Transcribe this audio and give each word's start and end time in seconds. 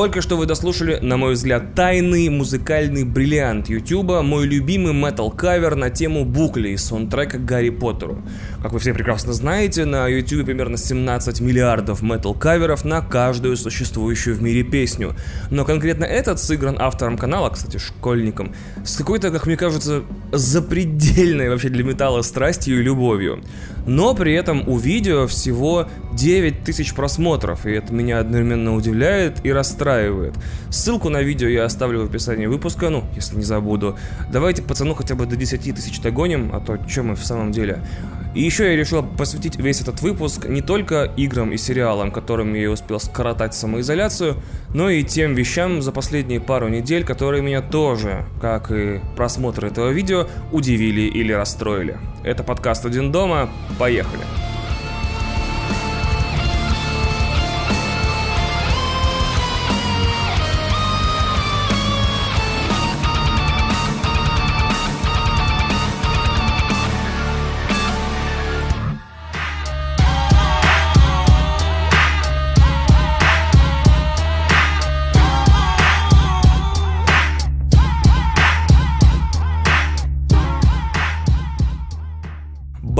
Только 0.00 0.22
что 0.22 0.38
вы 0.38 0.46
дослушали, 0.46 0.98
на 1.02 1.18
мой 1.18 1.34
взгляд, 1.34 1.74
тайный 1.74 2.30
музыкальный 2.30 3.04
бриллиант 3.04 3.68
Ютуба, 3.68 4.22
мой 4.22 4.46
любимый 4.46 4.94
метал-кавер 4.94 5.76
на 5.76 5.90
тему 5.90 6.24
букли 6.24 6.70
из 6.70 6.84
саундтрека 6.84 7.36
Гарри 7.36 7.68
Поттеру. 7.68 8.22
Как 8.62 8.72
вы 8.72 8.78
все 8.78 8.94
прекрасно 8.94 9.34
знаете, 9.34 9.84
на 9.84 10.08
Ютубе 10.08 10.42
примерно 10.44 10.78
17 10.78 11.42
миллиардов 11.42 12.00
метал-каверов 12.00 12.86
на 12.86 13.02
каждую 13.02 13.58
существующую 13.58 14.36
в 14.36 14.42
мире 14.42 14.62
песню. 14.62 15.14
Но 15.50 15.66
конкретно 15.66 16.06
этот 16.06 16.40
сыгран 16.40 16.76
автором 16.78 17.18
канала, 17.18 17.50
кстати, 17.50 17.76
школьником, 17.76 18.54
с 18.82 18.96
какой-то, 18.96 19.30
как 19.30 19.44
мне 19.44 19.58
кажется, 19.58 20.04
запредельной 20.32 21.50
вообще 21.50 21.68
для 21.68 21.84
металла 21.84 22.22
страстью 22.22 22.80
и 22.80 22.82
любовью. 22.82 23.44
Но 23.86 24.14
при 24.14 24.32
этом 24.32 24.66
у 24.66 24.78
видео 24.78 25.26
всего 25.26 25.88
9 26.12 26.64
тысяч 26.64 26.94
просмотров, 26.94 27.66
и 27.66 27.70
это 27.70 27.92
меня 27.92 28.18
одновременно 28.18 28.74
удивляет 28.74 29.44
и 29.44 29.52
расстраивает. 29.52 30.34
Ссылку 30.70 31.08
на 31.08 31.22
видео 31.22 31.48
я 31.48 31.64
оставлю 31.64 32.02
в 32.02 32.04
описании 32.04 32.46
выпуска, 32.46 32.90
ну, 32.90 33.04
если 33.14 33.36
не 33.36 33.44
забуду. 33.44 33.96
Давайте 34.32 34.62
пацану 34.62 34.94
хотя 34.94 35.14
бы 35.14 35.26
до 35.26 35.36
10 35.36 35.74
тысяч 35.74 36.00
догоним, 36.00 36.50
а 36.54 36.60
то 36.60 36.78
чем 36.88 37.08
мы 37.08 37.16
в 37.16 37.24
самом 37.24 37.52
деле. 37.52 37.82
И 38.34 38.42
еще 38.42 38.70
я 38.70 38.76
решил 38.76 39.02
посвятить 39.02 39.56
весь 39.56 39.80
этот 39.80 40.02
выпуск 40.02 40.46
не 40.46 40.62
только 40.62 41.04
играм 41.16 41.52
и 41.52 41.56
сериалам, 41.56 42.12
которыми 42.12 42.58
я 42.58 42.70
успел 42.70 43.00
скоротать 43.00 43.54
самоизоляцию, 43.54 44.36
но 44.72 44.88
и 44.88 45.02
тем 45.02 45.34
вещам 45.34 45.82
за 45.82 45.90
последние 45.90 46.40
пару 46.40 46.68
недель, 46.68 47.04
которые 47.04 47.42
меня 47.42 47.60
тоже, 47.60 48.24
как 48.40 48.70
и 48.70 49.00
просмотр 49.16 49.66
этого 49.66 49.90
видео, 49.90 50.28
удивили 50.52 51.02
или 51.02 51.32
расстроили. 51.32 51.98
Это 52.22 52.44
подкаст 52.44 52.86
«Один 52.86 53.10
дома». 53.10 53.50
Поехали! 53.78 54.22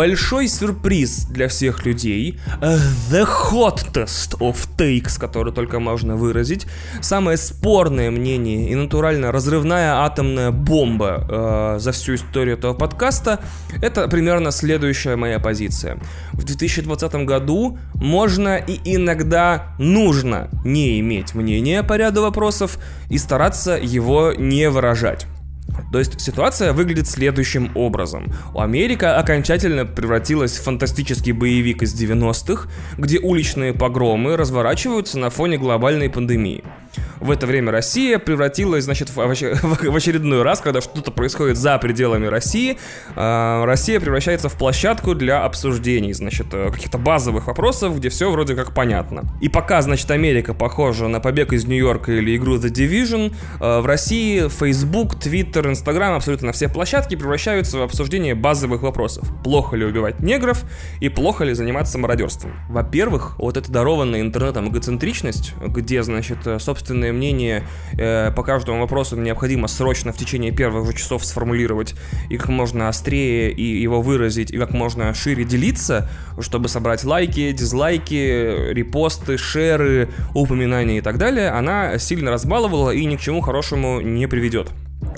Большой 0.01 0.48
сюрприз 0.48 1.27
для 1.27 1.47
всех 1.48 1.84
людей. 1.84 2.41
Uh, 2.62 2.79
the 3.11 3.29
hottest 3.53 4.39
of 4.39 4.56
takes, 4.79 5.20
который 5.20 5.53
только 5.53 5.79
можно 5.79 6.17
выразить. 6.17 6.67
Самое 7.03 7.37
спорное 7.37 8.11
мнение 8.11 8.71
и 8.71 8.75
натурально 8.75 9.31
разрывная 9.31 9.97
атомная 9.97 10.53
бомба 10.53 11.27
uh, 11.28 11.78
за 11.78 11.93
всю 11.93 12.15
историю 12.15 12.56
этого 12.56 12.73
подкаста. 12.73 13.41
Это 13.83 14.09
примерно 14.09 14.53
следующая 14.53 15.17
моя 15.17 15.39
позиция. 15.39 15.98
В 16.33 16.45
2020 16.45 17.15
году 17.27 17.77
можно 17.93 18.56
и 18.56 18.81
иногда 18.97 19.75
нужно 19.78 20.49
не 20.65 20.99
иметь 21.00 21.34
мнения 21.34 21.82
по 21.82 21.99
ряду 21.99 22.22
вопросов 22.22 22.78
и 23.11 23.19
стараться 23.19 23.72
его 23.72 24.32
не 24.32 24.71
выражать. 24.71 25.27
То 25.93 25.99
есть 25.99 26.21
ситуация 26.21 26.73
выглядит 26.73 27.09
следующим 27.09 27.71
образом. 27.75 28.33
У 28.55 28.61
Америка 28.61 29.17
окончательно 29.19 29.85
превратилась 29.85 30.57
в 30.57 30.63
фантастический 30.63 31.33
боевик 31.33 31.83
из 31.83 31.95
90-х, 31.95 32.69
где 32.99 33.19
уличные 33.19 33.73
погромы 33.75 34.37
разворачиваются 34.37 35.19
на 35.19 35.31
фоне 35.31 35.59
глобальной 35.59 36.11
пандемии. 36.11 36.65
В 37.21 37.31
это 37.31 37.47
время 37.47 37.71
Россия 37.71 38.19
превратилась, 38.19 38.84
значит, 38.84 39.11
в, 39.15 39.21
очередной 39.21 40.43
раз, 40.43 40.61
когда 40.61 40.81
что-то 40.81 41.11
происходит 41.11 41.56
за 41.56 41.78
пределами 41.78 42.27
России, 42.27 42.78
а, 43.15 43.65
Россия 43.67 44.01
превращается 44.01 44.49
в 44.49 44.55
площадку 44.55 45.15
для 45.15 45.45
обсуждений, 45.45 46.12
значит, 46.12 46.47
э, 46.53 46.71
каких-то 46.71 46.99
базовых 46.99 47.47
вопросов, 47.47 47.99
где 47.99 48.09
все 48.09 48.31
вроде 48.31 48.55
как 48.55 48.75
понятно. 48.75 49.25
И 49.41 49.49
пока, 49.49 49.83
значит, 49.83 50.11
Америка 50.11 50.55
похожа 50.55 51.09
на 51.09 51.21
побег 51.21 51.53
из 51.53 51.67
Нью-Йорка 51.67 52.12
или 52.12 52.37
игру 52.37 52.56
The 52.56 52.71
Division, 52.71 53.34
э, 53.61 53.81
в 53.81 53.87
России 53.87 54.49
Facebook, 54.49 55.15
Twitter, 55.17 55.69
Instagram, 55.69 56.15
абсолютно 56.15 56.53
все 56.53 56.69
площадки 56.69 57.17
превращаются 57.17 57.79
в 57.79 57.83
обсуждение 57.83 58.34
базовых 58.34 58.83
вопросов. 58.83 59.29
Плохо 59.45 59.77
ли 59.77 59.84
убивать 59.84 60.21
негров 60.21 60.65
и 61.00 61.09
плохо 61.09 61.45
ли 61.45 61.53
заниматься 61.53 61.99
мародерством? 61.99 62.55
Во-первых, 62.69 63.39
вот 63.39 63.56
эта 63.56 63.71
дарованная 63.71 64.23
интернетом 64.23 64.71
эгоцентричность, 64.71 65.55
где, 65.61 66.03
значит, 66.03 66.39
собственно, 66.59 66.80
собственное 66.81 67.13
мнение 67.13 67.63
э, 67.99 68.33
по 68.35 68.43
каждому 68.43 68.81
вопросу 68.81 69.17
необходимо 69.17 69.69
срочно 69.69 70.13
в 70.13 70.17
течение 70.17 70.51
первых 70.51 70.87
же 70.87 70.95
часов 70.95 71.25
сформулировать 71.25 71.95
и 72.31 72.39
как 72.39 72.49
можно 72.49 72.89
острее 72.89 73.53
и 73.53 73.83
его 73.83 74.01
выразить, 74.01 74.51
и 74.51 74.59
как 74.59 74.73
можно 74.73 75.13
шире 75.13 75.45
делиться, 75.45 76.09
чтобы 76.41 76.69
собрать 76.69 77.05
лайки, 77.05 77.53
дизлайки, 77.53 78.73
репосты, 78.73 79.37
шеры, 79.37 80.09
упоминания 80.35 80.99
и 80.99 81.01
так 81.03 81.19
далее, 81.19 81.51
она 81.51 81.99
сильно 81.99 82.31
разбаловала 82.31 82.91
и 82.91 83.05
ни 83.05 83.17
к 83.17 83.21
чему 83.21 83.43
хорошему 83.43 84.01
не 84.01 84.27
приведет 84.27 84.69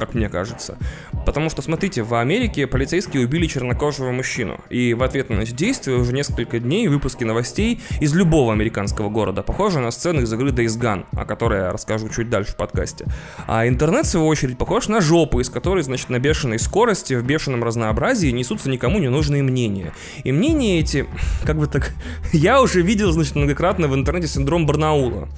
как 0.06 0.14
мне 0.14 0.28
кажется. 0.28 0.78
Потому 1.24 1.48
что, 1.48 1.62
смотрите, 1.62 2.02
в 2.02 2.12
Америке 2.14 2.66
полицейские 2.66 3.24
убили 3.24 3.46
чернокожего 3.46 4.10
мужчину. 4.10 4.60
И 4.68 4.94
в 4.94 5.02
ответ 5.04 5.30
на 5.30 5.42
эти 5.42 5.52
действия 5.52 5.94
уже 5.94 6.12
несколько 6.12 6.58
дней 6.58 6.88
выпуски 6.88 7.22
новостей 7.22 7.80
из 8.00 8.12
любого 8.12 8.52
американского 8.52 9.10
города 9.10 9.42
похожи 9.44 9.78
на 9.78 9.92
сцены 9.92 10.22
из 10.22 10.32
игры 10.32 10.50
Days 10.50 10.76
Gone, 10.80 11.04
о 11.12 11.24
которой 11.24 11.60
я 11.60 11.72
расскажу 11.72 12.08
чуть 12.08 12.28
дальше 12.28 12.52
в 12.52 12.56
подкасте. 12.56 13.06
А 13.46 13.68
интернет, 13.68 14.06
в 14.06 14.08
свою 14.08 14.26
очередь, 14.26 14.58
похож 14.58 14.88
на 14.88 15.00
жопу, 15.00 15.38
из 15.38 15.48
которой, 15.50 15.84
значит, 15.84 16.08
на 16.08 16.18
бешеной 16.18 16.58
скорости, 16.58 17.14
в 17.14 17.24
бешеном 17.24 17.62
разнообразии 17.62 18.30
несутся 18.30 18.68
никому 18.68 18.98
не 18.98 19.08
нужные 19.08 19.44
мнения. 19.44 19.94
И 20.24 20.32
мнения 20.32 20.80
эти, 20.80 21.06
как 21.44 21.58
бы 21.58 21.68
так, 21.68 21.92
я 22.32 22.60
уже 22.60 22.82
видел, 22.82 23.12
значит, 23.12 23.36
многократно 23.36 23.86
в 23.86 23.94
интернете 23.94 24.26
синдром 24.26 24.66
Барнаула, 24.66 25.28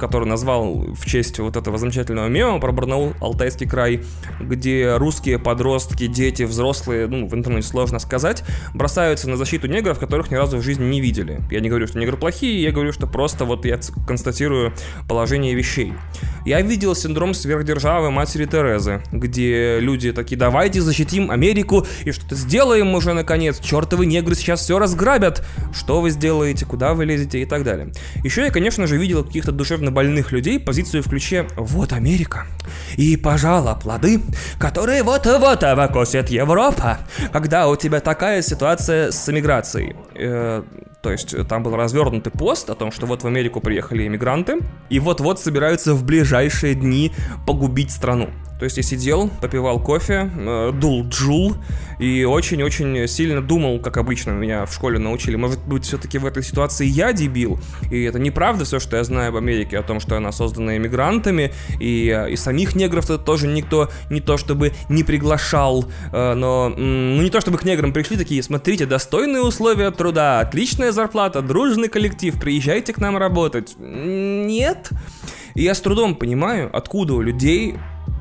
который 0.00 0.26
назвал 0.26 0.94
в 0.94 1.04
честь 1.04 1.38
вот 1.38 1.56
этого 1.56 1.76
замечательного 1.76 2.28
мема 2.28 2.60
про 2.60 2.72
Барнаул, 2.72 3.12
Алтайский 3.20 3.68
край, 3.68 4.00
где 4.40 4.96
русские 4.96 5.38
подростки, 5.38 6.06
дети, 6.06 6.42
взрослые, 6.42 7.06
ну, 7.06 7.26
в 7.26 7.34
интернете 7.34 7.68
сложно 7.68 7.98
сказать, 7.98 8.44
бросаются 8.74 9.28
на 9.28 9.36
защиту 9.36 9.66
негров, 9.66 9.98
которых 9.98 10.30
ни 10.30 10.34
разу 10.34 10.58
в 10.58 10.62
жизни 10.62 10.84
не 10.84 11.00
видели. 11.00 11.40
Я 11.50 11.60
не 11.60 11.68
говорю, 11.68 11.86
что 11.86 11.98
негры 11.98 12.16
плохие, 12.16 12.62
я 12.62 12.72
говорю, 12.72 12.92
что 12.92 13.06
просто 13.06 13.44
вот 13.44 13.64
я 13.64 13.78
констатирую 14.06 14.74
положение 15.08 15.54
вещей. 15.54 15.92
Я 16.44 16.60
видел 16.60 16.94
синдром 16.94 17.34
сверхдержавы 17.34 18.10
матери 18.10 18.46
Терезы, 18.46 19.02
где 19.10 19.80
люди 19.80 20.12
такие, 20.12 20.36
давайте 20.36 20.80
защитим 20.80 21.30
Америку 21.30 21.86
и 22.04 22.12
что-то 22.12 22.34
сделаем 22.34 22.94
уже 22.94 23.12
наконец, 23.12 23.58
чертовы 23.58 24.06
негры 24.06 24.34
сейчас 24.34 24.60
все 24.60 24.78
разграбят, 24.78 25.44
что 25.72 26.00
вы 26.00 26.10
сделаете, 26.10 26.64
куда 26.64 26.94
вы 26.94 27.04
лезете 27.04 27.42
и 27.42 27.44
так 27.44 27.64
далее. 27.64 27.92
Еще 28.22 28.42
я, 28.42 28.50
конечно 28.50 28.86
же, 28.86 28.96
видел 28.96 29.24
каких-то 29.24 29.52
душевно 29.52 29.90
больных 29.90 30.32
людей 30.32 30.60
позицию 30.60 31.02
в 31.02 31.08
ключе 31.08 31.46
«Вот 31.56 31.92
Америка, 31.92 32.46
и 32.96 33.16
пожала 33.16 33.74
плоды, 33.86 34.20
которые 34.58 35.04
вот-вот 35.04 35.62
выкосит 35.62 36.28
Европа, 36.28 36.98
когда 37.32 37.68
у 37.68 37.76
тебя 37.76 38.00
такая 38.00 38.42
ситуация 38.42 39.12
с 39.12 39.28
эмиграцией. 39.28 39.94
Э, 40.16 40.64
то 41.06 41.12
есть 41.12 41.34
э, 41.34 41.44
там 41.44 41.62
был 41.62 41.76
развернутый 41.76 42.32
пост 42.32 42.68
о 42.68 42.74
том, 42.74 42.90
что 42.90 43.06
вот 43.06 43.22
в 43.22 43.26
Америку 43.28 43.60
приехали 43.60 44.08
иммигранты, 44.08 44.58
и 44.90 44.98
вот-вот 44.98 45.38
собираются 45.38 45.94
в 45.94 46.02
ближайшие 46.02 46.74
дни 46.74 47.12
погубить 47.46 47.92
страну. 47.92 48.28
То 48.58 48.64
есть 48.64 48.78
я 48.78 48.82
сидел, 48.82 49.30
попивал 49.40 49.78
кофе, 49.78 50.30
э, 50.34 50.72
дул 50.72 51.06
джул 51.06 51.56
и 51.98 52.24
очень-очень 52.24 53.06
сильно 53.06 53.42
думал, 53.42 53.80
как 53.80 53.98
обычно 53.98 54.30
меня 54.30 54.64
в 54.64 54.72
школе 54.72 54.98
научили. 54.98 55.36
Может 55.36 55.62
быть, 55.66 55.84
все-таки 55.84 56.16
в 56.18 56.24
этой 56.24 56.42
ситуации 56.42 56.86
я 56.86 57.12
дебил, 57.12 57.60
и 57.90 58.02
это 58.02 58.18
неправда 58.18 58.64
все, 58.64 58.80
что 58.80 58.96
я 58.96 59.04
знаю 59.04 59.28
об 59.28 59.36
Америке, 59.36 59.78
о 59.78 59.82
том, 59.82 60.00
что 60.00 60.16
она 60.16 60.32
создана 60.32 60.76
иммигрантами, 60.76 61.52
и, 61.80 62.08
э, 62.08 62.30
и 62.30 62.36
самих 62.36 62.74
негров-то 62.74 63.18
тоже 63.18 63.46
никто 63.46 63.90
не 64.10 64.20
то 64.20 64.38
чтобы 64.38 64.72
не 64.88 65.04
приглашал, 65.04 65.84
э, 66.12 66.34
но 66.34 66.70
ну 66.70 67.22
не 67.22 67.30
то 67.30 67.42
чтобы 67.42 67.58
к 67.58 67.64
неграм 67.64 67.92
пришли 67.92 68.16
такие, 68.16 68.42
смотрите, 68.42 68.86
достойные 68.86 69.42
условия 69.42 69.90
труда, 69.90 70.40
отличная 70.40 70.92
зарплата, 70.96 71.42
дружный 71.42 71.88
коллектив, 71.88 72.38
приезжайте 72.40 72.92
к 72.92 72.98
нам 72.98 73.16
работать. 73.16 73.76
Нет. 73.78 74.90
И 75.54 75.62
я 75.62 75.74
с 75.74 75.80
трудом 75.80 76.16
понимаю, 76.16 76.70
откуда 76.76 77.14
у 77.14 77.20
людей 77.20 77.76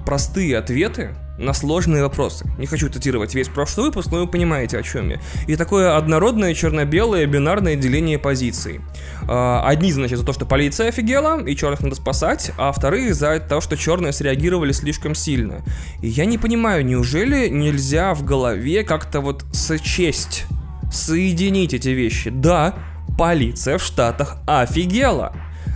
простые 0.05 0.57
ответы 0.57 1.15
на 1.37 1.53
сложные 1.53 2.03
вопросы. 2.03 2.45
Не 2.57 2.65
хочу 2.65 2.89
цитировать 2.89 3.35
весь 3.35 3.49
прошлый 3.49 3.87
выпуск, 3.87 4.09
но 4.11 4.19
вы 4.19 4.27
понимаете, 4.27 4.77
о 4.77 4.83
чем 4.83 5.09
я. 5.09 5.19
И 5.47 5.55
такое 5.55 5.97
однородное 5.97 6.53
черно-белое 6.53 7.25
бинарное 7.25 7.75
деление 7.75 8.17
позиций. 8.17 8.81
А, 9.27 9.63
одни, 9.65 9.91
значит, 9.91 10.19
за 10.19 10.25
то, 10.25 10.33
что 10.33 10.45
полиция 10.45 10.89
офигела, 10.89 11.45
и 11.45 11.55
черных 11.55 11.81
надо 11.81 11.95
спасать, 11.95 12.51
а 12.57 12.71
вторые 12.71 13.13
за 13.13 13.39
то, 13.39 13.59
что 13.59 13.75
черные 13.75 14.13
среагировали 14.13 14.71
слишком 14.71 15.15
сильно. 15.15 15.63
И 16.01 16.07
я 16.07 16.25
не 16.25 16.37
понимаю, 16.37 16.85
неужели 16.85 17.49
нельзя 17.49 18.13
в 18.13 18.23
голове 18.23 18.83
как-то 18.83 19.19
вот 19.19 19.43
сочесть, 19.51 20.45
соединить 20.91 21.73
эти 21.73 21.89
вещи? 21.89 22.29
Да, 22.29 22.75
полиция 23.17 23.77
в 23.77 23.83
Штатах 23.83 24.37
офигела 24.47 25.33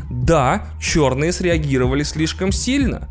Да, 0.10 0.66
черные 0.82 1.32
среагировали 1.32 2.04
слишком 2.04 2.52
сильно. 2.52 3.08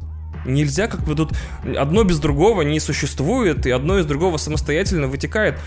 Нельзя, 0.46 0.86
как 0.86 1.00
бы 1.04 1.14
тут 1.14 1.32
одно 1.76 2.04
без 2.04 2.18
другого 2.20 2.62
не 2.62 2.80
существует, 2.80 3.66
и 3.66 3.70
одно 3.70 3.98
из 3.98 4.06
другого 4.06 4.36
самостоятельно 4.36 5.06
вытекает. 5.06 5.58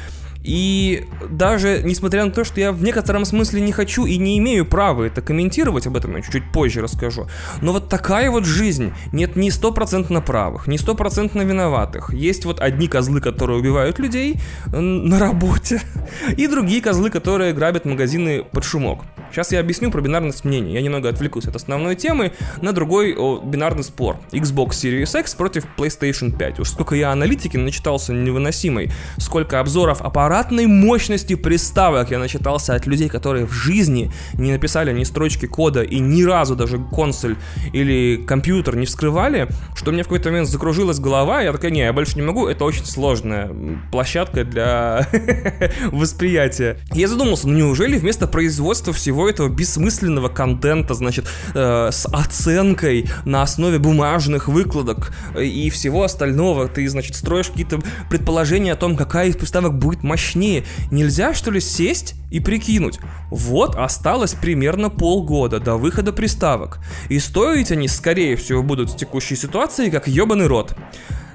И 0.43 1.05
даже 1.29 1.81
несмотря 1.83 2.25
на 2.25 2.31
то, 2.31 2.43
что 2.43 2.59
я 2.59 2.71
в 2.71 2.83
некотором 2.83 3.25
смысле 3.25 3.61
не 3.61 3.71
хочу 3.71 4.05
и 4.05 4.17
не 4.17 4.38
имею 4.39 4.65
права 4.65 5.03
это 5.03 5.21
комментировать, 5.21 5.88
об 5.88 5.97
этом 5.97 6.15
я 6.15 6.21
чуть-чуть 6.21 6.51
позже 6.51 6.81
расскажу, 6.81 7.27
но 7.61 7.73
вот 7.73 7.89
такая 7.89 8.31
вот 8.31 8.45
жизнь. 8.45 8.93
Нет 9.11 9.35
ни 9.35 9.49
стопроцентно 9.49 10.21
правых, 10.21 10.67
ни 10.67 10.77
стопроцентно 10.77 11.41
виноватых. 11.41 12.13
Есть 12.13 12.45
вот 12.45 12.59
одни 12.59 12.88
козлы, 12.88 13.21
которые 13.21 13.59
убивают 13.59 13.99
людей 13.99 14.39
на 14.71 15.19
работе, 15.19 15.81
и 16.38 16.47
другие 16.47 16.81
козлы, 16.81 17.09
которые 17.09 17.53
грабят 17.53 17.85
магазины 17.85 18.44
под 18.44 18.63
шумок. 18.63 19.01
Сейчас 19.31 19.53
я 19.53 19.61
объясню 19.61 19.91
про 19.91 20.01
бинарность 20.01 20.44
мнений. 20.44 20.73
Я 20.73 20.81
немного 20.81 21.07
отвлекусь 21.07 21.45
от 21.45 21.55
основной 21.55 21.95
темы 21.95 22.33
на 22.61 22.73
другой 22.73 23.15
о, 23.15 23.39
бинарный 23.41 23.83
спор. 23.83 24.17
Xbox 24.31 24.71
Series 24.71 25.17
X 25.17 25.35
против 25.35 25.65
PlayStation 25.77 26.35
5. 26.37 26.59
Уж 26.59 26.69
сколько 26.69 26.95
я 26.95 27.11
аналитики 27.11 27.55
начитался 27.55 28.11
невыносимой, 28.11 28.91
сколько 29.17 29.61
обзоров 29.61 30.01
аппаратной 30.31 30.66
мощности 30.66 31.36
приставок 31.36 32.10
я 32.12 32.18
начитался 32.18 32.74
от 32.74 32.88
людей, 32.88 33.10
которые 33.10 33.45
в 33.45 33.51
жизни 33.51 34.13
не 34.36 34.54
написали 34.54 34.94
ни 34.94 35.04
строчки 35.04 35.45
кода 35.45 35.83
и 35.83 36.00
ни 36.00 36.24
разу 36.24 36.56
даже 36.56 36.80
консоль 36.80 37.36
или 37.74 38.16
компьютер 38.16 38.78
не 38.78 38.86
вскрывали, 38.86 39.50
что 39.75 39.92
мне 39.92 40.04
в 40.04 40.06
какой-то 40.06 40.30
момент 40.30 40.48
закружилась 40.48 41.00
голова, 41.00 41.42
и 41.42 41.45
я 41.45 41.51
такая, 41.51 41.69
не, 41.72 41.81
я 41.81 41.92
больше 41.92 42.16
не 42.16 42.22
могу, 42.22 42.48
это 42.48 42.63
очень 42.63 42.86
сложная 42.86 43.51
площадка 43.92 44.45
для 44.45 45.06
восприятия. 45.92 46.78
Я 46.94 47.10
задумался, 47.10 47.50
ну 47.50 47.57
неужели 47.57 47.98
вместо 47.98 48.25
производства 48.25 48.94
всего 48.94 49.30
этого 49.30 49.50
бессмысленного 49.50 50.30
контента, 50.30 50.94
значит, 50.94 51.28
э, 51.54 51.89
с 51.92 52.07
оценкой 52.07 53.10
на 53.25 53.42
основе 53.42 53.80
бумажных 53.80 54.48
выкладок 54.48 55.12
э, 55.36 55.44
и 55.44 55.69
всего 55.69 56.04
остального. 56.04 56.69
Ты, 56.69 56.88
значит, 56.88 57.16
строишь 57.16 57.50
какие-то 57.50 57.81
предположения 58.10 58.72
о 58.72 58.78
том, 58.78 58.95
какая 58.95 59.28
из 59.28 59.36
приставок 59.36 59.78
будет 59.78 60.04
мощнее. 60.21 60.63
Нельзя, 60.91 61.33
что 61.33 61.51
ли, 61.51 61.59
сесть 61.59 62.15
и 62.29 62.39
прикинуть? 62.39 63.00
Вот 63.29 63.75
осталось 63.75 64.33
примерно 64.33 64.89
полгода 64.89 65.59
до 65.59 65.77
выхода 65.77 66.13
приставок. 66.13 66.79
И 67.09 67.19
стоить 67.19 67.71
они, 67.71 67.88
скорее 67.88 68.35
всего, 68.35 68.62
будут 68.62 68.91
в 68.91 68.97
текущей 68.97 69.35
ситуации, 69.35 69.89
как 69.89 70.07
ебаный 70.07 70.47
рот. 70.47 70.75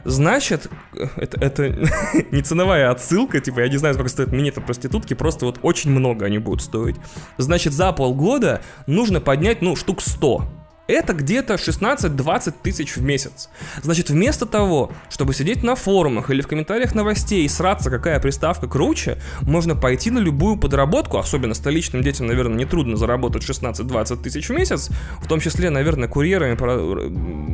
Значит, 0.04 0.70
это, 1.16 1.40
это 1.40 1.90
не 2.30 2.42
ценовая 2.42 2.92
отсылка, 2.92 3.40
типа, 3.40 3.60
я 3.60 3.68
не 3.68 3.76
знаю, 3.76 3.94
сколько 3.94 4.10
стоят 4.10 4.30
минеты 4.30 4.60
проститутки, 4.60 5.14
просто 5.14 5.46
вот 5.46 5.58
очень 5.62 5.90
много 5.90 6.26
они 6.26 6.38
будут 6.38 6.62
стоить. 6.62 6.94
Значит, 7.38 7.72
за 7.72 7.90
полгода 7.90 8.62
нужно 8.86 9.20
поднять, 9.20 9.62
ну, 9.62 9.74
штук 9.74 10.00
100 10.00 10.48
это 10.86 11.12
где-то 11.12 11.54
16-20 11.54 12.54
тысяч 12.62 12.96
в 12.96 13.02
месяц. 13.02 13.48
Значит, 13.82 14.10
вместо 14.10 14.46
того, 14.46 14.92
чтобы 15.10 15.34
сидеть 15.34 15.62
на 15.62 15.74
форумах 15.74 16.30
или 16.30 16.42
в 16.42 16.46
комментариях 16.46 16.94
новостей 16.94 17.44
и 17.44 17.48
сраться, 17.48 17.90
какая 17.90 18.20
приставка 18.20 18.66
круче, 18.68 19.18
можно 19.42 19.74
пойти 19.74 20.10
на 20.10 20.18
любую 20.18 20.56
подработку, 20.56 21.18
особенно 21.18 21.54
столичным 21.54 22.02
детям, 22.02 22.26
наверное, 22.26 22.58
нетрудно 22.58 22.96
заработать 22.96 23.42
16-20 23.42 24.22
тысяч 24.22 24.48
в 24.48 24.52
месяц, 24.52 24.90
в 25.20 25.26
том 25.26 25.40
числе, 25.40 25.70
наверное, 25.70 26.08
курьерами 26.08 26.56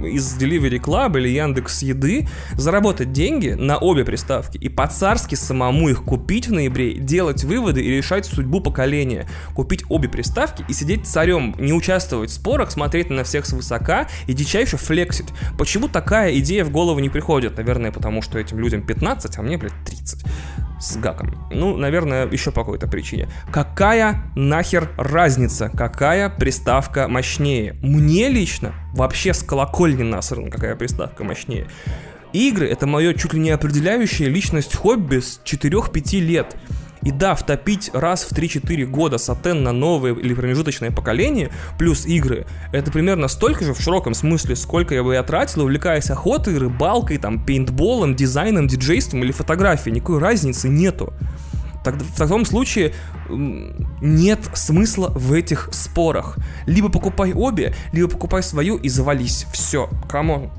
из 0.07 0.37
Delivery 0.37 0.81
Club 0.81 1.19
или 1.19 1.29
Яндекс 1.29 1.83
Еды, 1.83 2.29
заработать 2.55 3.13
деньги 3.13 3.51
на 3.51 3.79
обе 3.79 4.05
приставки 4.05 4.59
и 4.59 4.69
по-царски 4.69 5.35
самому 5.35 5.89
их 5.89 6.05
купить 6.05 6.49
в 6.49 6.53
ноябре, 6.53 6.95
делать 6.95 7.45
выводы 7.45 7.83
и 7.83 7.97
решать 7.97 8.27
судьбу 8.27 8.61
поколения. 8.61 9.27
Купить 9.55 9.85
обе 9.89 10.09
приставки 10.09 10.65
и 10.69 10.73
сидеть 10.73 11.07
царем, 11.07 11.55
не 11.59 11.73
участвовать 11.73 12.31
в 12.31 12.35
спорах, 12.35 12.71
смотреть 12.71 13.11
на 13.11 13.22
на 13.23 13.25
всех 13.25 13.47
свысока 13.47 14.09
и 14.27 14.33
дичайше 14.35 14.77
флексить. 14.77 15.29
Почему 15.57 15.89
такая 15.89 16.37
идея 16.39 16.65
в 16.65 16.71
голову 16.71 16.99
не 16.99 17.09
приходит? 17.09 17.57
Наверное, 17.57 17.93
потому 17.93 18.21
что 18.21 18.39
этим 18.39 18.59
людям 18.59 18.83
15, 18.83 19.39
а 19.39 19.43
мне, 19.43 19.57
блядь, 19.57 19.73
30 19.87 20.25
с 20.81 20.97
гаком. 20.97 21.49
Ну, 21.53 21.77
наверное, 21.77 22.27
еще 22.27 22.51
по 22.51 22.63
какой-то 22.63 22.89
причине. 22.89 23.29
Какая 23.53 24.25
нахер 24.35 24.91
разница? 24.97 25.69
Какая 25.69 26.29
приставка 26.29 27.07
мощнее? 27.07 27.77
Мне 27.81 28.29
лично 28.29 28.75
вообще 28.93 29.33
с 29.33 29.45
колокольни 29.45 30.03
насрано, 30.03 30.51
какая 30.51 30.75
приставка 30.75 31.23
мощнее. 31.23 31.69
Игры— 32.33 32.67
это 32.69 32.89
мое 32.89 33.15
чуть 33.15 33.35
ли 33.35 33.41
не 33.41 33.51
определяющее 33.51 34.29
личность 34.29 34.75
хобби 34.75 35.21
с 35.21 35.41
4-5 35.45 36.19
лет. 36.19 36.57
И 37.03 37.11
да, 37.11 37.35
втопить 37.35 37.91
раз 37.93 38.25
в 38.25 38.33
3-4 38.33 38.85
года 38.87 39.19
сотен 39.19 39.63
на 39.63 39.73
новое 39.73 40.15
или 40.15 40.35
промежуточное 40.35 40.91
поколение, 40.91 41.51
плюс 41.79 42.07
игры, 42.07 42.47
это 42.73 42.91
примерно 42.91 43.29
столько 43.29 43.65
же 43.65 43.75
в 43.75 43.81
широком 43.81 44.15
смысле, 44.15 44.57
сколько 44.57 44.95
я 44.95 45.03
бы 45.03 45.15
я 45.15 45.23
тратил, 45.23 45.63
увлекаясь 45.63 46.11
охотой, 46.11 46.59
рыбалкой, 46.59 47.19
там, 47.19 47.45
пейнтболом, 47.45 48.15
дизайном, 48.15 48.69
диджейством 48.69 49.25
или 49.25 49.33
фотографией. 49.33 49.95
Никакой 49.95 50.19
разницы 50.19 50.69
нету. 50.69 51.13
Так, 51.85 51.97
в 51.97 52.17
таком 52.17 52.45
случае 52.45 52.95
нет 53.29 54.39
смысла 54.55 55.09
в 55.09 55.33
этих 55.33 55.69
спорах. 55.73 56.39
Либо 56.67 56.89
покупай 56.89 57.33
обе, 57.33 57.75
либо 57.93 58.09
покупай 58.09 58.43
свою 58.43 58.77
и 58.77 58.89
завались. 58.89 59.47
Все, 59.53 59.91
come 60.09 60.33
on. 60.33 60.51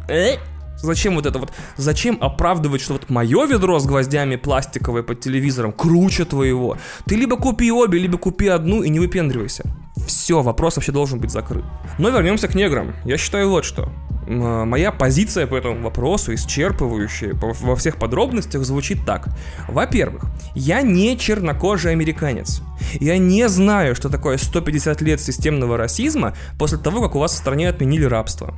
Зачем 0.84 1.16
вот 1.16 1.26
это 1.26 1.40
вот? 1.40 1.54
Зачем 1.78 2.18
оправдывать, 2.20 2.82
что 2.82 2.94
вот 2.94 3.10
мое 3.10 3.46
ведро 3.46 3.80
с 3.80 3.86
гвоздями 3.86 4.36
пластиковое 4.36 5.02
под 5.02 5.22
телевизором 5.22 5.72
круче 5.72 6.26
твоего? 6.26 6.78
Ты 7.06 7.16
либо 7.16 7.38
купи 7.38 7.72
обе, 7.72 8.00
либо 8.00 8.18
купи 8.18 8.50
одну 8.50 8.84
и 8.84 8.90
не 8.90 9.00
выпендривайся. 9.00 9.64
Все, 10.06 10.42
вопрос 10.42 10.76
вообще 10.76 10.92
должен 10.92 11.20
быть 11.20 11.32
закрыт. 11.32 11.64
Но 12.00 12.10
вернемся 12.10 12.50
к 12.50 12.56
неграм. 12.56 12.94
Я 13.06 13.18
считаю 13.18 13.50
вот 13.50 13.64
что. 13.64 13.94
Моя 14.28 14.92
позиция 14.92 15.48
по 15.48 15.56
этому 15.56 15.82
вопросу, 15.82 16.34
исчерпывающая 16.34 17.34
во 17.34 17.76
всех 17.78 17.98
подробностях, 17.98 18.66
звучит 18.66 19.06
так. 19.06 19.30
Во-первых, 19.70 20.26
я 20.54 20.82
не 20.82 21.18
чернокожий 21.18 21.94
американец. 21.94 22.62
Я 23.00 23.18
не 23.18 23.48
знаю, 23.48 23.96
что 23.96 24.10
такое 24.10 24.36
150 24.38 25.02
лет 25.02 25.22
системного 25.22 25.78
расизма 25.78 26.34
после 26.60 26.78
того, 26.78 27.02
как 27.02 27.16
у 27.16 27.20
вас 27.20 27.32
в 27.32 27.38
стране 27.38 27.70
отменили 27.70 28.04
рабство 28.04 28.54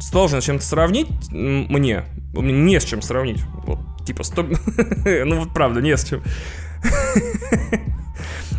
сложно 0.00 0.40
с 0.40 0.44
чем-то 0.44 0.64
сравнить 0.64 1.08
мне. 1.30 2.04
Не 2.32 2.80
с 2.80 2.84
чем 2.84 3.02
сравнить. 3.02 3.42
Вот, 3.64 3.80
типа, 4.04 4.22
стоп... 4.22 4.46
ну 5.04 5.40
вот 5.40 5.52
правда, 5.52 5.80
не 5.80 5.96
с 5.96 6.04
чем. 6.04 6.22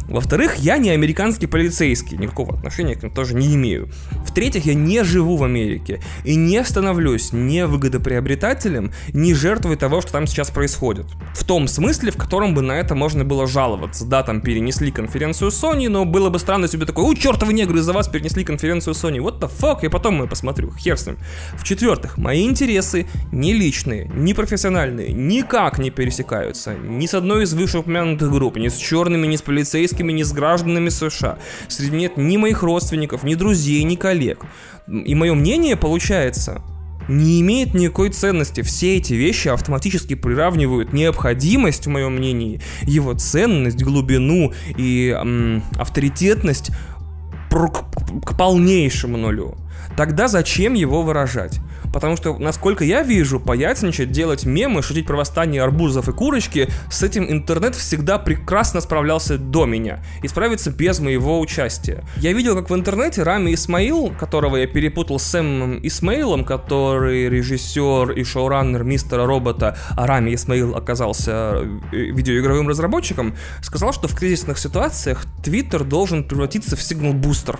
Во-вторых, 0.10 0.56
я 0.56 0.78
не 0.78 0.90
американский 0.90 1.48
полицейский, 1.48 2.18
никакого 2.18 2.56
отношения 2.56 2.96
к 2.96 3.04
ним 3.04 3.12
тоже 3.12 3.36
не 3.36 3.54
имею. 3.56 3.90
В-третьих, 4.26 4.66
я 4.66 4.74
не 4.74 5.04
живу 5.04 5.38
в 5.38 5.44
Америке 5.44 6.02
и 6.24 6.36
не 6.36 6.64
становлюсь 6.64 7.32
ни 7.32 7.62
выгодоприобретателем, 7.62 8.92
ни 9.14 9.34
жертвой 9.34 9.76
того, 9.76 10.02
что 10.02 10.14
там 10.14 10.26
сейчас 10.26 10.50
происходит. 10.50 11.06
В 11.34 11.44
том 11.44 11.68
смысле, 11.68 12.12
в 12.12 12.18
котором 12.18 12.56
бы 12.56 12.62
на 12.62 12.74
это 12.74 12.96
можно 12.96 13.24
было 13.24 13.48
жаловаться. 13.48 14.06
Да, 14.06 14.24
там 14.24 14.42
перенесли 14.42 14.92
конференцию 14.92 15.52
Sony, 15.52 15.90
но 15.90 16.06
было 16.06 16.30
бы 16.30 16.40
странно, 16.40 16.68
бы 16.68 16.86
такой, 16.86 17.04
у, 17.06 17.14
чертовы 17.14 17.54
негры, 17.54 17.80
из-за 17.80 17.94
вас 17.94 18.08
перенесли 18.08 18.44
конференцию 18.44 18.96
Sony. 18.96 19.18
What 19.18 19.40
the 19.40 19.50
fuck? 19.50 19.86
И 19.86 19.90
потом 19.90 20.16
мы 20.16 20.28
посмотрю, 20.28 20.74
хер 20.76 20.98
с 20.98 21.06
ним. 21.06 21.18
В-четвертых, 21.54 22.18
мои 22.18 22.46
интересы 22.46 23.08
не 23.32 23.54
личные, 23.54 24.10
не 24.16 24.34
профессиональные, 24.34 25.14
никак 25.14 25.78
не 25.78 25.92
пересекаются 25.92 26.74
ни 26.74 27.06
с 27.06 27.14
одной 27.14 27.44
из 27.44 27.54
вышеупомянутых 27.54 28.32
групп, 28.32 28.58
ни 28.58 28.70
с 28.70 28.76
черными, 28.76 29.28
ни 29.28 29.36
с 29.36 29.42
полицейскими, 29.42 29.99
полицейскими, 30.00 30.12
ни 30.12 30.24
с 30.24 30.32
гражданами 30.32 30.90
США. 30.90 31.38
Среди 31.68 31.96
нет 31.96 32.18
ни 32.18 32.38
моих 32.38 32.64
родственников, 32.64 33.24
ни 33.24 33.36
друзей, 33.36 33.84
ни 33.84 33.96
коллег. 33.96 34.46
И 34.88 35.16
мое 35.16 35.34
мнение, 35.34 35.76
получается, 35.76 36.62
не 37.08 37.42
имеет 37.42 37.74
никакой 37.74 38.10
ценности. 38.10 38.62
Все 38.62 38.98
эти 38.98 39.14
вещи 39.14 39.50
автоматически 39.50 40.16
приравнивают 40.16 40.94
необходимость, 40.94 41.88
в 41.88 41.90
моем 41.90 42.16
мнении, 42.16 42.62
его 42.84 43.14
ценность, 43.14 43.82
глубину 43.84 44.54
и 44.78 45.10
м, 45.10 45.64
авторитетность 45.78 46.72
к 47.50 48.38
полнейшему 48.38 49.18
нулю. 49.18 49.56
Тогда 49.98 50.28
зачем 50.28 50.76
его 50.76 51.02
выражать? 51.02 51.60
Потому 51.94 52.18
что, 52.18 52.38
насколько 52.38 52.84
я 52.84 53.04
вижу, 53.04 53.40
поясничать, 53.40 54.12
делать 54.12 54.46
мемы, 54.46 54.82
шутить 54.82 55.08
про 55.08 55.18
восстание 55.18 55.64
арбузов 55.64 56.10
и 56.10 56.12
курочки, 56.12 56.70
с 56.90 57.04
этим 57.04 57.30
интернет 57.30 57.76
всегда 57.76 58.18
прекрасно 58.20 58.82
справлялся 58.82 59.38
до 59.38 59.66
меня. 59.66 60.04
И 60.24 60.28
справится 60.28 60.72
без 60.72 61.00
моего 61.00 61.40
участия. 61.40 62.04
Я 62.18 62.34
видел, 62.34 62.56
как 62.56 62.70
в 62.70 62.76
интернете 62.76 63.24
Рами 63.24 63.54
Исмаил, 63.54 64.14
которого 64.20 64.58
я 64.58 64.68
перепутал 64.68 65.20
с 65.20 65.24
Сэмом 65.24 65.80
Исмаилом, 65.84 66.44
который 66.44 67.30
режиссер 67.30 68.12
и 68.12 68.24
шоураннер 68.24 68.84
Мистера 68.84 69.26
Робота, 69.26 69.78
а 69.92 70.08
Рами 70.08 70.34
Исмаил 70.36 70.76
оказался 70.76 71.32
э, 71.92 71.96
видеоигровым 71.96 72.68
разработчиком, 72.68 73.36
сказал, 73.62 73.94
что 73.94 74.08
в 74.08 74.16
кризисных 74.16 74.58
ситуациях 74.58 75.26
Твиттер 75.44 75.84
должен 75.84 76.24
превратиться 76.24 76.76
в 76.76 76.82
сигнал-бустер. 76.82 77.60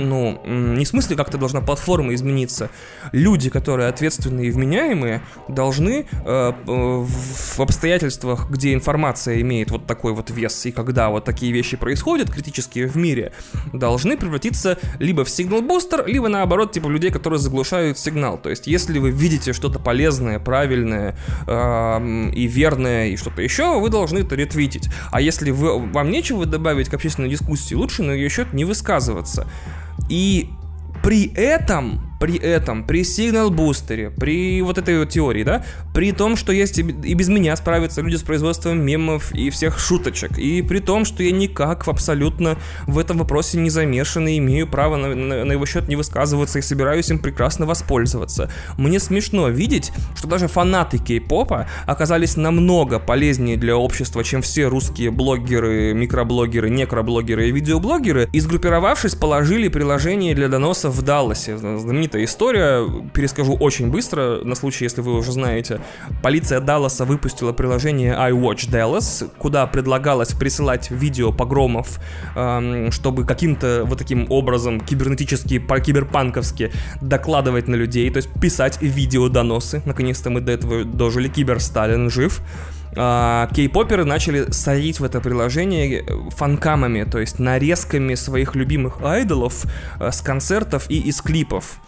Ну, 0.00 0.40
не 0.46 0.84
в 0.84 0.88
смысле 0.88 1.16
как-то 1.16 1.38
должна 1.38 1.60
платформа 1.60 2.14
измениться. 2.14 2.70
Люди, 3.12 3.50
которые 3.50 3.88
ответственные 3.88 4.48
и 4.48 4.50
вменяемые, 4.50 5.22
должны 5.48 6.06
э, 6.24 6.52
в 6.66 7.60
обстоятельствах, 7.60 8.50
где 8.50 8.74
информация 8.74 9.40
имеет 9.40 9.70
вот 9.70 9.86
такой 9.86 10.12
вот 10.12 10.30
вес, 10.30 10.66
и 10.66 10.72
когда 10.72 11.10
вот 11.10 11.24
такие 11.24 11.52
вещи 11.52 11.76
происходят, 11.76 12.30
критические 12.30 12.86
в 12.86 12.96
мире, 12.96 13.32
должны 13.72 14.16
превратиться 14.16 14.78
либо 14.98 15.24
в 15.24 15.30
сигнал-бустер, 15.30 16.06
либо 16.06 16.28
наоборот, 16.28 16.72
типа 16.72 16.88
людей, 16.88 17.10
которые 17.10 17.38
заглушают 17.38 17.98
сигнал. 17.98 18.38
То 18.38 18.50
есть, 18.50 18.66
если 18.66 18.98
вы 18.98 19.10
видите 19.10 19.52
что-то 19.52 19.78
полезное, 19.78 20.38
правильное 20.38 21.16
э, 21.46 22.30
и 22.34 22.46
верное, 22.46 23.08
и 23.08 23.16
что-то 23.16 23.42
еще, 23.42 23.80
вы 23.80 23.88
должны 23.88 24.18
это 24.18 24.34
ретвитить. 24.34 24.88
А 25.10 25.20
если 25.20 25.50
вы, 25.50 25.78
вам 25.78 26.10
нечего 26.10 26.46
добавить 26.46 26.88
к 26.88 26.94
общественной 26.94 27.28
дискуссии, 27.28 27.74
лучше 27.74 28.02
на 28.02 28.12
ее 28.12 28.28
счет 28.28 28.52
не 28.52 28.64
высказываться. 28.64 29.46
И 30.10 30.50
при 31.02 31.32
этом 31.34 32.10
при 32.20 32.36
этом, 32.36 32.84
при 32.84 33.02
сигнал 33.02 33.50
бустере, 33.50 34.10
при 34.10 34.60
вот 34.60 34.76
этой 34.76 34.98
вот 34.98 35.08
теории, 35.08 35.42
да, 35.42 35.64
при 36.00 36.12
том, 36.12 36.34
что 36.36 36.50
есть 36.50 36.78
и 36.78 36.82
без 36.82 37.28
меня 37.28 37.54
справятся 37.56 38.00
люди 38.00 38.16
с 38.16 38.22
производством 38.22 38.80
мемов 38.80 39.34
и 39.34 39.50
всех 39.50 39.78
шуточек, 39.78 40.38
и 40.38 40.62
при 40.62 40.78
том, 40.78 41.04
что 41.04 41.22
я 41.22 41.30
никак 41.30 41.86
абсолютно 41.88 42.56
в 42.86 42.98
этом 42.98 43.18
вопросе 43.18 43.58
не 43.58 43.68
замешан 43.68 44.26
и 44.26 44.38
имею 44.38 44.66
право 44.66 44.96
на, 44.96 45.14
на, 45.14 45.44
на 45.44 45.52
его 45.52 45.66
счет 45.66 45.88
не 45.88 45.96
высказываться 45.96 46.58
и 46.58 46.62
собираюсь 46.62 47.10
им 47.10 47.18
прекрасно 47.18 47.66
воспользоваться. 47.66 48.50
Мне 48.78 48.98
смешно 48.98 49.50
видеть, 49.50 49.92
что 50.16 50.26
даже 50.26 50.48
фанаты 50.48 50.96
кей-попа 50.96 51.68
оказались 51.84 52.38
намного 52.38 52.98
полезнее 52.98 53.58
для 53.58 53.76
общества, 53.76 54.24
чем 54.24 54.40
все 54.40 54.68
русские 54.68 55.10
блогеры, 55.10 55.92
микроблогеры, 55.92 56.70
некроблогеры 56.70 57.50
и 57.50 57.52
видеоблогеры, 57.52 58.26
и 58.32 58.40
сгруппировавшись, 58.40 59.16
положили 59.16 59.68
приложение 59.68 60.34
для 60.34 60.48
доносов 60.48 60.94
в 60.94 61.02
Далласе, 61.02 61.58
знаменитая 61.58 62.24
история, 62.24 62.88
перескажу 63.12 63.54
очень 63.54 63.90
быстро, 63.90 64.40
на 64.42 64.54
случай, 64.54 64.84
если 64.84 65.02
вы 65.02 65.12
уже 65.12 65.32
знаете. 65.32 65.82
Полиция 66.22 66.60
Далласа 66.60 67.04
выпустила 67.04 67.52
приложение 67.52 68.14
iWatch 68.14 68.70
Dallas, 68.70 69.30
куда 69.38 69.66
предлагалось 69.66 70.32
присылать 70.32 70.90
видео 70.90 71.32
погромов, 71.32 71.98
эм, 72.34 72.92
чтобы 72.92 73.24
каким-то 73.24 73.84
вот 73.86 73.98
таким 73.98 74.26
образом 74.30 74.80
кибернетически, 74.80 75.58
по-киберпанковски 75.58 76.72
докладывать 77.00 77.68
на 77.68 77.74
людей, 77.74 78.10
то 78.10 78.18
есть 78.18 78.28
писать 78.40 78.80
видеодоносы. 78.80 79.82
Наконец-то 79.84 80.30
мы 80.30 80.40
до 80.40 80.52
этого 80.52 80.84
дожили, 80.84 81.28
киберсталин 81.28 82.10
жив. 82.10 82.42
А, 82.96 83.48
кей-поперы 83.54 84.04
начали 84.04 84.50
садить 84.50 85.00
в 85.00 85.04
это 85.04 85.20
приложение 85.20 86.04
фанкамами, 86.30 87.04
то 87.04 87.18
есть 87.18 87.38
нарезками 87.38 88.14
своих 88.14 88.56
любимых 88.56 89.02
айдолов 89.02 89.64
э, 90.00 90.10
с 90.10 90.20
концертов 90.20 90.90
и 90.90 90.98
из 90.98 91.20
клипов 91.20 91.80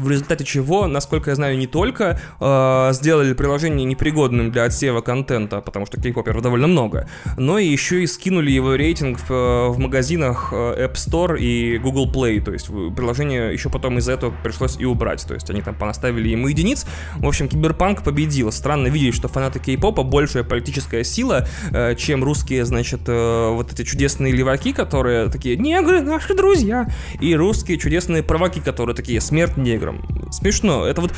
в 0.00 0.10
результате 0.10 0.44
чего, 0.44 0.86
насколько 0.86 1.30
я 1.30 1.36
знаю, 1.36 1.58
не 1.58 1.66
только 1.66 2.20
э, 2.40 2.90
сделали 2.92 3.32
приложение 3.34 3.84
непригодным 3.84 4.50
для 4.50 4.64
отсева 4.64 5.00
контента, 5.00 5.60
потому 5.60 5.86
что 5.86 6.00
кей-поперов 6.00 6.42
довольно 6.42 6.66
много, 6.66 7.08
но 7.36 7.58
и 7.58 7.66
еще 7.66 8.02
и 8.02 8.06
скинули 8.06 8.50
его 8.50 8.74
рейтинг 8.74 9.18
в, 9.28 9.68
в 9.70 9.78
магазинах 9.78 10.50
э, 10.52 10.86
App 10.86 10.94
Store 10.94 11.38
и 11.38 11.78
Google 11.78 12.10
Play, 12.12 12.40
то 12.40 12.52
есть 12.52 12.68
приложение 12.68 13.52
еще 13.52 13.70
потом 13.70 13.98
из-за 13.98 14.12
этого 14.12 14.32
пришлось 14.42 14.78
и 14.78 14.84
убрать, 14.84 15.24
то 15.26 15.34
есть 15.34 15.50
они 15.50 15.62
там 15.62 15.74
понаставили 15.74 16.28
ему 16.28 16.48
единиц. 16.48 16.86
В 17.16 17.26
общем, 17.26 17.48
Киберпанк 17.48 18.02
победил. 18.02 18.52
Странно 18.52 18.88
видеть, 18.88 19.14
что 19.14 19.28
фанаты 19.28 19.58
кей-попа 19.58 20.02
большая 20.02 20.44
политическая 20.44 21.04
сила, 21.04 21.46
э, 21.72 21.94
чем 21.96 22.24
русские, 22.24 22.64
значит, 22.64 23.00
э, 23.06 23.50
вот 23.50 23.72
эти 23.72 23.82
чудесные 23.82 24.32
леваки, 24.32 24.72
которые 24.72 25.28
такие 25.28 25.56
«негры, 25.56 26.00
наши 26.00 26.34
друзья», 26.34 26.88
и 27.20 27.34
русские 27.34 27.78
чудесные 27.78 28.22
провоки, 28.22 28.60
которые 28.60 28.94
такие 28.94 29.20
«смерть 29.20 29.56
неграм» 29.56 29.89
неграм. 29.90 30.32
Смешно. 30.32 30.86
Это 30.86 31.00
вот 31.00 31.12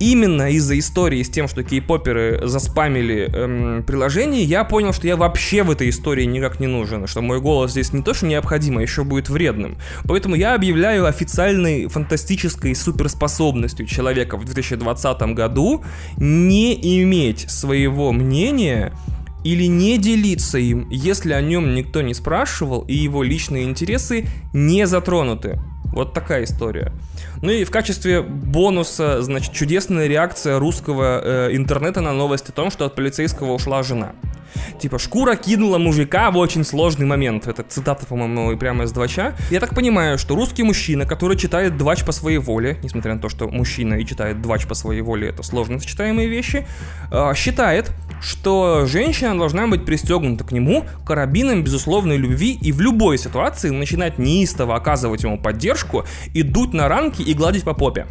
именно 0.00 0.50
из-за 0.50 0.78
истории 0.78 1.22
с 1.22 1.30
тем, 1.30 1.46
что 1.46 1.62
кей-поперы 1.62 2.40
заспамили 2.44 3.30
эм, 3.32 3.84
приложение, 3.84 4.42
я 4.42 4.64
понял, 4.64 4.92
что 4.92 5.06
я 5.06 5.16
вообще 5.16 5.62
в 5.62 5.70
этой 5.70 5.90
истории 5.90 6.24
никак 6.24 6.58
не 6.58 6.66
нужен, 6.66 7.06
что 7.06 7.22
мой 7.22 7.40
голос 7.40 7.70
здесь 7.70 7.92
не 7.92 8.02
то, 8.02 8.12
что 8.12 8.26
необходимо, 8.26 8.80
а 8.80 8.82
еще 8.82 9.04
будет 9.04 9.28
вредным. 9.28 9.78
Поэтому 10.04 10.34
я 10.34 10.54
объявляю 10.54 11.06
официальной 11.06 11.86
фантастической 11.86 12.74
суперспособностью 12.74 13.86
человека 13.86 14.36
в 14.36 14.44
2020 14.44 15.22
году 15.34 15.84
не 16.16 16.74
иметь 17.02 17.48
своего 17.48 18.10
мнения 18.10 18.92
или 19.44 19.66
не 19.66 19.98
делиться 19.98 20.58
им, 20.58 20.88
если 20.90 21.32
о 21.32 21.40
нем 21.40 21.74
никто 21.74 22.02
не 22.02 22.14
спрашивал 22.14 22.82
и 22.82 22.94
его 22.94 23.22
личные 23.22 23.64
интересы 23.64 24.26
не 24.52 24.86
затронуты. 24.86 25.60
Вот 25.92 26.14
такая 26.14 26.44
история. 26.44 26.90
Ну 27.42 27.50
и 27.50 27.64
в 27.64 27.70
качестве 27.70 28.22
бонуса, 28.22 29.22
значит, 29.22 29.52
чудесная 29.52 30.06
реакция 30.06 30.58
русского 30.58 31.20
э, 31.22 31.56
интернета 31.56 32.00
на 32.00 32.12
новость 32.12 32.48
о 32.48 32.52
том, 32.52 32.70
что 32.70 32.86
от 32.86 32.94
полицейского 32.94 33.52
ушла 33.52 33.82
жена. 33.82 34.12
Типа, 34.80 34.98
шкура 34.98 35.36
кинула 35.36 35.78
мужика 35.78 36.30
в 36.30 36.36
очень 36.36 36.64
сложный 36.64 37.06
момент. 37.06 37.46
Это 37.46 37.62
цитата, 37.62 38.06
по-моему, 38.06 38.56
прямо 38.56 38.84
из 38.84 38.92
Двача. 38.92 39.34
Я 39.50 39.60
так 39.60 39.74
понимаю, 39.74 40.18
что 40.18 40.34
русский 40.34 40.62
мужчина, 40.62 41.06
который 41.06 41.36
читает 41.36 41.76
Двач 41.76 42.04
по 42.04 42.12
своей 42.12 42.38
воле, 42.38 42.78
несмотря 42.82 43.14
на 43.14 43.20
то, 43.20 43.28
что 43.28 43.48
мужчина 43.48 43.94
и 43.94 44.06
читает 44.06 44.42
Двач 44.42 44.66
по 44.66 44.74
своей 44.74 45.00
воле, 45.00 45.28
это 45.28 45.42
сложно 45.42 45.78
сочетаемые 45.78 46.28
вещи, 46.28 46.66
э, 47.10 47.34
считает, 47.34 47.90
что 48.20 48.86
женщина 48.86 49.36
должна 49.36 49.66
быть 49.66 49.84
пристегнута 49.84 50.44
к 50.44 50.52
нему 50.52 50.84
карабином 51.04 51.64
безусловной 51.64 52.16
любви 52.16 52.56
и 52.60 52.72
в 52.72 52.80
любой 52.80 53.18
ситуации 53.18 53.70
начинать 53.70 54.18
неистово 54.18 54.76
оказывать 54.76 55.22
ему 55.24 55.38
поддержку 55.38 56.04
и 56.32 56.42
дуть 56.42 56.72
на 56.72 56.88
ранки 56.88 57.22
и 57.22 57.34
гладить 57.34 57.64
по 57.64 57.74
попе. 57.74 58.06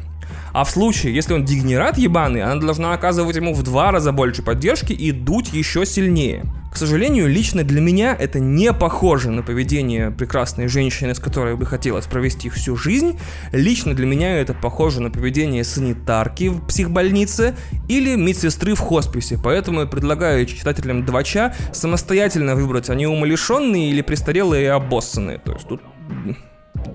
А 0.53 0.63
в 0.63 0.69
случае, 0.69 1.15
если 1.15 1.33
он 1.33 1.45
дегенерат 1.45 1.97
ебаный, 1.97 2.41
она 2.43 2.55
должна 2.55 2.93
оказывать 2.93 3.35
ему 3.35 3.53
в 3.53 3.63
два 3.63 3.91
раза 3.91 4.11
больше 4.11 4.43
поддержки 4.43 4.93
и 4.93 5.11
дуть 5.11 5.53
еще 5.53 5.85
сильнее. 5.85 6.45
К 6.71 6.77
сожалению, 6.77 7.27
лично 7.27 7.63
для 7.63 7.81
меня 7.81 8.15
это 8.17 8.39
не 8.39 8.71
похоже 8.71 9.29
на 9.29 9.43
поведение 9.43 10.09
прекрасной 10.09 10.67
женщины, 10.67 11.13
с 11.13 11.19
которой 11.19 11.57
бы 11.57 11.65
хотелось 11.65 12.05
провести 12.05 12.49
всю 12.49 12.77
жизнь. 12.77 13.19
Лично 13.51 13.93
для 13.93 14.05
меня 14.05 14.37
это 14.37 14.53
похоже 14.53 15.01
на 15.01 15.11
поведение 15.11 15.65
санитарки 15.65 16.47
в 16.47 16.65
психбольнице 16.65 17.55
или 17.89 18.15
медсестры 18.15 18.75
в 18.75 18.79
хосписе. 18.79 19.37
Поэтому 19.43 19.81
я 19.81 19.85
предлагаю 19.85 20.45
читателям 20.45 21.05
Двача 21.05 21.53
самостоятельно 21.73 22.55
выбрать, 22.55 22.89
они 22.89 23.05
умалишенные 23.05 23.89
или 23.89 24.01
престарелые 24.01 24.63
и 24.63 24.67
обоссанные. 24.67 25.39
То 25.39 25.51
есть 25.51 25.67
тут 25.67 25.81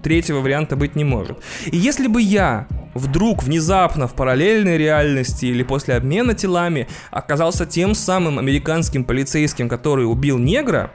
Третьего 0.02 0.40
варианта 0.40 0.76
быть 0.76 0.97
не 0.97 1.04
может. 1.04 1.38
И 1.66 1.76
если 1.76 2.06
бы 2.06 2.23
я 2.23 2.66
вдруг 2.95 3.42
внезапно 3.42 4.06
в 4.06 4.14
параллельной 4.14 4.78
реальности 4.78 5.47
или 5.47 5.62
после 5.62 5.95
обмена 5.95 6.35
телами 6.35 6.88
оказался 7.11 7.66
тем 7.66 7.95
самым 7.95 8.38
американским 8.38 9.04
полицейским, 9.04 9.68
который 9.68 10.11
убил 10.11 10.38
негра, 10.38 10.90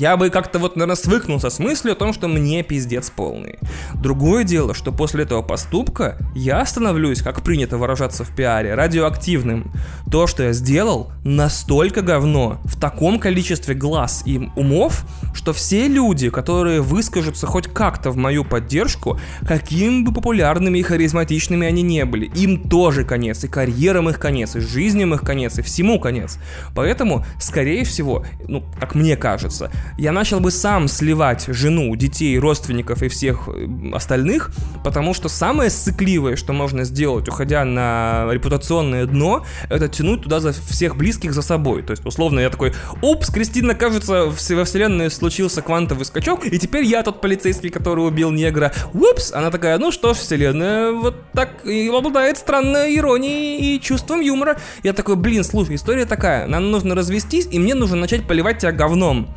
я 0.00 0.16
бы 0.16 0.30
как-то 0.30 0.58
вот, 0.58 0.76
наверное, 0.76 0.96
свыкнулся 0.96 1.50
с 1.50 1.58
мыслью 1.58 1.92
о 1.92 1.94
том, 1.94 2.14
что 2.14 2.26
мне 2.26 2.62
пиздец 2.62 3.10
полный. 3.10 3.58
Другое 3.94 4.44
дело, 4.44 4.72
что 4.72 4.92
после 4.92 5.24
этого 5.24 5.42
поступка 5.42 6.16
я 6.34 6.64
становлюсь, 6.64 7.20
как 7.20 7.42
принято 7.42 7.76
выражаться 7.76 8.24
в 8.24 8.34
пиаре, 8.34 8.74
радиоактивным. 8.74 9.70
То, 10.10 10.26
что 10.26 10.44
я 10.44 10.52
сделал, 10.54 11.12
настолько 11.22 12.00
говно, 12.00 12.62
в 12.64 12.80
таком 12.80 13.18
количестве 13.18 13.74
глаз 13.74 14.22
и 14.24 14.48
умов, 14.56 15.04
что 15.34 15.52
все 15.52 15.86
люди, 15.86 16.30
которые 16.30 16.80
выскажутся 16.80 17.46
хоть 17.46 17.66
как-то 17.66 18.10
в 18.10 18.16
мою 18.16 18.46
поддержку, 18.46 19.20
какими 19.46 20.02
бы 20.02 20.14
популярными 20.14 20.78
и 20.78 20.82
харизматичными 20.82 21.66
они 21.66 21.82
не 21.82 22.06
были, 22.06 22.24
им 22.24 22.70
тоже 22.70 23.04
конец, 23.04 23.44
и 23.44 23.48
карьерам 23.48 24.08
их 24.08 24.18
конец, 24.18 24.56
и 24.56 24.60
жизням 24.60 25.12
их 25.12 25.20
конец, 25.20 25.58
и 25.58 25.62
всему 25.62 26.00
конец. 26.00 26.38
Поэтому, 26.74 27.26
скорее 27.38 27.84
всего, 27.84 28.24
ну, 28.48 28.64
как 28.80 28.94
мне 28.94 29.18
кажется, 29.18 29.70
я 29.98 30.12
начал 30.12 30.40
бы 30.40 30.50
сам 30.50 30.88
сливать 30.88 31.46
жену, 31.48 31.94
детей, 31.96 32.38
родственников 32.38 33.02
и 33.02 33.08
всех 33.08 33.48
э, 33.48 33.68
остальных, 33.92 34.50
потому 34.84 35.14
что 35.14 35.28
самое 35.28 35.70
сцикливое, 35.70 36.36
что 36.36 36.52
можно 36.52 36.84
сделать, 36.84 37.28
уходя 37.28 37.64
на 37.64 38.26
репутационное 38.30 39.06
дно, 39.06 39.44
это 39.68 39.88
тянуть 39.88 40.22
туда 40.22 40.40
за 40.40 40.52
всех 40.52 40.96
близких 40.96 41.32
за 41.32 41.42
собой. 41.42 41.82
То 41.82 41.92
есть, 41.92 42.04
условно, 42.04 42.40
я 42.40 42.50
такой, 42.50 42.72
упс, 43.02 43.30
Кристина, 43.30 43.74
кажется, 43.74 44.26
во 44.26 44.64
вселенной 44.64 45.10
случился 45.10 45.62
квантовый 45.62 46.04
скачок, 46.04 46.46
и 46.46 46.58
теперь 46.58 46.84
я 46.84 47.02
тот 47.02 47.20
полицейский, 47.20 47.70
который 47.70 48.06
убил 48.06 48.30
негра. 48.30 48.72
Упс, 48.92 49.32
она 49.32 49.50
такая, 49.50 49.78
ну 49.78 49.92
что 49.92 50.14
вселенная 50.14 50.92
вот 50.92 51.16
так 51.32 51.64
и 51.64 51.88
обладает 51.88 52.38
странной 52.38 52.96
иронией 52.96 53.76
и 53.76 53.80
чувством 53.80 54.20
юмора. 54.20 54.58
Я 54.82 54.92
такой, 54.92 55.16
блин, 55.16 55.44
слушай, 55.44 55.74
история 55.74 56.06
такая, 56.06 56.46
нам 56.46 56.70
нужно 56.70 56.94
развестись, 56.94 57.48
и 57.50 57.58
мне 57.58 57.74
нужно 57.74 57.96
начать 57.96 58.26
поливать 58.26 58.58
тебя 58.58 58.72
говном. 58.72 59.28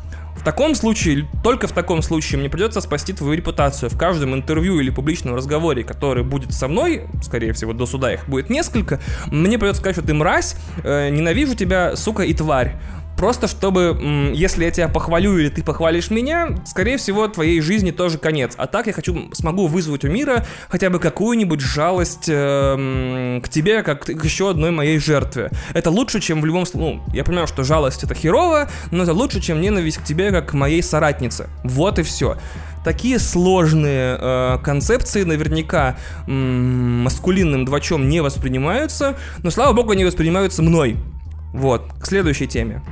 Таком 0.44 0.74
случае, 0.74 1.26
только 1.42 1.66
в 1.66 1.72
таком 1.72 2.02
случае 2.02 2.38
мне 2.38 2.50
придется 2.50 2.82
спасти 2.82 3.14
твою 3.14 3.32
репутацию. 3.32 3.88
В 3.88 3.96
каждом 3.96 4.34
интервью 4.34 4.78
или 4.78 4.90
публичном 4.90 5.34
разговоре, 5.34 5.84
который 5.84 6.22
будет 6.22 6.52
со 6.52 6.68
мной, 6.68 7.06
скорее 7.22 7.54
всего, 7.54 7.72
до 7.72 7.86
суда 7.86 8.12
их 8.12 8.28
будет 8.28 8.50
несколько, 8.50 9.00
мне 9.26 9.58
придется 9.58 9.80
сказать, 9.80 9.96
что 9.96 10.06
ты 10.06 10.12
мразь, 10.12 10.56
э, 10.82 11.08
ненавижу 11.08 11.54
тебя, 11.54 11.96
сука 11.96 12.24
и 12.24 12.34
тварь. 12.34 12.76
Просто 13.16 13.46
чтобы, 13.46 14.32
если 14.34 14.64
я 14.64 14.70
тебя 14.70 14.88
похвалю 14.88 15.38
или 15.38 15.48
ты 15.48 15.62
похвалишь 15.62 16.10
меня, 16.10 16.48
скорее 16.66 16.98
всего, 16.98 17.28
твоей 17.28 17.60
жизни 17.60 17.90
тоже 17.90 18.18
конец. 18.18 18.54
А 18.56 18.66
так 18.66 18.86
я 18.86 18.92
хочу, 18.92 19.30
смогу 19.32 19.66
вызвать 19.66 20.04
у 20.04 20.08
мира 20.08 20.44
хотя 20.68 20.90
бы 20.90 20.98
какую-нибудь 20.98 21.60
жалость 21.60 22.28
э, 22.28 23.40
к 23.42 23.48
тебе, 23.48 23.82
как 23.82 24.04
к 24.04 24.24
еще 24.24 24.50
одной 24.50 24.72
моей 24.72 24.98
жертве. 24.98 25.50
Это 25.74 25.90
лучше, 25.90 26.20
чем 26.20 26.40
в 26.40 26.46
любом 26.46 26.66
случае... 26.66 26.74
Ну, 26.74 27.02
я 27.14 27.24
понимаю, 27.24 27.46
что 27.46 27.62
жалость 27.62 28.02
это 28.02 28.14
херово, 28.14 28.68
но 28.90 29.04
это 29.04 29.12
лучше, 29.12 29.40
чем 29.40 29.60
ненависть 29.60 29.98
к 29.98 30.04
тебе, 30.04 30.30
как 30.30 30.50
к 30.50 30.52
моей 30.54 30.82
соратнице. 30.82 31.48
Вот 31.62 31.98
и 31.98 32.02
все 32.02 32.36
такие 32.84 33.18
сложные 33.18 34.18
э, 34.20 34.58
концепции 34.62 35.22
наверняка 35.22 35.96
м- 36.28 37.04
маскулинным 37.04 37.64
двачом 37.64 38.08
не 38.08 38.20
воспринимаются, 38.20 39.16
но 39.42 39.50
слава 39.50 39.72
богу, 39.72 39.92
они 39.92 40.04
воспринимаются 40.04 40.62
мной. 40.62 40.98
Вот, 41.54 41.90
к 42.00 42.06
следующей 42.06 42.46
теме. 42.46 42.82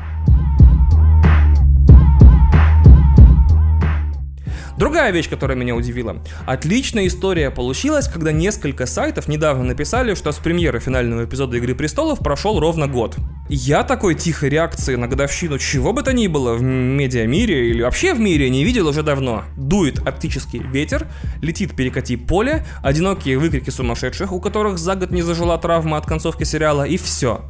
Другая 4.82 5.12
вещь, 5.12 5.30
которая 5.30 5.56
меня 5.56 5.76
удивила. 5.76 6.20
Отличная 6.44 7.06
история 7.06 7.52
получилась, 7.52 8.08
когда 8.08 8.32
несколько 8.32 8.84
сайтов 8.86 9.28
недавно 9.28 9.62
написали, 9.62 10.16
что 10.16 10.32
с 10.32 10.38
премьеры 10.38 10.80
финального 10.80 11.24
эпизода 11.24 11.56
Игры 11.56 11.76
Престолов 11.76 12.18
прошел 12.18 12.58
ровно 12.58 12.88
год. 12.88 13.14
Я 13.48 13.84
такой 13.84 14.16
тихой 14.16 14.48
реакции 14.48 14.96
на 14.96 15.06
годовщину 15.06 15.60
чего 15.60 15.92
бы 15.92 16.02
то 16.02 16.12
ни 16.12 16.26
было 16.26 16.54
в 16.54 16.62
медиамире 16.62 17.70
или 17.70 17.80
вообще 17.80 18.12
в 18.12 18.18
мире 18.18 18.50
не 18.50 18.64
видел 18.64 18.88
уже 18.88 19.04
давно. 19.04 19.44
Дует 19.56 20.00
оптический 20.00 20.58
ветер, 20.58 21.06
летит 21.42 21.76
перекати 21.76 22.16
поле, 22.16 22.66
одинокие 22.82 23.38
выкрики 23.38 23.70
сумасшедших, 23.70 24.32
у 24.32 24.40
которых 24.40 24.78
за 24.78 24.96
год 24.96 25.12
не 25.12 25.22
зажила 25.22 25.58
травма 25.58 25.96
от 25.96 26.06
концовки 26.06 26.42
сериала, 26.42 26.82
и 26.82 26.96
все. 26.96 27.44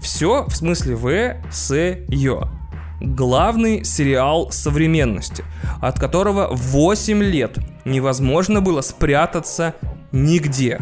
Все 0.00 0.46
в 0.46 0.56
смысле 0.56 0.96
В 0.96 1.36
с 1.52 1.74
Ё 2.08 2.48
главный 3.04 3.84
сериал 3.84 4.50
современности, 4.50 5.44
от 5.80 5.98
которого 5.98 6.48
8 6.50 7.22
лет 7.22 7.58
невозможно 7.84 8.60
было 8.60 8.80
спрятаться 8.80 9.74
нигде. 10.12 10.80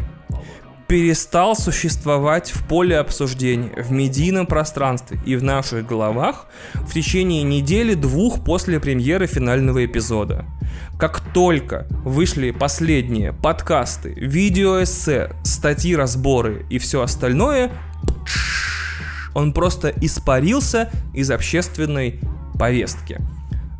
Перестал 0.88 1.56
существовать 1.56 2.50
в 2.50 2.66
поле 2.68 2.98
обсуждения, 2.98 3.72
в 3.82 3.90
медийном 3.90 4.46
пространстве 4.46 5.18
и 5.24 5.36
в 5.36 5.42
наших 5.42 5.86
головах 5.86 6.46
в 6.74 6.92
течение 6.92 7.42
недели-двух 7.42 8.44
после 8.44 8.78
премьеры 8.78 9.26
финального 9.26 9.86
эпизода. 9.86 10.44
Как 10.98 11.20
только 11.32 11.86
вышли 12.04 12.50
последние 12.50 13.32
подкасты, 13.32 14.10
видеоэссе, 14.10 15.30
статьи, 15.44 15.96
разборы 15.96 16.66
и 16.68 16.78
все 16.78 17.00
остальное, 17.00 17.72
он 19.34 19.52
просто 19.52 19.92
испарился 20.00 20.90
из 21.14 21.30
общественной 21.30 22.20
повестки. 22.58 23.20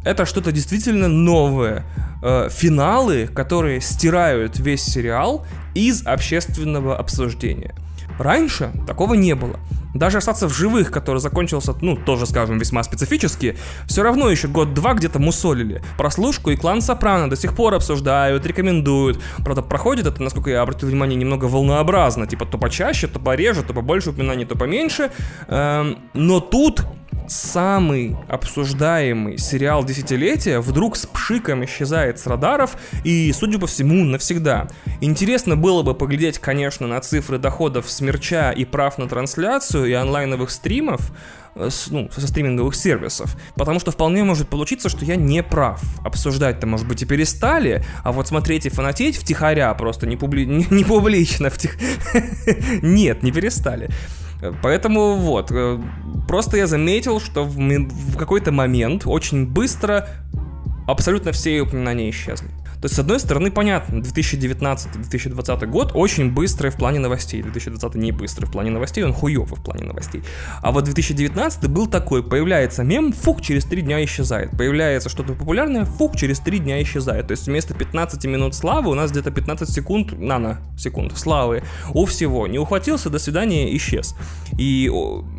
Это 0.04 0.26
что-то 0.26 0.52
действительно 0.52 1.08
новое. 1.08 1.84
Э, 2.22 2.48
финалы, 2.50 3.26
которые 3.26 3.80
стирают 3.80 4.58
весь 4.58 4.82
сериал 4.84 5.44
из 5.74 6.06
общественного 6.06 6.96
обсуждения. 6.96 7.74
Раньше 8.18 8.72
такого 8.86 9.14
не 9.14 9.34
было. 9.34 9.58
Даже 9.94 10.18
остаться 10.18 10.48
в 10.48 10.54
живых, 10.54 10.90
который 10.90 11.18
закончился, 11.18 11.74
ну, 11.80 11.96
тоже, 11.96 12.26
скажем, 12.26 12.58
весьма 12.58 12.82
специфически, 12.82 13.58
все 13.86 14.02
равно 14.02 14.30
еще 14.30 14.48
год-два 14.48 14.94
где-то 14.94 15.18
мусолили. 15.18 15.82
Прослушку 15.98 16.50
и 16.50 16.56
клан 16.56 16.80
Сопрано 16.80 17.28
до 17.28 17.36
сих 17.36 17.54
пор 17.54 17.74
обсуждают, 17.74 18.46
рекомендуют. 18.46 19.20
Правда, 19.44 19.62
проходит 19.62 20.06
это, 20.06 20.22
насколько 20.22 20.50
я 20.50 20.62
обратил 20.62 20.88
внимание, 20.88 21.18
немного 21.18 21.44
волнообразно. 21.44 22.26
Типа 22.26 22.46
то 22.46 22.56
почаще, 22.56 23.06
то 23.06 23.20
пореже, 23.20 23.62
то 23.62 23.74
побольше 23.74 24.10
упоминаний, 24.10 24.46
то 24.46 24.56
поменьше. 24.56 25.10
Эм, 25.48 25.98
но 26.14 26.40
тут 26.40 26.84
самый 27.28 28.16
обсуждаемый 28.28 29.38
сериал 29.38 29.84
десятилетия 29.84 30.60
вдруг 30.60 30.96
с 30.96 31.06
пшиком 31.06 31.64
исчезает 31.64 32.18
с 32.18 32.26
радаров 32.26 32.76
и, 33.04 33.32
судя 33.32 33.58
по 33.58 33.66
всему, 33.66 34.04
навсегда. 34.04 34.68
Интересно 35.00 35.56
было 35.56 35.82
бы 35.82 35.94
поглядеть, 35.94 36.38
конечно, 36.38 36.86
на 36.86 37.00
цифры 37.00 37.38
доходов 37.38 37.90
смерча 37.90 38.50
и 38.50 38.64
прав 38.64 38.98
на 38.98 39.08
трансляцию 39.08 39.86
и 39.86 39.92
онлайновых 39.92 40.50
стримов, 40.50 41.12
э, 41.54 41.68
ну, 41.90 42.10
со 42.10 42.26
стриминговых 42.26 42.74
сервисов. 42.74 43.36
Потому 43.54 43.80
что 43.80 43.90
вполне 43.90 44.24
может 44.24 44.48
получиться, 44.48 44.88
что 44.88 45.04
я 45.04 45.16
не 45.16 45.42
прав. 45.42 45.80
Обсуждать-то, 46.04 46.66
может 46.66 46.86
быть, 46.86 47.02
и 47.02 47.06
перестали, 47.06 47.84
а 48.04 48.12
вот 48.12 48.28
смотреть 48.28 48.66
и 48.66 48.70
фанатеть 48.70 49.16
втихаря 49.16 49.72
просто 49.74 50.06
не, 50.06 50.16
публи... 50.16 50.46
не, 50.46 50.66
не 50.70 50.84
публично. 50.84 51.50
Втих... 51.50 51.76
Нет, 52.82 53.22
не 53.22 53.32
перестали. 53.32 53.90
Поэтому 54.62 55.16
вот, 55.16 55.50
э, 55.52 55.80
просто 56.26 56.56
я 56.56 56.66
заметил, 56.66 57.20
что 57.20 57.44
в, 57.44 57.56
в 57.56 58.16
какой-то 58.16 58.50
момент 58.50 59.02
очень 59.06 59.46
быстро 59.46 60.08
абсолютно 60.86 61.32
все 61.32 61.60
упоминания 61.60 62.10
исчезли. 62.10 62.48
То 62.82 62.86
есть, 62.86 62.96
с 62.96 62.98
одной 62.98 63.20
стороны, 63.20 63.52
понятно, 63.52 64.00
2019-2020 64.00 65.66
год 65.66 65.92
очень 65.94 66.32
быстрый 66.32 66.72
в 66.72 66.76
плане 66.76 66.98
новостей. 66.98 67.40
2020 67.40 67.94
не 67.94 68.10
быстрый 68.10 68.46
в 68.46 68.50
плане 68.50 68.72
новостей, 68.72 69.04
он 69.04 69.12
хуёвый 69.12 69.56
в 69.56 69.62
плане 69.62 69.84
новостей. 69.84 70.24
А 70.62 70.72
вот 70.72 70.82
2019 70.82 71.68
был 71.68 71.86
такой, 71.86 72.24
появляется 72.24 72.82
мем, 72.82 73.12
фух, 73.12 73.40
через 73.40 73.66
3 73.66 73.82
дня 73.82 74.04
исчезает. 74.04 74.50
Появляется 74.50 75.08
что-то 75.08 75.34
популярное, 75.34 75.84
фух, 75.84 76.16
через 76.16 76.40
3 76.40 76.58
дня 76.58 76.82
исчезает. 76.82 77.28
То 77.28 77.32
есть, 77.34 77.46
вместо 77.46 77.72
15 77.72 78.24
минут 78.24 78.56
славы 78.56 78.90
у 78.90 78.94
нас 78.94 79.12
где-то 79.12 79.30
15 79.30 79.70
секунд, 79.70 80.18
нано 80.18 80.58
секунд 80.76 81.16
славы 81.16 81.62
у 81.94 82.04
всего. 82.04 82.48
Не 82.48 82.58
ухватился, 82.58 83.10
до 83.10 83.20
свидания, 83.20 83.76
исчез. 83.76 84.16
И 84.58 84.90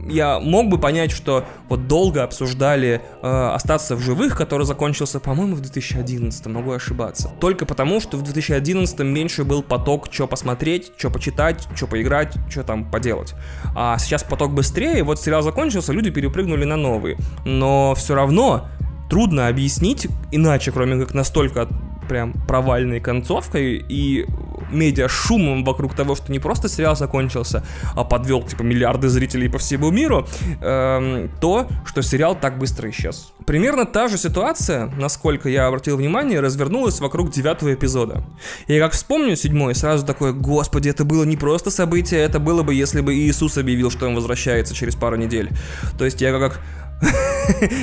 я 0.07 0.39
мог 0.39 0.69
бы 0.69 0.77
понять, 0.77 1.11
что 1.11 1.45
вот 1.67 1.89
долго 1.89 2.23
обсуждали 2.23 3.01
э, 3.21 3.27
«Остаться 3.27 3.97
в 3.97 3.99
живых», 3.99 4.37
который 4.37 4.65
закончился, 4.65 5.19
по-моему, 5.19 5.55
в 5.57 5.59
2011, 5.59 6.45
могу 6.45 6.71
ошибаться 6.71 7.32
только 7.39 7.65
потому, 7.65 7.99
что 7.99 8.17
в 8.17 8.21
2011 8.23 8.99
меньше 8.99 9.43
был 9.43 9.63
поток, 9.63 10.07
что 10.11 10.27
посмотреть, 10.27 10.91
что 10.97 11.09
почитать, 11.09 11.67
что 11.75 11.87
поиграть, 11.87 12.33
что 12.49 12.63
там 12.63 12.89
поделать. 12.89 13.33
А 13.75 13.97
сейчас 13.97 14.23
поток 14.23 14.53
быстрее, 14.53 15.03
вот 15.03 15.19
сериал 15.19 15.41
закончился, 15.41 15.93
люди 15.93 16.09
перепрыгнули 16.09 16.65
на 16.65 16.77
новый. 16.77 17.17
Но 17.45 17.93
все 17.95 18.15
равно 18.15 18.67
трудно 19.09 19.47
объяснить 19.47 20.07
иначе, 20.31 20.71
кроме 20.71 20.99
как 20.99 21.13
настолько 21.13 21.67
прям 22.07 22.33
провальной 22.47 22.99
концовкой 22.99 23.83
и 23.87 24.25
медиа 24.71 25.07
шумом 25.07 25.63
вокруг 25.63 25.95
того, 25.95 26.15
что 26.15 26.31
не 26.31 26.39
просто 26.39 26.67
сериал 26.69 26.95
закончился, 26.95 27.63
а 27.95 28.03
подвел 28.03 28.41
типа 28.43 28.63
миллиарды 28.63 29.09
зрителей 29.09 29.49
по 29.49 29.57
всему 29.57 29.91
миру, 29.91 30.27
эм, 30.61 31.29
то, 31.39 31.67
что 31.85 32.01
сериал 32.01 32.35
так 32.39 32.57
быстро 32.57 32.89
исчез. 32.89 33.33
Примерно 33.45 33.85
та 33.85 34.07
же 34.07 34.17
ситуация, 34.17 34.87
насколько 34.97 35.49
я 35.49 35.67
обратил 35.67 35.97
внимание, 35.97 36.39
развернулась 36.39 36.99
вокруг 36.99 37.31
девятого 37.31 37.73
эпизода. 37.73 38.23
И 38.67 38.79
как 38.79 38.93
вспомню 38.93 39.35
седьмой, 39.35 39.75
сразу 39.75 40.05
такое, 40.05 40.31
господи, 40.31 40.89
это 40.89 41.03
было 41.03 41.23
не 41.23 41.37
просто 41.37 41.69
событие, 41.69 42.21
это 42.21 42.39
было 42.39 42.63
бы, 42.63 42.73
если 42.73 43.01
бы 43.01 43.13
Иисус 43.15 43.57
объявил, 43.57 43.91
что 43.91 44.07
он 44.07 44.15
возвращается 44.15 44.73
через 44.73 44.95
пару 44.95 45.17
недель. 45.17 45.49
То 45.97 46.05
есть 46.05 46.21
я 46.21 46.37
как 46.37 46.61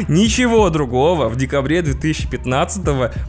Ничего 0.09 0.70
другого 0.70 1.28
в 1.28 1.37
декабре 1.37 1.83
2015 1.83 2.85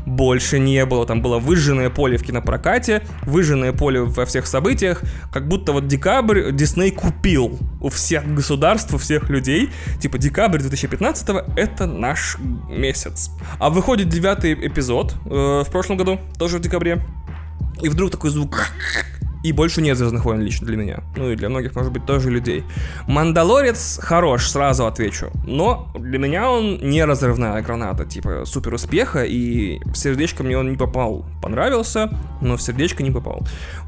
больше 0.05 0.59
не 0.59 0.85
было. 0.85 1.05
Там 1.05 1.21
было 1.21 1.39
выжженное 1.39 1.89
поле 1.89 2.17
в 2.17 2.23
кинопрокате, 2.23 3.03
выжженное 3.23 3.73
поле 3.73 4.01
во 4.01 4.25
всех 4.25 4.47
событиях. 4.47 5.01
Как 5.31 5.47
будто 5.47 5.73
вот 5.73 5.87
декабрь 5.87 6.51
Дисней 6.51 6.91
купил 6.91 7.59
у 7.81 7.89
всех 7.89 8.33
государств, 8.33 8.93
у 8.93 8.97
всех 8.97 9.29
людей. 9.29 9.69
Типа 9.99 10.17
декабрь 10.17 10.59
2015 10.59 11.29
это 11.55 11.85
наш 11.85 12.37
месяц. 12.69 13.31
А 13.59 13.69
выходит 13.69 14.09
девятый 14.09 14.53
эпизод 14.53 15.15
э, 15.25 15.63
в 15.65 15.67
прошлом 15.71 15.97
году, 15.97 16.19
тоже 16.37 16.57
в 16.57 16.61
декабре. 16.61 17.03
И 17.81 17.89
вдруг 17.89 18.11
такой 18.11 18.29
звук 18.29 18.67
и 19.43 19.51
больше 19.51 19.81
нет 19.81 19.97
Звездных 19.97 20.25
войн 20.25 20.41
лично 20.41 20.67
для 20.67 20.77
меня. 20.77 21.03
Ну 21.15 21.31
и 21.31 21.35
для 21.35 21.49
многих, 21.49 21.75
может 21.75 21.91
быть, 21.91 22.05
тоже 22.05 22.29
людей. 22.29 22.63
Мандалорец 23.07 23.99
хорош, 24.01 24.49
сразу 24.49 24.85
отвечу. 24.85 25.31
Но 25.45 25.87
для 25.95 26.19
меня 26.19 26.49
он 26.49 26.77
не 26.77 27.03
разрывная 27.03 27.61
граната, 27.61 28.05
типа 28.05 28.43
супер 28.45 28.73
успеха, 28.73 29.23
и 29.23 29.79
в 29.85 29.95
сердечко 29.95 30.43
мне 30.43 30.57
он 30.57 30.71
не 30.71 30.77
попал. 30.77 31.25
Понравился, 31.41 32.09
но 32.41 32.57
в 32.57 32.61
сердечко 32.61 33.03
не 33.03 33.11
попал. 33.11 33.45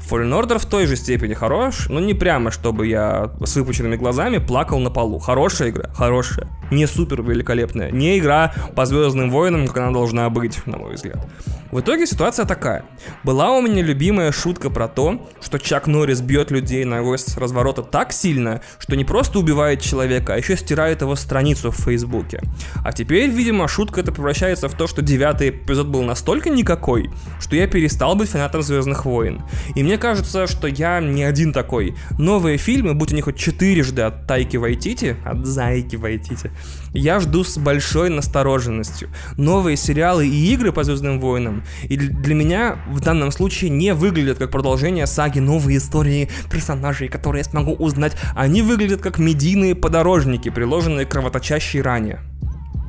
Fallen 0.08 0.30
Order 0.30 0.58
в 0.58 0.66
той 0.66 0.86
же 0.86 0.96
степени 0.96 1.34
хорош, 1.34 1.88
но 1.88 2.00
не 2.00 2.14
прямо, 2.14 2.50
чтобы 2.50 2.86
я 2.86 3.30
с 3.44 3.56
выпученными 3.56 3.96
глазами 3.96 4.38
плакал 4.38 4.78
на 4.78 4.90
полу. 4.90 5.18
Хорошая 5.18 5.70
игра, 5.70 5.90
хорошая. 5.94 6.48
Не 6.70 6.86
супер 6.86 7.22
великолепная. 7.22 7.90
Не 7.90 8.18
игра 8.18 8.52
по 8.74 8.86
Звездным 8.86 9.30
войнам, 9.30 9.66
как 9.66 9.78
она 9.78 9.92
должна 9.92 10.28
быть, 10.30 10.66
на 10.66 10.78
мой 10.78 10.94
взгляд. 10.94 11.26
В 11.70 11.80
итоге 11.80 12.06
ситуация 12.06 12.44
такая. 12.44 12.84
Была 13.24 13.50
у 13.50 13.60
меня 13.60 13.82
любимая 13.82 14.30
шутка 14.32 14.70
про 14.70 14.86
то, 14.86 15.26
что 15.44 15.58
Чак 15.58 15.86
Норрис 15.86 16.20
бьет 16.20 16.50
людей 16.50 16.84
на 16.84 17.04
с 17.16 17.36
разворота 17.36 17.82
так 17.82 18.12
сильно, 18.12 18.62
что 18.78 18.96
не 18.96 19.04
просто 19.04 19.38
убивает 19.38 19.80
человека, 19.80 20.34
а 20.34 20.38
еще 20.38 20.56
стирает 20.56 21.02
его 21.02 21.14
страницу 21.16 21.70
в 21.70 21.76
Фейсбуке. 21.76 22.40
А 22.82 22.92
теперь, 22.92 23.28
видимо, 23.30 23.68
шутка 23.68 24.00
это 24.00 24.10
превращается 24.10 24.68
в 24.68 24.74
то, 24.74 24.86
что 24.86 25.02
девятый 25.02 25.50
эпизод 25.50 25.88
был 25.88 26.02
настолько 26.02 26.48
никакой, 26.50 27.10
что 27.40 27.56
я 27.56 27.66
перестал 27.66 28.14
быть 28.14 28.30
фанатом 28.30 28.62
Звездных 28.62 29.04
войн. 29.04 29.42
И 29.74 29.82
мне 29.82 29.98
кажется, 29.98 30.46
что 30.46 30.66
я 30.66 31.00
не 31.00 31.22
один 31.22 31.52
такой. 31.52 31.94
Новые 32.18 32.56
фильмы, 32.56 32.94
будь 32.94 33.12
они 33.12 33.20
хоть 33.20 33.36
четырежды 33.36 34.02
от 34.02 34.26
Тайки 34.26 34.56
Вайтити, 34.56 35.16
от 35.24 35.44
Зайки 35.44 35.96
Вайтити, 35.96 36.50
Я 36.94 37.18
жду 37.18 37.42
с 37.42 37.58
большой 37.58 38.08
настороженностью. 38.08 39.10
Новые 39.36 39.76
сериалы 39.76 40.28
и 40.28 40.52
игры 40.52 40.72
по 40.72 40.84
Звездным 40.84 41.20
войнам 41.20 41.64
и 41.82 41.96
для 41.96 42.34
меня 42.34 42.78
в 42.88 43.00
данном 43.00 43.32
случае 43.32 43.70
не 43.70 43.94
выглядят 43.94 44.38
как 44.38 44.52
продолжение 44.52 45.06
саги 45.06 45.40
новые 45.40 45.78
истории 45.78 46.30
персонажей, 46.50 47.08
которые 47.08 47.40
я 47.40 47.50
смогу 47.50 47.72
узнать. 47.72 48.16
Они 48.36 48.62
выглядят 48.62 49.00
как 49.00 49.18
медийные 49.18 49.74
подорожники, 49.74 50.50
приложенные 50.50 51.04
к 51.04 51.10
кровоточащей 51.10 51.82
ране. 51.82 52.20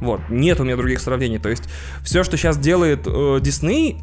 Вот, 0.01 0.21
нет 0.29 0.59
у 0.59 0.63
меня 0.63 0.75
других 0.75 0.99
сравнений. 0.99 1.39
То 1.39 1.49
есть 1.49 1.63
все, 2.03 2.23
что 2.23 2.37
сейчас 2.37 2.59
делает 2.59 3.07
э, 3.07 3.39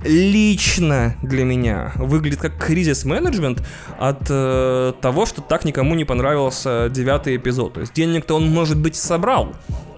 лично 0.04 1.16
для 1.22 1.44
меня 1.44 1.92
выглядит 1.94 2.40
как 2.40 2.56
кризис-менеджмент 2.58 3.62
от 4.00 4.26
э, 4.28 4.94
того, 5.00 5.26
что 5.26 5.42
так 5.42 5.64
никому 5.64 5.94
не 5.94 6.04
понравился 6.04 6.88
девятый 6.90 7.36
эпизод. 7.36 7.74
То 7.74 7.80
есть 7.80 7.94
денег-то 7.94 8.34
он, 8.34 8.48
может 8.48 8.78
быть, 8.78 8.96
собрал. 8.96 9.54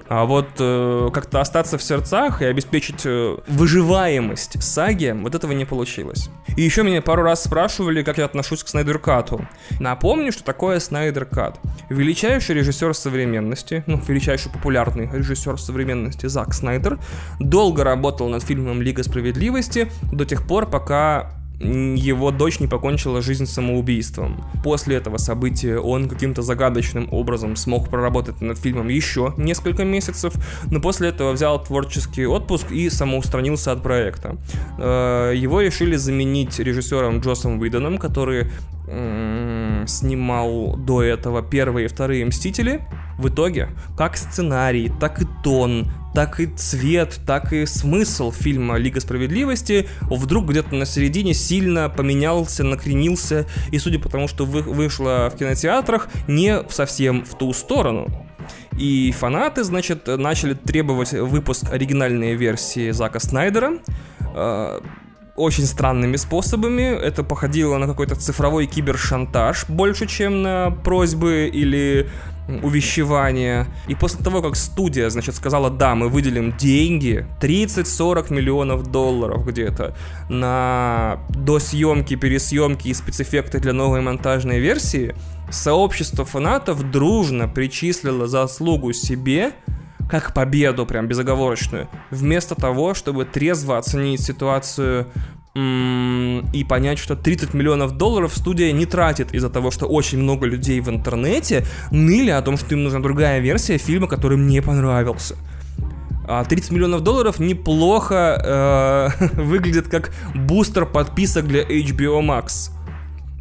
А 0.08 0.24
вот 0.24 0.48
э, 0.58 1.10
как-то 1.12 1.40
остаться 1.40 1.78
в 1.78 1.82
сердцах 1.82 2.42
и 2.42 2.44
обеспечить 2.44 3.02
э, 3.06 3.36
выживаемость 3.46 4.62
саги, 4.62 5.16
вот 5.18 5.34
этого 5.34 5.52
не 5.52 5.64
получилось. 5.64 6.28
И 6.56 6.62
еще 6.62 6.82
меня 6.82 7.00
пару 7.00 7.22
раз 7.22 7.44
спрашивали, 7.44 8.02
как 8.02 8.18
я 8.18 8.26
отношусь 8.26 8.62
к 8.62 8.68
Снайдер 8.68 8.98
Кату. 8.98 9.46
Напомню, 9.80 10.30
что 10.30 10.44
такое 10.44 10.78
Снайдер 10.78 11.24
Кат. 11.24 11.58
Величайший 11.88 12.56
режиссер 12.56 12.94
современности, 12.94 13.82
ну, 13.86 14.00
величайший 14.06 14.52
популярный 14.52 15.10
режиссер 15.10 15.58
современности 15.58 16.26
Зак 16.26 16.52
Снайдер, 16.52 16.98
долго 17.40 17.82
работал 17.82 18.28
над 18.28 18.42
фильмом 18.42 18.82
Лига 18.82 19.02
Справедливости 19.02 19.90
до 20.12 20.24
тех 20.26 20.46
пор, 20.46 20.66
пока 20.66 21.43
его 21.60 22.30
дочь 22.30 22.60
не 22.60 22.66
покончила 22.66 23.22
жизнь 23.22 23.46
самоубийством. 23.46 24.44
После 24.62 24.96
этого 24.96 25.18
события 25.18 25.78
он 25.78 26.08
каким-то 26.08 26.42
загадочным 26.42 27.08
образом 27.12 27.56
смог 27.56 27.88
проработать 27.88 28.40
над 28.40 28.58
фильмом 28.58 28.88
еще 28.88 29.34
несколько 29.36 29.84
месяцев, 29.84 30.34
но 30.70 30.80
после 30.80 31.08
этого 31.08 31.32
взял 31.32 31.62
творческий 31.62 32.26
отпуск 32.26 32.70
и 32.70 32.90
самоустранился 32.90 33.72
от 33.72 33.82
проекта. 33.82 34.36
Э, 34.78 35.32
его 35.34 35.60
решили 35.60 35.96
заменить 35.96 36.58
режиссером 36.58 37.20
Джосом 37.20 37.60
Уидоном, 37.60 37.98
который 37.98 38.50
снимал 39.86 40.76
до 40.76 41.02
этого 41.02 41.42
первые 41.42 41.86
и 41.86 41.88
вторые 41.88 42.24
«Мстители», 42.26 42.86
в 43.18 43.28
итоге, 43.28 43.68
как 43.96 44.16
сценарий, 44.16 44.90
так 45.00 45.20
и 45.22 45.26
тон, 45.42 45.90
так 46.14 46.40
и 46.40 46.46
цвет, 46.46 47.20
так 47.26 47.52
и 47.52 47.66
смысл 47.66 48.30
фильма 48.30 48.76
«Лига 48.76 49.00
справедливости» 49.00 49.88
вдруг 50.02 50.46
где-то 50.50 50.74
на 50.74 50.86
середине 50.86 51.34
сильно 51.34 51.88
поменялся, 51.88 52.62
накренился, 52.62 53.46
и 53.72 53.78
судя 53.78 53.98
по 53.98 54.08
тому, 54.08 54.28
что 54.28 54.44
вы, 54.44 54.62
вышло 54.62 55.30
в 55.32 55.36
кинотеатрах, 55.36 56.08
не 56.28 56.62
совсем 56.68 57.24
в 57.24 57.36
ту 57.36 57.52
сторону. 57.52 58.08
И 58.78 59.12
фанаты, 59.12 59.64
значит, 59.64 60.06
начали 60.06 60.54
требовать 60.54 61.12
выпуск 61.12 61.64
оригинальной 61.70 62.34
версии 62.34 62.90
Зака 62.90 63.20
Снайдера, 63.20 63.78
э, 64.34 64.80
очень 65.36 65.64
странными 65.64 66.16
способами. 66.16 66.82
Это 66.82 67.24
походило 67.24 67.78
на 67.78 67.86
какой-то 67.86 68.14
цифровой 68.14 68.66
кибершантаж 68.66 69.66
больше, 69.68 70.06
чем 70.06 70.42
на 70.42 70.70
просьбы 70.70 71.50
или 71.52 72.08
увещевания. 72.48 73.66
И 73.88 73.94
после 73.94 74.22
того, 74.22 74.42
как 74.42 74.56
студия, 74.56 75.08
значит, 75.10 75.34
сказала, 75.34 75.70
да, 75.70 75.94
мы 75.94 76.08
выделим 76.08 76.56
деньги, 76.56 77.26
30-40 77.40 78.32
миллионов 78.32 78.90
долларов 78.90 79.46
где-то, 79.46 79.96
на 80.28 81.20
досъемки, 81.30 82.16
пересъемки 82.16 82.88
и 82.88 82.94
спецэффекты 82.94 83.60
для 83.60 83.72
новой 83.72 84.00
монтажной 84.00 84.58
версии, 84.58 85.14
сообщество 85.50 86.24
фанатов 86.24 86.90
дружно 86.90 87.48
причислило 87.48 88.26
заслугу 88.26 88.92
себе 88.92 89.52
как 90.08 90.34
победу, 90.34 90.86
прям 90.86 91.08
безоговорочную, 91.08 91.88
вместо 92.10 92.54
того, 92.54 92.94
чтобы 92.94 93.24
трезво 93.24 93.78
оценить 93.78 94.20
ситуацию 94.20 95.06
и 95.56 96.66
понять, 96.68 96.98
что 96.98 97.14
30 97.14 97.54
миллионов 97.54 97.92
долларов 97.92 98.34
студия 98.34 98.72
не 98.72 98.86
тратит 98.86 99.32
из-за 99.32 99.48
того, 99.48 99.70
что 99.70 99.86
очень 99.86 100.18
много 100.18 100.46
людей 100.46 100.80
в 100.80 100.88
интернете 100.88 101.64
ныли 101.92 102.30
о 102.30 102.42
том, 102.42 102.56
что 102.56 102.74
им 102.74 102.82
нужна 102.82 102.98
другая 102.98 103.38
версия 103.38 103.78
фильма, 103.78 104.08
который 104.08 104.36
мне 104.36 104.60
понравился. 104.62 105.36
30 106.26 106.70
а 106.70 106.74
миллионов 106.74 107.02
долларов 107.02 107.38
неплохо 107.38 109.12
э, 109.22 109.26
выглядит 109.34 109.88
как 109.88 110.10
бустер 110.34 110.86
подписок 110.86 111.46
для 111.46 111.62
HBO 111.62 112.20
Max. 112.20 112.70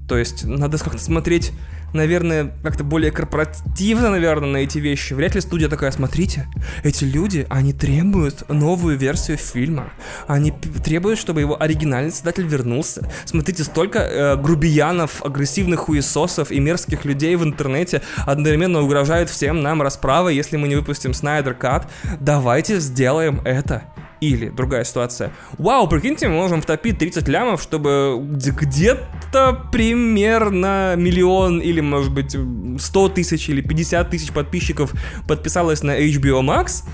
То 0.08 0.18
есть 0.18 0.46
надо 0.46 0.78
как-то 0.78 1.00
смотреть 1.00 1.52
наверное, 1.94 2.52
как-то 2.64 2.84
более 2.84 3.12
корпоративно, 3.12 4.10
наверное, 4.10 4.50
на 4.50 4.58
эти 4.58 4.80
вещи. 4.80 5.14
Вряд 5.14 5.36
ли 5.36 5.42
студия 5.42 5.70
такая, 5.70 5.92
смотрите, 5.92 6.48
эти 6.84 7.06
люди, 7.06 7.46
они 7.50 7.74
требуют 7.74 8.50
новую 8.50 8.98
версию 8.98 9.38
фильма. 9.38 9.92
Они 10.28 10.52
требуют, 10.52 11.20
чтобы 11.20 11.42
его 11.42 11.62
оригинальный 11.62 12.12
создатель 12.12 12.46
вернулся. 12.46 13.10
Смотрите, 13.26 13.64
столько 13.64 14.00
э, 14.00 14.36
грубиянов, 14.38 15.24
агрессивных 15.24 15.82
хуесосов 15.82 16.52
и 16.52 16.60
мерзких 16.60 17.06
людей 17.06 17.36
в 17.36 17.44
интернете 17.44 18.02
одновременно 18.26 18.82
угрожают 18.82 19.30
всем 19.30 19.62
нам 19.62 19.82
расправой, 19.82 20.36
если 20.36 20.58
мы 20.58 20.68
не 20.68 20.76
выпустим 20.76 21.14
Снайдер 21.14 21.54
Кат. 21.54 21.90
Давайте 22.20 22.80
сделаем 22.80 23.42
это. 23.46 23.84
Или 24.24 24.48
другая 24.50 24.86
ситуация. 24.86 25.34
Вау, 25.58 25.88
прикиньте, 25.90 26.30
мы 26.30 26.36
можем 26.36 26.62
втопить 26.62 26.98
30 26.98 27.28
лямов, 27.28 27.62
чтобы 27.62 28.18
где-то 28.22 29.68
примерно 29.70 30.96
миллион 30.96 31.60
или, 31.60 31.82
может 31.82 32.14
быть, 32.14 32.38
100 32.80 33.10
тысяч 33.10 33.50
или 33.50 33.60
50 33.60 34.10
тысяч 34.10 34.32
подписчиков 34.32 34.94
подписалось 35.28 35.84
на 35.84 36.00
HBO 36.00 36.42
Max, 36.42 36.86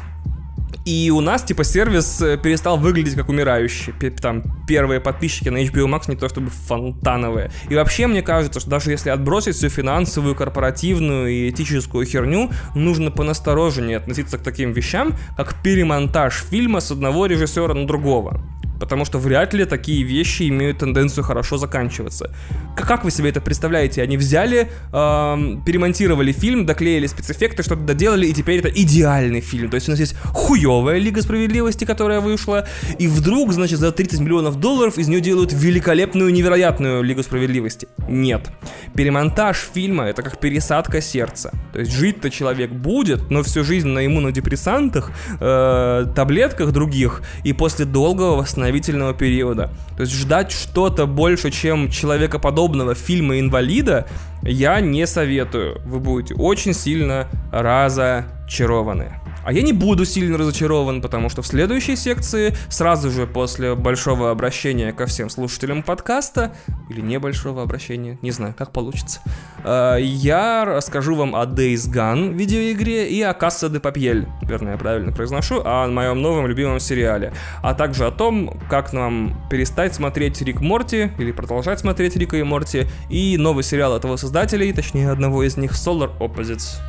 и 0.90 1.12
у 1.12 1.22
нас, 1.22 1.44
типа, 1.44 1.64
сервис 1.64 2.20
э, 2.22 2.38
перестал 2.38 2.78
выглядеть 2.78 3.14
как 3.14 3.30
умирающий. 3.30 3.94
Там, 4.22 4.44
первые 4.68 5.00
подписчики 5.00 5.50
на 5.50 5.64
HBO 5.64 5.86
Max 5.86 6.04
не 6.08 6.16
то 6.16 6.28
чтобы 6.28 6.50
фонтановые. 6.50 7.52
И 7.70 7.76
вообще, 7.76 8.08
мне 8.08 8.24
кажется, 8.24 8.60
что 8.60 8.72
даже 8.72 8.90
если 8.90 9.12
отбросить 9.12 9.56
всю 9.56 9.70
финансовую, 9.70 10.34
корпоративную 10.36 11.28
и 11.28 11.50
этическую 11.52 12.06
херню, 12.06 12.50
нужно 12.74 13.12
понастороженнее 13.12 13.98
относиться 13.98 14.40
к 14.40 14.42
таким 14.42 14.72
вещам, 14.72 15.16
как 15.38 15.62
перемонтаж 15.62 16.44
фильма 16.50 16.80
с 16.80 16.90
одного 16.90 17.28
режиссера 17.28 17.74
на 17.76 17.86
другого 17.86 18.42
потому 18.80 19.06
что 19.06 19.20
вряд 19.20 19.54
ли 19.54 19.66
такие 19.66 20.04
вещи 20.04 20.48
имеют 20.50 20.80
тенденцию 20.80 21.24
хорошо 21.24 21.58
заканчиваться. 21.58 22.32
Как 22.76 23.04
вы 23.04 23.12
себе 23.12 23.30
это 23.30 23.42
представляете? 23.42 24.02
Они 24.02 24.18
взяли, 24.18 24.72
эм, 24.94 25.64
перемонтировали 25.64 26.32
фильм, 26.32 26.66
доклеили 26.66 27.08
спецэффекты, 27.08 27.64
что-то 27.64 27.82
доделали, 27.82 28.28
и 28.28 28.34
теперь 28.34 28.60
это 28.60 28.70
идеальный 28.70 29.42
фильм. 29.42 29.70
То 29.70 29.76
есть 29.76 29.88
у 29.90 29.92
нас 29.92 30.00
есть 30.00 30.16
хуевая 30.24 30.98
Лига 30.98 31.22
Справедливости, 31.22 31.86
которая 31.86 32.22
вышла, 32.22 32.68
и 32.98 33.08
вдруг, 33.08 33.54
значит, 33.54 33.80
за 33.80 33.92
30 33.92 34.22
миллионов 34.22 34.56
долларов 34.56 34.98
из 34.98 35.08
нее 35.08 35.22
делают 35.22 35.52
великолепную, 35.54 36.32
невероятную 36.32 37.04
Лигу 37.04 37.24
Справедливости. 37.24 37.88
Нет. 38.08 38.50
Перемонтаж 38.96 39.58
фильма— 39.74 40.04
это 40.06 40.22
как 40.22 40.40
пересадка 40.40 41.02
сердца. 41.02 41.52
То 41.74 41.80
есть 41.80 41.92
жить-то 41.92 42.30
человек 42.30 42.72
будет, 42.72 43.30
но 43.30 43.44
всю 43.44 43.64
жизнь 43.64 43.88
на 43.88 44.06
иммунодепрессантах, 44.06 45.12
э, 45.40 46.06
таблетках 46.16 46.72
других, 46.72 47.22
и 47.44 47.54
после 47.54 47.86
долгого 47.86 48.38
восстановления 48.38 48.69
восстановительного 48.70 49.14
периода. 49.14 49.70
То 49.96 50.02
есть 50.02 50.14
ждать 50.14 50.52
что-то 50.52 51.06
больше, 51.06 51.52
чем 51.52 51.90
человекоподобного 51.90 52.96
фильма 52.96 53.40
инвалида, 53.40 54.06
я 54.44 54.80
не 54.80 55.08
советую. 55.08 55.82
Вы 55.86 56.00
будете 56.00 56.36
очень 56.36 56.74
сильно 56.74 57.28
разочарованы. 57.52 59.20
А 59.50 59.52
я 59.52 59.64
не 59.64 59.74
буду 59.74 60.06
сильно 60.06 60.38
разочарован, 60.38 61.02
потому 61.02 61.28
что 61.30 61.42
в 61.42 61.48
следующей 61.48 61.96
секции, 61.96 62.54
сразу 62.70 63.10
же 63.10 63.26
после 63.26 63.74
большого 63.74 64.30
обращения 64.30 64.94
ко 64.94 65.08
всем 65.08 65.28
слушателям 65.32 65.82
подкаста, 65.82 66.54
или 66.88 67.02
небольшого 67.02 67.64
обращения, 67.64 68.20
не 68.22 68.30
знаю, 68.30 68.54
как 68.56 68.72
получится, 68.72 69.22
э, 69.64 69.98
я 70.02 70.66
расскажу 70.66 71.16
вам 71.16 71.36
о 71.36 71.48
Days 71.48 71.92
Gone 71.92 72.32
видеоигре 72.34 73.10
и 73.10 73.24
о 73.24 73.32
Casa 73.32 73.72
de 73.72 73.82
Papel, 73.82 74.30
верно, 74.44 74.70
я 74.70 74.78
правильно 74.78 75.12
произношу, 75.12 75.64
о 75.66 75.88
моем 75.88 76.22
новом 76.22 76.46
любимом 76.46 76.80
сериале, 76.80 77.34
а 77.64 77.74
также 77.74 78.06
о 78.06 78.12
том, 78.12 78.56
как 78.70 78.94
нам 78.94 79.36
перестать 79.50 79.96
смотреть 79.96 80.40
Рик 80.44 80.62
Морти, 80.62 81.12
или 81.18 81.32
продолжать 81.32 81.80
смотреть 81.80 82.16
Рика 82.16 82.38
и 82.38 82.44
Морти, 82.44 82.86
и 83.10 83.36
новый 83.40 83.64
сериал 83.64 83.98
этого 83.98 84.16
создателей, 84.16 84.72
точнее 84.74 85.10
одного 85.10 85.42
из 85.42 85.58
них, 85.58 85.72
Solar 85.72 86.12
Opposites. 86.20 86.80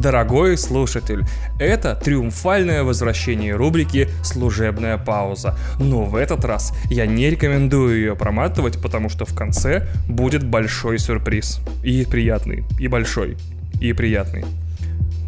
Дорогой 0.00 0.56
слушатель, 0.56 1.26
это 1.58 1.94
триумфальное 1.94 2.84
возвращение 2.84 3.54
рубрики 3.54 4.08
«Служебная 4.24 4.96
пауза». 4.96 5.58
Но 5.78 6.04
в 6.04 6.16
этот 6.16 6.42
раз 6.46 6.72
я 6.88 7.04
не 7.04 7.28
рекомендую 7.28 7.96
ее 7.96 8.16
проматывать, 8.16 8.80
потому 8.80 9.10
что 9.10 9.26
в 9.26 9.34
конце 9.34 9.88
будет 10.08 10.42
большой 10.42 10.98
сюрприз. 10.98 11.60
И 11.84 12.06
приятный, 12.06 12.64
и 12.78 12.88
большой, 12.88 13.36
и 13.78 13.92
приятный. 13.92 14.46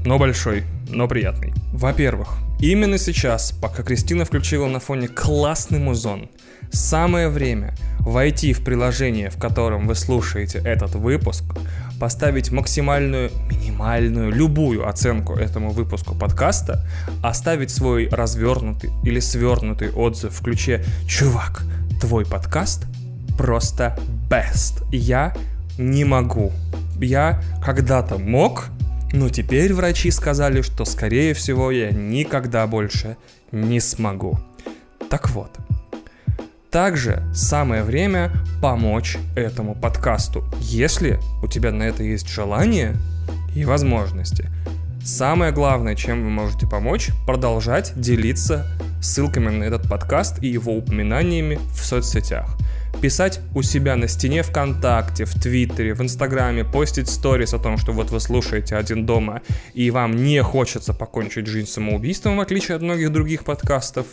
Но 0.07 0.19
большой, 0.19 0.63
но 0.89 1.07
приятный. 1.07 1.53
Во-первых, 1.75 2.39
именно 2.59 2.97
сейчас, 2.97 3.53
пока 3.53 3.83
Кристина 3.83 4.25
включила 4.25 4.69
на 4.69 4.81
фоне 4.81 5.07
классный 5.07 5.81
музон, 5.81 6.31
самое 6.73 7.29
время 7.29 7.75
войти 8.01 8.53
в 8.53 8.65
приложение, 8.65 9.31
в 9.31 9.39
котором 9.39 9.87
вы 9.87 9.95
слушаете 9.95 10.59
этот 10.65 10.95
выпуск, 10.95 11.45
поставить 12.01 12.51
максимальную, 12.51 13.31
минимальную, 13.49 14.33
любую 14.33 14.89
оценку 14.89 15.35
этому 15.35 15.71
выпуску 15.71 16.15
подкаста, 16.15 16.85
оставить 17.23 17.71
свой 17.71 18.09
развернутый 18.09 18.91
или 19.05 19.21
свернутый 19.21 19.93
отзыв 19.93 20.33
в 20.33 20.43
ключе 20.43 20.85
«Чувак, 21.07 21.63
твой 22.01 22.27
подкаст 22.27 22.87
просто 23.39 23.97
best». 24.29 24.85
Я 24.91 25.35
не 25.79 26.05
могу. 26.05 26.51
Я 27.01 27.41
когда-то 27.65 28.19
мог, 28.19 28.67
но 29.13 29.29
теперь 29.29 29.73
врачи 29.73 30.11
сказали, 30.11 30.63
что 30.63 30.85
скорее 30.85 31.35
всего 31.35 31.71
я 31.71 31.91
никогда 31.91 32.67
больше 32.67 33.17
не 33.53 33.79
смогу. 33.79 34.39
Так 35.09 35.31
вот, 35.31 35.51
также 36.73 37.23
самое 37.35 37.85
время 37.85 38.33
помочь 38.63 39.19
этому 39.37 39.75
подкасту, 39.75 40.43
если 40.59 41.21
у 41.43 41.47
тебя 41.47 41.71
на 41.71 41.83
это 41.83 42.03
есть 42.03 42.29
желание 42.29 42.97
и 43.55 43.67
возможности. 43.67 44.49
Самое 45.05 45.53
главное, 45.53 45.95
чем 45.95 46.25
вы 46.25 46.31
можете 46.31 46.67
помочь, 46.67 47.11
продолжать 47.27 47.93
делиться 47.95 48.67
ссылками 49.03 49.51
на 49.51 49.65
этот 49.65 49.87
подкаст 49.89 50.43
и 50.43 50.49
его 50.49 50.75
упоминаниями 50.75 51.59
в 51.75 51.85
соцсетях 51.85 52.57
писать 53.01 53.41
у 53.55 53.63
себя 53.63 53.97
на 53.97 54.09
стене 54.09 54.43
ВКонтакте, 54.43 55.25
в 55.25 55.35
Твиттере, 55.35 55.95
в 55.95 56.01
Инстаграме, 56.01 56.65
постить 56.65 57.09
сторис 57.09 57.55
о 57.55 57.59
том, 57.59 57.77
что 57.79 57.93
вот 57.93 58.11
вы 58.11 58.21
слушаете 58.21 58.77
«Один 58.77 59.07
дома» 59.07 59.43
и 59.75 59.91
вам 59.91 60.17
не 60.17 60.43
хочется 60.43 60.95
покончить 60.95 61.47
жизнь 61.47 61.69
самоубийством, 61.69 62.37
в 62.37 62.41
отличие 62.41 62.77
от 62.77 62.83
многих 62.83 63.13
других 63.13 63.45
подкастов. 63.45 64.07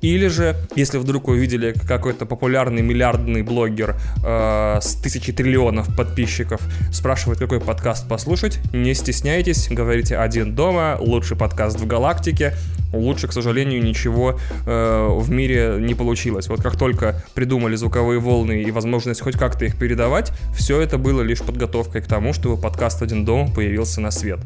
Или 0.00 0.28
же, 0.28 0.56
если 0.76 0.98
вдруг 0.98 1.28
вы 1.28 1.38
видели 1.38 1.72
какой-то 1.72 2.26
популярный 2.26 2.82
миллиардный 2.82 3.42
блогер 3.42 3.96
э, 4.24 4.78
с 4.80 4.94
тысячи 4.94 5.32
триллионов 5.32 5.94
подписчиков 5.96 6.60
спрашивает, 6.92 7.38
какой 7.38 7.60
подкаст 7.60 8.08
послушать, 8.08 8.60
не 8.72 8.94
стесняйтесь, 8.94 9.68
говорите 9.68 10.16
«Один 10.16 10.54
дома», 10.54 10.96
лучший 11.00 11.36
подкаст 11.36 11.80
в 11.80 11.86
галактике, 11.86 12.54
лучше, 12.92 13.28
к 13.28 13.32
сожалению, 13.32 13.82
ничего 13.82 14.38
э, 14.66 15.08
в 15.10 15.30
мире 15.30 15.76
не 15.78 15.94
получилось. 15.94 16.48
Вот 16.48 16.62
как 16.62 16.76
только 16.76 17.22
придумали 17.34 17.76
звуковые 17.76 18.20
волны 18.20 18.62
и 18.62 18.70
возможность 18.70 19.20
хоть 19.20 19.36
как-то 19.36 19.64
их 19.64 19.78
передавать, 19.78 20.32
все 20.54 20.80
это 20.80 20.98
было 20.98 21.22
лишь 21.22 21.40
подготовкой 21.40 22.02
к 22.02 22.06
тому, 22.06 22.32
чтобы 22.32 22.60
подкаст 22.60 23.02
«Один 23.02 23.24
дом» 23.24 23.52
появился 23.52 24.00
на 24.00 24.10
свет. 24.10 24.40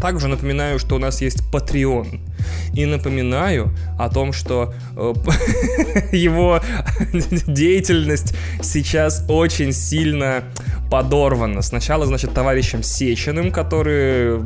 Также 0.00 0.28
напоминаю, 0.28 0.78
что 0.78 0.96
у 0.96 0.98
нас 0.98 1.22
есть 1.22 1.42
Patreon. 1.52 2.20
И 2.74 2.84
напоминаю 2.84 3.72
о 3.98 4.08
том, 4.08 4.32
что 4.32 4.74
э, 4.96 5.14
его 6.12 6.60
деятельность 7.46 8.34
сейчас 8.62 9.24
очень 9.28 9.72
сильно 9.72 10.44
подорвана. 10.90 11.62
Сначала, 11.62 12.06
значит, 12.06 12.32
товарищем 12.32 12.82
Сеченым, 12.82 13.50
который 13.50 14.38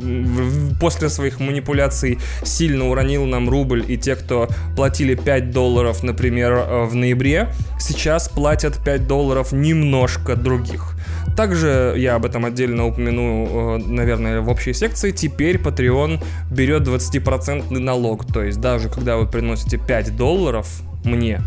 после 0.79 1.09
своих 1.09 1.39
манипуляций 1.39 2.19
сильно 2.43 2.89
уронил 2.89 3.25
нам 3.25 3.49
рубль, 3.49 3.85
и 3.87 3.97
те, 3.97 4.15
кто 4.15 4.49
платили 4.75 5.15
5 5.15 5.51
долларов, 5.51 6.03
например, 6.03 6.53
э, 6.53 6.85
в 6.85 6.95
ноябре, 6.95 7.53
сейчас 7.79 8.29
платят 8.29 8.83
5 8.83 9.07
долларов 9.07 9.51
немножко 9.51 10.35
других. 10.35 10.95
Также 11.35 11.95
я 11.97 12.15
об 12.15 12.25
этом 12.25 12.45
отдельно 12.45 12.85
упомяну, 12.85 13.77
э, 13.77 13.77
наверное, 13.77 14.41
в 14.41 14.49
общей 14.49 14.73
секции. 14.73 15.11
Теперь 15.11 15.57
Patreon 15.57 16.23
берет 16.51 16.83
20% 16.83 17.79
налог. 17.79 18.25
То 18.25 18.43
есть 18.43 18.59
даже 18.59 18.89
когда 18.89 19.17
вы 19.17 19.27
приносите 19.27 19.77
5 19.77 20.15
долларов 20.15 20.67
мне, 21.03 21.41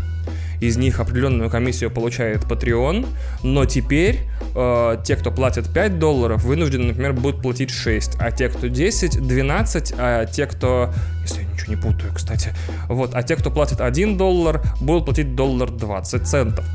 из 0.59 0.77
них 0.77 0.99
определенную 0.99 1.49
комиссию 1.49 1.91
получает 1.91 2.43
Patreon, 2.43 3.07
но 3.43 3.65
теперь 3.65 4.21
э, 4.55 4.97
те, 5.03 5.15
кто 5.15 5.31
платят 5.31 5.71
5 5.73 5.99
долларов, 5.99 6.43
вынуждены, 6.43 6.87
например, 6.87 7.13
будут 7.13 7.41
платить 7.41 7.71
6, 7.71 8.17
а 8.19 8.31
те, 8.31 8.49
кто 8.49 8.67
10, 8.67 9.27
12, 9.27 9.93
а 9.97 10.25
те, 10.25 10.45
кто, 10.45 10.93
если 11.21 11.41
я 11.41 11.47
ничего 11.47 11.73
не 11.73 11.81
путаю, 11.81 12.13
кстати, 12.13 12.53
вот, 12.87 13.11
а 13.13 13.23
те, 13.23 13.35
кто 13.35 13.51
платит 13.51 13.81
1 13.81 14.17
доллар, 14.17 14.61
будут 14.79 15.05
платить 15.05 15.35
доллар 15.35 15.69
20 15.69 16.27
центов. 16.27 16.65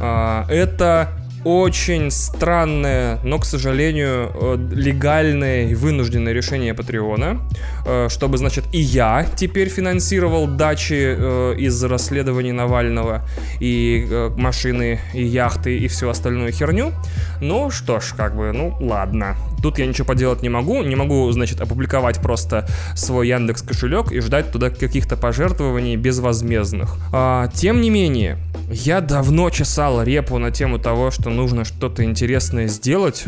Э, 0.00 0.44
это 0.48 1.19
очень 1.44 2.10
странное, 2.10 3.18
но, 3.24 3.38
к 3.38 3.44
сожалению, 3.44 4.30
э, 4.34 4.56
легальное 4.72 5.68
и 5.68 5.74
вынужденное 5.74 6.32
решение 6.32 6.74
Патреона, 6.74 7.40
э, 7.86 8.08
чтобы, 8.08 8.38
значит, 8.38 8.64
и 8.72 8.80
я 8.80 9.26
теперь 9.36 9.68
финансировал 9.68 10.46
дачи 10.46 11.14
э, 11.16 11.54
из 11.58 11.82
расследований 11.84 12.52
Навального 12.52 13.22
и 13.60 14.30
машины, 14.36 15.00
и 15.14 15.24
яхты, 15.24 15.78
и 15.78 15.88
всю 15.88 16.08
остальную 16.08 16.52
херню. 16.52 16.92
Ну 17.40 17.70
что 17.70 18.00
ж, 18.00 18.14
как 18.16 18.36
бы, 18.36 18.52
ну 18.52 18.76
ладно. 18.80 19.36
Тут 19.62 19.78
я 19.78 19.86
ничего 19.86 20.06
поделать 20.06 20.42
не 20.42 20.48
могу. 20.48 20.82
Не 20.82 20.96
могу, 20.96 21.30
значит, 21.32 21.60
опубликовать 21.60 22.20
просто 22.20 22.66
свой 22.94 23.28
Яндекс 23.28 23.62
кошелек 23.62 24.12
и 24.12 24.20
ждать 24.20 24.52
туда 24.52 24.70
каких-то 24.70 25.16
пожертвований 25.16 25.96
безвозмездных. 25.96 26.96
А, 27.12 27.48
тем 27.48 27.80
не 27.80 27.90
менее, 27.90 28.38
я 28.70 29.00
давно 29.00 29.50
чесал 29.50 30.02
репу 30.02 30.38
на 30.38 30.50
тему 30.50 30.78
того, 30.78 31.10
что 31.10 31.30
нужно 31.30 31.64
что-то 31.64 32.04
интересное 32.04 32.66
сделать 32.66 33.24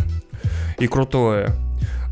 и 0.79 0.87
крутое 0.87 1.55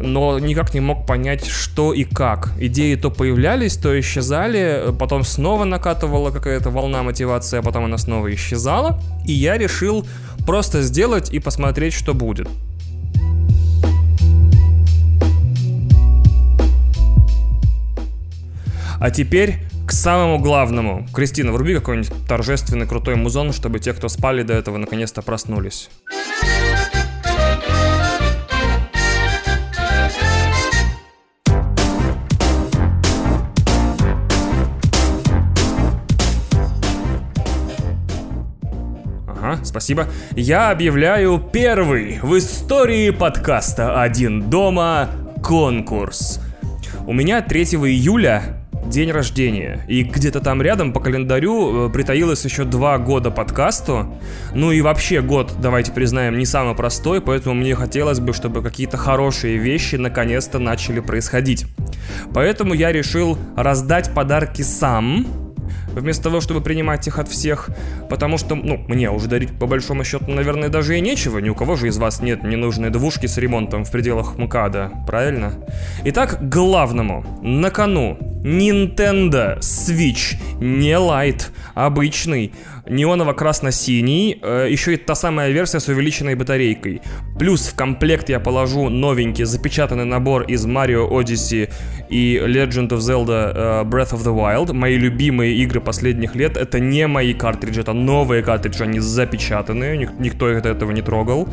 но 0.01 0.39
никак 0.39 0.75
не 0.75 0.81
мог 0.81 1.07
понять, 1.07 1.47
что 1.47 1.93
и 1.93 2.05
как. 2.05 2.53
Идеи 2.59 2.95
то 2.95 3.11
появлялись, 3.11 3.77
то 3.77 3.99
исчезали, 4.01 4.95
потом 4.99 5.25
снова 5.25 5.65
накатывала 5.65 6.31
какая-то 6.31 6.71
волна 6.71 7.03
мотивации, 7.03 7.59
а 7.59 7.63
потом 7.63 7.85
она 7.85 7.99
снова 7.99 8.33
исчезала, 8.35 8.99
и 9.27 9.33
я 9.33 9.59
решил 9.59 10.07
просто 10.47 10.83
сделать 10.83 11.33
и 11.33 11.39
посмотреть, 11.39 11.93
что 11.93 12.15
будет. 12.15 12.49
А 19.01 19.11
теперь 19.11 19.61
к 19.87 19.93
самому 19.93 20.39
главному. 20.39 21.07
Кристина, 21.15 21.53
вруби 21.53 21.75
какой-нибудь 21.75 22.13
торжественный 22.29 22.87
крутой 22.87 23.17
музон, 23.17 23.55
чтобы 23.55 23.79
те, 23.79 23.95
кто 23.95 24.11
спали 24.11 24.43
до 24.43 24.53
этого, 24.53 24.77
наконец-то 24.77 25.23
проснулись. 25.23 25.89
Ага, 39.27 39.65
спасибо. 39.65 40.09
Я 40.37 40.71
объявляю 40.71 41.39
первый 41.39 42.21
в 42.21 42.37
истории 42.37 43.09
подкаста 43.09 44.03
«Один 44.03 44.51
дома» 44.51 45.09
конкурс. 45.43 46.39
У 47.07 47.15
меня 47.15 47.41
3 47.41 47.63
июля 47.63 48.60
день 48.87 49.11
рождения. 49.11 49.85
И 49.89 50.03
где-то 50.03 50.41
там 50.41 50.63
рядом 50.63 50.93
по 50.93 51.01
календарю 51.01 51.89
э, 51.89 51.91
притаилось 51.91 52.45
еще 52.45 52.65
два 52.65 52.99
года 52.99 53.31
подкасту. 53.31 54.15
Ну 54.55 54.73
и 54.73 54.81
вообще 54.81 55.21
год, 55.21 55.53
давайте 55.61 55.93
признаем, 55.93 56.39
не 56.39 56.47
самый 56.47 56.75
простой, 56.75 57.21
поэтому 57.21 57.55
мне 57.55 57.75
хотелось 57.75 58.21
бы, 58.21 58.33
чтобы 58.33 58.63
какие-то 58.63 58.97
хорошие 58.97 59.57
вещи 59.57 59.97
наконец-то 59.97 60.59
начали 60.59 61.01
происходить. 61.01 61.67
Поэтому 62.35 62.75
я 62.75 62.93
решил 62.93 63.39
раздать 63.57 64.13
подарки 64.15 64.63
сам, 64.63 65.27
вместо 65.95 66.25
того, 66.25 66.41
чтобы 66.41 66.61
принимать 66.61 67.07
их 67.07 67.19
от 67.19 67.29
всех, 67.29 67.71
потому 68.09 68.39
что, 68.39 68.55
ну, 68.55 68.79
мне 68.89 69.11
уже 69.11 69.29
дарить 69.29 69.59
по 69.59 69.67
большому 69.67 70.05
счету, 70.05 70.31
наверное, 70.31 70.69
даже 70.69 70.97
и 70.97 71.01
нечего, 71.01 71.39
ни 71.39 71.49
у 71.49 71.55
кого 71.55 71.77
же 71.77 71.89
из 71.89 71.99
вас 71.99 72.21
нет 72.21 72.43
ненужной 72.43 72.91
двушки 72.91 73.27
с 73.27 73.37
ремонтом 73.39 73.85
в 73.85 73.91
пределах 73.91 74.37
МКАДа, 74.39 74.91
правильно? 75.07 75.55
Итак, 76.05 76.39
главному. 76.49 77.25
На 77.43 77.71
кону 77.71 78.19
Nintendo 78.43 79.59
Switch, 79.59 80.37
не 80.61 80.93
Lite, 80.93 81.49
обычный, 81.75 82.53
неоново-красно-синий, 82.91 84.39
э, 84.43 84.69
еще 84.71 84.95
и 84.95 84.97
та 84.97 85.15
самая 85.15 85.51
версия 85.51 85.81
с 85.81 85.89
увеличенной 85.89 86.35
батарейкой. 86.35 87.01
Плюс 87.39 87.69
в 87.69 87.75
комплект 87.75 88.29
я 88.29 88.41
положу 88.41 88.89
новенький 88.89 89.45
запечатанный 89.45 90.05
набор 90.05 90.43
из 90.43 90.67
Mario 90.67 91.09
Odyssey 91.11 91.71
и 92.11 92.37
Legend 92.37 92.89
of 92.89 92.99
Zelda 92.99 93.53
э, 93.55 93.85
Breath 93.85 94.13
of 94.13 94.23
the 94.25 94.35
Wild. 94.35 94.73
Мои 94.73 94.97
любимые 94.99 95.55
игры 95.55 95.81
последних 95.81 96.35
лет. 96.35 96.57
Это 96.57 96.81
не 96.81 97.07
мои 97.07 97.33
картриджи, 97.33 97.81
это 97.81 97.93
новые 97.93 98.43
картриджи, 98.43 98.85
они 98.85 99.01
запечатанные, 99.01 99.97
ник- 99.97 100.19
никто 100.19 100.49
этого 100.49 100.93
не 100.93 101.03
трогал. 101.03 101.49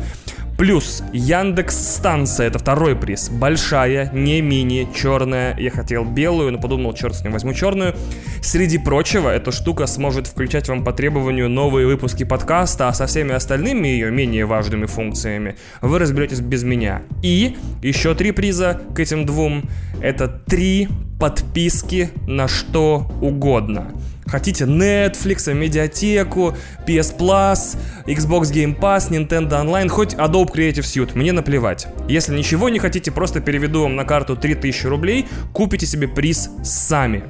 Плюс 0.58 1.04
Яндекс 1.12 1.76
станция, 1.94 2.48
это 2.48 2.58
второй 2.58 2.96
приз. 2.96 3.30
Большая, 3.30 4.10
не 4.12 4.40
мини, 4.40 4.88
черная. 4.92 5.56
Я 5.56 5.70
хотел 5.70 6.04
белую, 6.04 6.50
но 6.50 6.58
подумал, 6.58 6.94
черт 6.94 7.14
с 7.14 7.22
ним, 7.22 7.32
возьму 7.32 7.54
черную. 7.54 7.94
Среди 8.42 8.78
прочего, 8.78 9.28
эта 9.28 9.52
штука 9.52 9.86
сможет 9.86 10.26
включать 10.26 10.68
вам 10.68 10.82
по 10.82 10.92
требованию 10.92 11.48
новые 11.48 11.86
выпуски 11.86 12.24
подкаста, 12.24 12.88
а 12.88 12.92
со 12.92 13.06
всеми 13.06 13.34
остальными 13.34 13.86
ее 13.86 14.10
менее 14.10 14.46
важными 14.46 14.86
функциями 14.86 15.54
вы 15.80 16.00
разберетесь 16.00 16.40
без 16.40 16.64
меня. 16.64 17.02
И 17.22 17.56
еще 17.80 18.16
три 18.16 18.32
приза 18.32 18.80
к 18.96 18.98
этим 18.98 19.26
двум. 19.26 19.70
Это 20.00 20.26
три 20.26 20.88
подписки 21.20 22.10
на 22.26 22.48
что 22.48 23.08
угодно. 23.20 23.92
Хотите 24.28 24.64
Netflix, 24.64 25.52
медиатеку, 25.52 26.54
PS 26.86 27.16
Plus, 27.16 27.78
Xbox 28.06 28.52
Game 28.52 28.78
Pass, 28.78 29.10
Nintendo 29.10 29.64
Online, 29.64 29.88
хоть 29.88 30.14
Adobe 30.14 30.52
Creative 30.52 30.84
Suite, 30.84 31.12
мне 31.14 31.32
наплевать. 31.32 31.86
Если 32.08 32.36
ничего 32.36 32.68
не 32.68 32.78
хотите, 32.78 33.10
просто 33.10 33.40
переведу 33.40 33.82
вам 33.82 33.96
на 33.96 34.04
карту 34.04 34.36
3000 34.36 34.86
рублей, 34.86 35.26
купите 35.52 35.86
себе 35.86 36.08
приз 36.08 36.50
сами. 36.62 37.24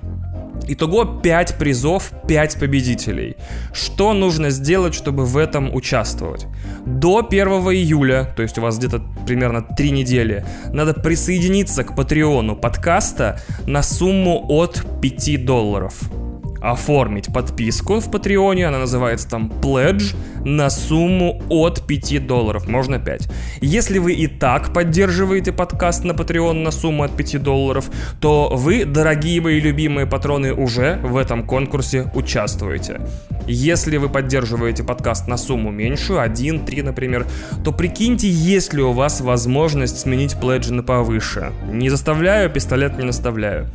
Итого 0.67 1.05
5 1.05 1.57
призов, 1.57 2.11
5 2.27 2.59
победителей. 2.59 3.37
Что 3.73 4.13
нужно 4.13 4.51
сделать, 4.51 4.93
чтобы 4.93 5.25
в 5.25 5.37
этом 5.37 5.75
участвовать? 5.75 6.47
До 6.85 7.25
1 7.27 7.49
июля, 7.49 8.33
то 8.37 8.43
есть 8.43 8.59
у 8.59 8.61
вас 8.61 8.77
где-то 8.77 9.03
примерно 9.25 9.63
3 9.63 9.91
недели, 9.93 10.45
надо 10.73 10.95
присоединиться 10.95 11.85
к 11.85 11.95
патреону 11.95 12.57
подкаста 12.57 13.41
на 13.67 13.83
сумму 13.83 14.45
от 14.49 14.85
5 15.01 15.45
долларов 15.45 15.95
оформить 16.61 17.33
подписку 17.33 18.01
в 18.01 18.11
Патреоне, 18.11 18.69
она 18.69 18.79
называется 18.79 19.29
там 19.29 19.53
Pledge, 19.61 20.17
на 20.45 20.71
сумму 20.71 21.43
от 21.49 21.87
5 21.87 22.27
долларов, 22.27 22.69
можно 22.69 22.99
5. 22.99 23.29
Если 23.61 23.99
вы 23.99 24.13
и 24.13 24.27
так 24.27 24.73
поддерживаете 24.73 25.53
подкаст 25.53 26.05
на 26.05 26.13
Patreon 26.13 26.55
на 26.55 26.71
сумму 26.71 27.03
от 27.03 27.17
5 27.17 27.43
долларов, 27.43 27.91
то 28.21 28.51
вы, 28.53 28.85
дорогие 28.85 29.41
мои 29.41 29.61
любимые 29.61 30.07
патроны, 30.07 30.55
уже 30.55 30.99
в 31.03 31.17
этом 31.17 31.45
конкурсе 31.45 32.11
участвуете. 32.15 33.01
Если 33.47 33.97
вы 33.97 34.09
поддерживаете 34.09 34.85
подкаст 34.85 35.27
на 35.27 35.39
сумму 35.39 35.71
меньшую, 35.71 36.21
1, 36.21 36.67
3, 36.67 36.83
например, 36.83 37.27
то 37.65 37.73
прикиньте, 37.73 38.29
есть 38.29 38.75
ли 38.75 38.83
у 38.83 38.93
вас 38.93 39.21
возможность 39.21 40.01
сменить 40.01 40.39
пледжи 40.39 40.73
на 40.73 40.83
повыше. 40.83 41.53
Не 41.73 41.89
заставляю, 41.89 42.51
пистолет 42.51 42.99
не 42.99 43.05
наставляю. 43.05 43.67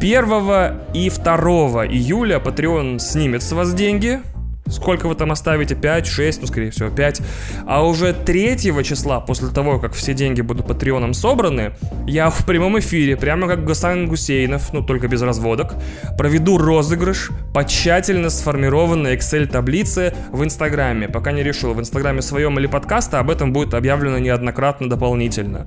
1 0.00 0.92
и 0.92 1.10
2 1.10 1.86
июля 1.86 2.38
Patreon 2.38 2.98
снимет 2.98 3.42
с 3.42 3.52
вас 3.52 3.72
деньги, 3.72 4.20
Сколько 4.68 5.08
вы 5.08 5.14
там 5.14 5.32
оставите? 5.32 5.74
5, 5.74 6.06
6, 6.06 6.40
ну, 6.42 6.46
скорее 6.46 6.70
всего, 6.70 6.90
5. 6.90 7.22
А 7.66 7.86
уже 7.86 8.12
3 8.12 8.56
числа, 8.84 9.20
после 9.20 9.48
того, 9.48 9.78
как 9.78 9.92
все 9.92 10.14
деньги 10.14 10.40
будут 10.40 10.66
патреоном 10.66 11.14
собраны, 11.14 11.72
я 12.06 12.30
в 12.30 12.44
прямом 12.44 12.78
эфире, 12.78 13.16
прямо 13.16 13.48
как 13.48 13.64
Гасан 13.64 14.06
Гусейнов, 14.06 14.72
ну, 14.72 14.82
только 14.82 15.08
без 15.08 15.22
разводок, 15.22 15.74
проведу 16.18 16.58
розыгрыш 16.58 17.30
по 17.54 17.64
тщательно 17.64 18.30
сформированной 18.30 19.16
Excel-таблице 19.16 20.14
в 20.32 20.44
Инстаграме. 20.44 21.08
Пока 21.08 21.32
не 21.32 21.42
решил, 21.42 21.74
в 21.74 21.80
Инстаграме 21.80 22.22
своем 22.22 22.58
или 22.58 22.66
подкаста, 22.66 23.20
об 23.20 23.30
этом 23.30 23.52
будет 23.52 23.74
объявлено 23.74 24.18
неоднократно 24.18 24.88
дополнительно. 24.88 25.66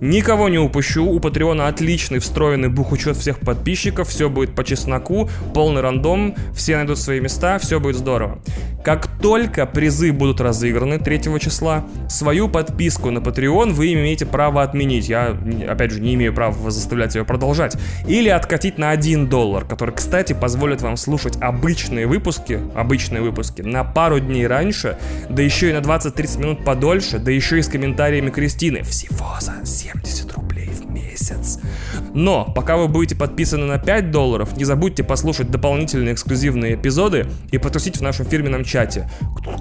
Никого 0.00 0.48
не 0.48 0.58
упущу, 0.58 1.04
у 1.04 1.20
Патреона 1.20 1.68
отличный 1.68 2.20
встроенный 2.20 2.68
бухучет 2.68 3.16
всех 3.16 3.40
подписчиков, 3.40 4.08
все 4.08 4.30
будет 4.30 4.54
по 4.54 4.64
чесноку, 4.64 5.28
полный 5.52 5.82
рандом, 5.82 6.34
все 6.54 6.76
найдут 6.76 6.98
свои 6.98 7.20
места, 7.20 7.58
все 7.58 7.80
будет 7.80 7.96
здорово. 7.96 8.39
Как 8.84 9.08
только 9.20 9.66
призы 9.66 10.10
будут 10.12 10.40
разыграны 10.40 10.98
3 10.98 11.38
числа, 11.38 11.84
свою 12.08 12.48
подписку 12.48 13.10
на 13.10 13.18
Patreon 13.18 13.72
вы 13.72 13.92
имеете 13.92 14.24
право 14.24 14.62
отменить. 14.62 15.08
Я, 15.08 15.36
опять 15.68 15.90
же, 15.90 16.00
не 16.00 16.14
имею 16.14 16.34
права 16.34 16.70
заставлять 16.70 17.14
ее 17.14 17.24
продолжать. 17.24 17.76
Или 18.08 18.30
откатить 18.30 18.78
на 18.78 18.90
1 18.90 19.28
доллар, 19.28 19.66
который, 19.66 19.94
кстати, 19.94 20.32
позволит 20.32 20.80
вам 20.80 20.96
слушать 20.96 21.36
обычные 21.40 22.06
выпуски, 22.06 22.60
обычные 22.74 23.20
выпуски, 23.20 23.62
на 23.62 23.84
пару 23.84 24.18
дней 24.18 24.46
раньше, 24.46 24.96
да 25.28 25.42
еще 25.42 25.70
и 25.70 25.72
на 25.72 25.78
20-30 25.78 26.38
минут 26.38 26.64
подольше, 26.64 27.18
да 27.18 27.30
еще 27.30 27.58
и 27.58 27.62
с 27.62 27.68
комментариями 27.68 28.30
Кристины. 28.30 28.82
Всего 28.82 29.36
за 29.40 29.64
70 29.64 30.32
рублей 30.32 30.49
месяц. 31.30 31.58
Но, 32.14 32.44
пока 32.44 32.76
вы 32.76 32.88
будете 32.88 33.16
подписаны 33.16 33.66
на 33.66 33.78
5 33.78 34.10
долларов, 34.10 34.56
не 34.56 34.64
забудьте 34.64 35.02
послушать 35.02 35.50
дополнительные 35.50 36.14
эксклюзивные 36.14 36.74
эпизоды 36.74 37.26
и 37.50 37.58
потусить 37.58 37.98
в 37.98 38.02
нашем 38.02 38.26
фирменном 38.26 38.64
чате. 38.64 39.08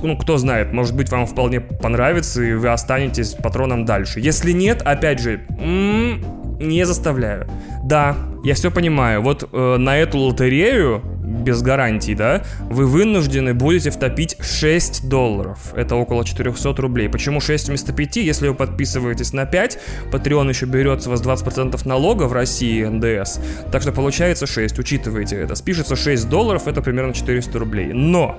Ну, 0.01 0.17
кто 0.17 0.37
знает, 0.37 0.73
может 0.73 0.95
быть, 0.95 1.09
вам 1.09 1.25
вполне 1.25 1.59
понравится, 1.61 2.41
и 2.41 2.53
вы 2.53 2.69
останетесь 2.69 3.33
патроном 3.33 3.85
дальше. 3.85 4.19
Если 4.19 4.51
нет, 4.51 4.81
опять 4.81 5.19
же, 5.19 5.41
м-м, 5.59 6.23
не 6.59 6.85
заставляю. 6.85 7.47
Да, 7.83 8.15
я 8.43 8.53
все 8.53 8.71
понимаю. 8.71 9.21
Вот 9.21 9.47
э, 9.51 9.77
на 9.77 9.97
эту 9.97 10.17
лотерею 10.17 11.01
без 11.29 11.61
гарантий, 11.61 12.15
да, 12.15 12.43
вы 12.69 12.85
вынуждены 12.85 13.53
будете 13.53 13.91
втопить 13.91 14.37
6 14.41 15.07
долларов. 15.07 15.73
Это 15.75 15.95
около 15.95 16.25
400 16.25 16.73
рублей. 16.81 17.09
Почему 17.09 17.39
6 17.39 17.69
вместо 17.69 17.93
5? 17.93 18.17
Если 18.17 18.47
вы 18.47 18.55
подписываетесь 18.55 19.33
на 19.33 19.45
5, 19.45 19.79
Patreon 20.11 20.49
еще 20.49 20.65
берет 20.65 21.03
с 21.03 21.07
вас 21.07 21.21
20% 21.21 21.79
налога 21.87 22.23
в 22.23 22.33
России, 22.33 22.83
НДС. 22.83 23.39
Так 23.71 23.81
что 23.81 23.91
получается 23.91 24.47
6, 24.47 24.79
учитывайте 24.79 25.37
это. 25.37 25.55
Спишется 25.55 25.95
6 25.95 26.29
долларов, 26.29 26.67
это 26.67 26.81
примерно 26.81 27.13
400 27.13 27.59
рублей. 27.59 27.93
Но 27.93 28.37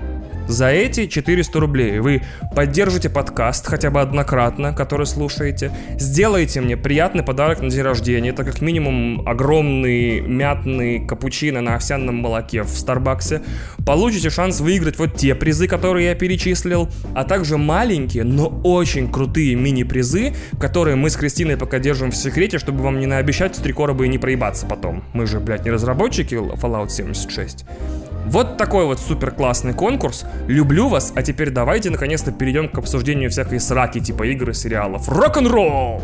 за 0.51 0.69
эти 0.69 1.07
400 1.07 1.61
рублей 1.61 2.01
вы 2.01 2.23
поддержите 2.55 3.09
подкаст 3.09 3.67
хотя 3.67 3.91
бы 3.91 4.01
однократно, 4.01 4.75
который 4.75 5.07
слушаете, 5.07 5.71
сделаете 5.99 6.61
мне 6.61 6.77
приятный 6.77 7.23
подарок 7.23 7.61
на 7.61 7.71
день 7.71 7.83
рождения, 7.83 8.31
это 8.31 8.45
как 8.45 8.61
минимум 8.61 9.27
огромный 9.29 10.21
мятный 10.21 11.07
капучино 11.07 11.61
на 11.61 11.77
овсяном 11.77 12.17
молоке 12.17 12.63
в 12.63 12.71
Старбаксе, 12.71 13.43
получите 13.87 14.31
шанс 14.31 14.61
выиграть 14.61 14.99
вот 14.99 15.15
те 15.15 15.35
призы, 15.35 15.69
которые 15.69 16.09
я 16.09 16.15
перечислил, 16.15 16.89
а 17.15 17.25
также 17.25 17.57
маленькие, 17.57 18.25
но 18.25 18.49
очень 18.65 19.11
крутые 19.11 19.55
мини-призы, 19.55 20.35
которые 20.59 20.97
мы 20.97 21.11
с 21.11 21.17
Кристиной 21.17 21.57
пока 21.57 21.79
держим 21.79 22.11
в 22.11 22.17
секрете, 22.17 22.59
чтобы 22.59 22.83
вам 22.83 22.99
не 22.99 23.07
наобещать 23.07 23.57
с 23.57 23.59
три 23.59 23.73
короба 23.73 24.05
и 24.05 24.09
не 24.09 24.19
проебаться 24.19 24.67
потом. 24.67 25.05
Мы 25.13 25.27
же, 25.27 25.39
блядь, 25.41 25.65
не 25.65 25.71
разработчики 25.71 26.35
Fallout 26.35 26.91
76. 26.91 27.65
Вот 28.26 28.56
такой 28.56 28.85
вот 28.85 29.00
супер 29.00 29.30
классный 29.33 29.72
конкурс. 29.72 30.24
Люблю 30.46 30.88
вас, 30.88 31.12
а 31.16 31.22
теперь 31.22 31.50
давайте 31.50 31.90
наконец-то 31.90 32.33
перейдем 32.33 32.68
к 32.68 32.78
обсуждению 32.78 33.30
всякой 33.30 33.61
сраки 33.61 34.00
типа 34.00 34.24
игр 34.24 34.50
и 34.50 34.54
сериалов. 34.54 35.09
Рок-н-ролл! 35.09 36.00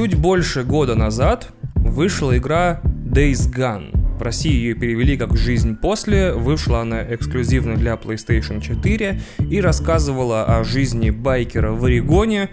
Чуть 0.00 0.14
больше 0.14 0.64
года 0.64 0.94
назад 0.94 1.48
вышла 1.74 2.34
игра 2.38 2.80
Days 2.84 3.52
Gone. 3.54 4.18
В 4.18 4.22
России 4.22 4.50
ее 4.50 4.74
перевели 4.74 5.18
как 5.18 5.36
«Жизнь 5.36 5.76
после», 5.76 6.32
вышла 6.32 6.80
она 6.80 7.02
эксклюзивно 7.02 7.76
для 7.76 7.96
PlayStation 7.96 8.62
4 8.62 9.20
и 9.50 9.60
рассказывала 9.60 10.44
о 10.44 10.64
жизни 10.64 11.10
байкера 11.10 11.72
в 11.72 11.84
Орегоне 11.84 12.48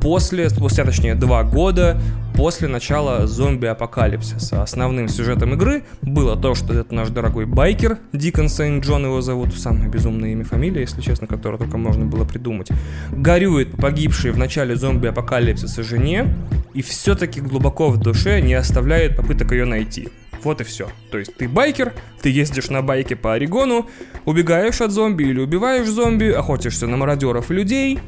после, 0.00 0.48
спустя 0.48 0.84
точнее 0.84 1.14
два 1.14 1.42
года 1.42 2.00
после 2.34 2.68
начала 2.68 3.26
зомби-апокалипсиса. 3.26 4.62
Основным 4.62 5.08
сюжетом 5.08 5.54
игры 5.54 5.84
было 6.02 6.36
то, 6.36 6.54
что 6.54 6.74
это 6.74 6.94
наш 6.94 7.08
дорогой 7.08 7.46
байкер, 7.46 7.98
Дикон 8.12 8.48
Сейнт 8.48 8.84
Джон 8.84 9.04
его 9.04 9.20
зовут, 9.22 9.54
самое 9.54 9.88
безумное 9.88 10.32
имя 10.32 10.44
фамилия, 10.44 10.82
если 10.82 11.00
честно, 11.00 11.26
которое 11.26 11.58
только 11.58 11.78
можно 11.78 12.04
было 12.04 12.24
придумать, 12.24 12.68
горюет 13.10 13.72
по 13.72 13.82
погибшей 13.86 14.32
в 14.32 14.38
начале 14.38 14.76
зомби-апокалипсиса 14.76 15.82
жене 15.82 16.34
и 16.76 16.82
все-таки 16.82 17.40
глубоко 17.40 17.88
в 17.88 17.96
душе 17.96 18.42
не 18.42 18.52
оставляет 18.52 19.16
попыток 19.16 19.52
ее 19.52 19.64
найти. 19.64 20.10
Вот 20.42 20.60
и 20.60 20.64
все. 20.64 20.90
То 21.10 21.16
есть 21.16 21.34
ты 21.34 21.48
байкер, 21.48 21.94
ты 22.20 22.28
ездишь 22.28 22.68
на 22.68 22.82
байке 22.82 23.16
по 23.16 23.32
Орегону, 23.32 23.88
убегаешь 24.26 24.82
от 24.82 24.92
зомби 24.92 25.24
или 25.24 25.40
убиваешь 25.40 25.88
зомби, 25.88 26.26
охотишься 26.26 26.86
на 26.86 26.98
мародеров 26.98 27.50
и 27.50 27.54
людей, 27.54 27.98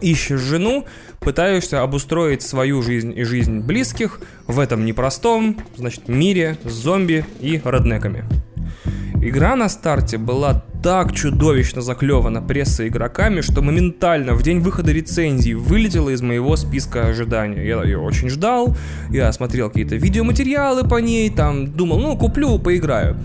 ищешь 0.00 0.40
жену, 0.40 0.86
пытаешься 1.20 1.82
обустроить 1.82 2.40
свою 2.40 2.82
жизнь 2.82 3.12
и 3.14 3.22
жизнь 3.22 3.60
близких 3.60 4.20
в 4.46 4.58
этом 4.58 4.86
непростом, 4.86 5.58
значит, 5.76 6.08
мире 6.08 6.56
с 6.64 6.72
зомби 6.72 7.26
и 7.40 7.60
роднеками. 7.62 8.24
Игра 9.20 9.56
на 9.56 9.68
старте 9.68 10.18
была 10.18 10.64
так 10.82 11.14
чудовищно 11.14 11.80
заклевана 11.80 12.42
прессой 12.42 12.88
игроками, 12.88 13.40
что 13.40 13.62
моментально 13.62 14.34
в 14.34 14.42
день 14.42 14.60
выхода 14.60 14.92
рецензии 14.92 15.54
вылетела 15.54 16.10
из 16.10 16.20
моего 16.20 16.56
списка 16.56 17.06
ожидания. 17.06 17.66
Я 17.66 17.82
ее 17.82 17.98
очень 17.98 18.28
ждал, 18.28 18.76
я 19.08 19.32
смотрел 19.32 19.68
какие-то 19.68 19.96
видеоматериалы 19.96 20.86
по 20.86 20.96
ней, 20.96 21.30
там 21.30 21.72
думал, 21.72 22.00
ну, 22.00 22.18
куплю, 22.18 22.58
поиграю. 22.58 23.16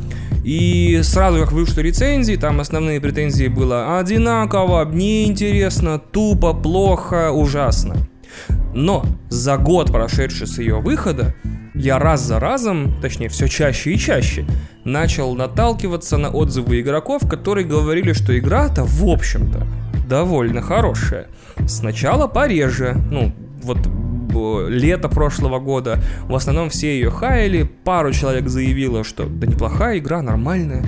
И 0.46 1.02
сразу 1.04 1.42
как 1.42 1.52
вышли 1.52 1.82
рецензии, 1.82 2.36
там 2.36 2.62
основные 2.62 3.02
претензии 3.02 3.48
было 3.48 4.00
одинаково, 4.00 4.90
неинтересно, 4.90 6.00
тупо, 6.00 6.54
плохо, 6.54 7.32
ужасно. 7.32 7.98
Но 8.74 9.06
за 9.30 9.58
год, 9.58 9.92
прошедший 9.92 10.48
с 10.48 10.60
ее 10.60 10.80
выхода, 10.80 11.36
я 11.80 11.98
раз 11.98 12.22
за 12.22 12.40
разом, 12.40 12.94
точнее 13.02 13.30
все 13.30 13.48
чаще 13.48 13.94
и 13.94 13.98
чаще, 13.98 14.46
начал 14.84 15.34
наталкиваться 15.34 16.18
на 16.18 16.30
отзывы 16.30 16.82
игроков, 16.82 17.28
которые 17.28 17.66
говорили, 17.66 18.12
что 18.12 18.38
игра-то 18.38 18.84
в 18.84 19.08
общем-то 19.08 19.66
довольно 20.08 20.62
хорошая. 20.62 21.28
Сначала 21.68 22.28
пореже, 22.28 22.98
ну, 23.10 23.34
вот 23.64 23.78
лето 24.68 25.10
прошлого 25.10 25.60
года. 25.60 26.00
В 26.28 26.36
основном 26.36 26.70
все 26.70 26.96
ее 26.96 27.10
хаяли, 27.10 27.64
пару 27.64 28.12
человек 28.12 28.48
заявило, 28.48 29.04
что 29.04 29.26
да 29.26 29.48
неплохая 29.48 30.00
игра, 30.00 30.22
нормальная. 30.22 30.86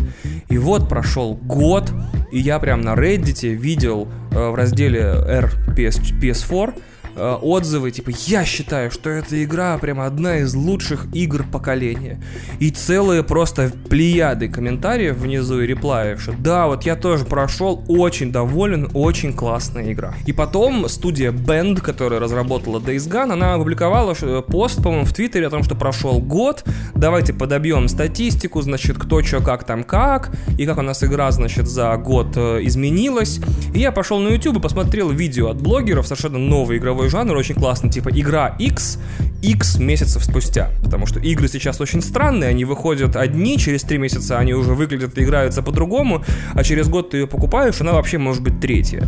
И 0.49 0.57
вот 0.57 0.89
прошел 0.89 1.35
год, 1.35 1.91
и 2.31 2.39
я 2.39 2.59
прям 2.59 2.81
на 2.81 2.93
Reddit 2.93 3.47
видел 3.47 4.07
э, 4.31 4.49
в 4.49 4.55
разделе 4.55 5.01
R 5.01 5.51
PS, 5.75 6.19
PS4 6.19 6.73
Э, 7.21 7.37
отзывы, 7.39 7.91
типа, 7.91 8.09
я 8.25 8.43
считаю, 8.45 8.89
что 8.89 9.11
эта 9.11 9.43
игра 9.43 9.77
прямо 9.77 10.07
одна 10.07 10.39
из 10.39 10.55
лучших 10.55 11.05
игр 11.13 11.43
поколения. 11.43 12.19
И 12.59 12.71
целые 12.71 13.21
просто 13.21 13.71
плеяды 13.89 14.47
комментариев 14.47 15.17
внизу 15.17 15.61
и 15.61 15.67
реплаев, 15.67 16.19
что 16.19 16.33
да, 16.33 16.65
вот 16.65 16.81
я 16.83 16.95
тоже 16.95 17.25
прошел, 17.25 17.83
очень 17.87 18.31
доволен, 18.31 18.89
очень 18.95 19.33
классная 19.33 19.93
игра. 19.93 20.15
И 20.25 20.33
потом 20.33 20.89
студия 20.89 21.31
Band, 21.31 21.81
которая 21.81 22.19
разработала 22.19 22.79
Days 22.79 23.07
Gone, 23.07 23.33
она 23.33 23.53
опубликовала 23.53 24.15
пост, 24.41 24.81
по-моему, 24.81 25.05
в 25.05 25.13
Твиттере 25.13 25.45
о 25.45 25.51
том, 25.51 25.61
что 25.61 25.75
прошел 25.75 26.19
год, 26.19 26.63
давайте 26.95 27.33
подобьем 27.33 27.87
статистику, 27.87 28.63
значит, 28.63 28.97
кто 28.97 29.21
что, 29.21 29.41
как 29.41 29.63
там, 29.65 29.83
как, 29.83 30.31
и 30.57 30.65
как 30.65 30.79
у 30.79 30.81
нас 30.81 31.03
игра, 31.03 31.29
значит, 31.29 31.67
за 31.67 31.95
год 31.97 32.35
э, 32.35 32.61
изменилась. 32.63 33.39
И 33.75 33.79
я 33.79 33.91
пошел 33.91 34.17
на 34.17 34.29
YouTube 34.29 34.57
и 34.57 34.59
посмотрел 34.59 35.11
видео 35.11 35.49
от 35.49 35.61
блогеров, 35.61 36.07
совершенно 36.07 36.39
новый 36.39 36.79
игровой 36.79 37.10
жанр 37.11 37.35
очень 37.35 37.55
классный, 37.55 37.89
типа 37.89 38.09
игра 38.09 38.55
X, 38.57 38.97
X 39.41 39.77
месяцев 39.77 40.23
спустя. 40.23 40.71
Потому 40.83 41.05
что 41.05 41.19
игры 41.19 41.47
сейчас 41.47 41.81
очень 41.81 42.01
странные, 42.01 42.49
они 42.49 42.65
выходят 42.65 43.15
одни, 43.15 43.57
через 43.57 43.83
три 43.83 43.97
месяца 43.97 44.39
они 44.39 44.53
уже 44.53 44.73
выглядят 44.73 45.17
и 45.17 45.23
играются 45.23 45.61
по-другому, 45.61 46.23
а 46.53 46.63
через 46.63 46.87
год 46.87 47.11
ты 47.11 47.17
ее 47.17 47.27
покупаешь, 47.27 47.79
она 47.81 47.93
вообще 47.93 48.17
может 48.17 48.41
быть 48.41 48.59
третья. 48.59 49.03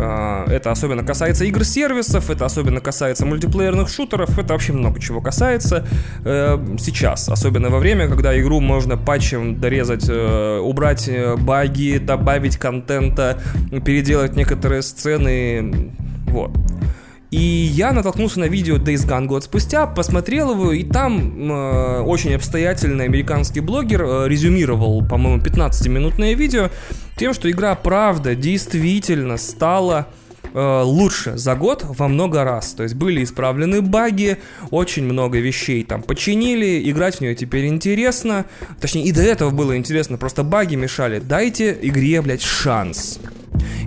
А, 0.00 0.44
это 0.48 0.70
особенно 0.70 1.02
касается 1.02 1.44
игр-сервисов, 1.44 2.30
это 2.30 2.44
особенно 2.44 2.80
касается 2.80 3.26
мультиплеерных 3.26 3.88
шутеров, 3.88 4.38
это 4.38 4.52
вообще 4.52 4.72
много 4.72 5.00
чего 5.00 5.20
касается 5.20 5.86
э, 6.24 6.76
сейчас. 6.78 7.28
Особенно 7.28 7.68
во 7.68 7.78
время, 7.78 8.08
когда 8.08 8.38
игру 8.40 8.60
можно 8.60 8.96
патчем 8.96 9.60
дорезать, 9.60 10.06
э, 10.08 10.58
убрать 10.58 11.08
э, 11.08 11.36
баги, 11.36 11.98
добавить 11.98 12.58
контента, 12.58 13.40
переделать 13.84 14.36
некоторые 14.36 14.82
сцены. 14.82 15.90
Вот. 16.28 16.52
И 17.30 17.38
я 17.38 17.92
натолкнулся 17.92 18.40
на 18.40 18.44
видео 18.44 18.76
Days 18.76 19.06
Gone 19.06 19.26
год 19.26 19.44
спустя, 19.44 19.86
посмотрел 19.86 20.52
его, 20.52 20.72
и 20.72 20.82
там 20.82 21.52
э, 21.52 22.00
очень 22.00 22.34
обстоятельный 22.34 23.04
американский 23.04 23.60
блогер 23.60 24.02
э, 24.02 24.28
резюмировал, 24.28 25.06
по-моему, 25.06 25.42
15-минутное 25.42 26.32
видео 26.32 26.70
тем, 27.16 27.34
что 27.34 27.50
игра 27.50 27.74
правда 27.74 28.34
действительно 28.34 29.36
стала 29.36 30.08
э, 30.54 30.82
лучше 30.82 31.36
за 31.36 31.54
год 31.54 31.84
во 31.86 32.08
много 32.08 32.44
раз. 32.44 32.72
То 32.72 32.84
есть 32.84 32.94
были 32.94 33.22
исправлены 33.22 33.82
баги, 33.82 34.38
очень 34.70 35.04
много 35.04 35.38
вещей 35.38 35.84
там 35.84 36.00
починили, 36.02 36.90
играть 36.90 37.16
в 37.16 37.20
нее 37.20 37.34
теперь 37.34 37.66
интересно. 37.66 38.46
Точнее, 38.80 39.04
и 39.04 39.12
до 39.12 39.20
этого 39.20 39.50
было 39.50 39.76
интересно, 39.76 40.16
просто 40.16 40.44
баги 40.44 40.76
мешали. 40.76 41.18
Дайте 41.18 41.76
игре, 41.82 42.22
блядь, 42.22 42.42
шанс. 42.42 43.20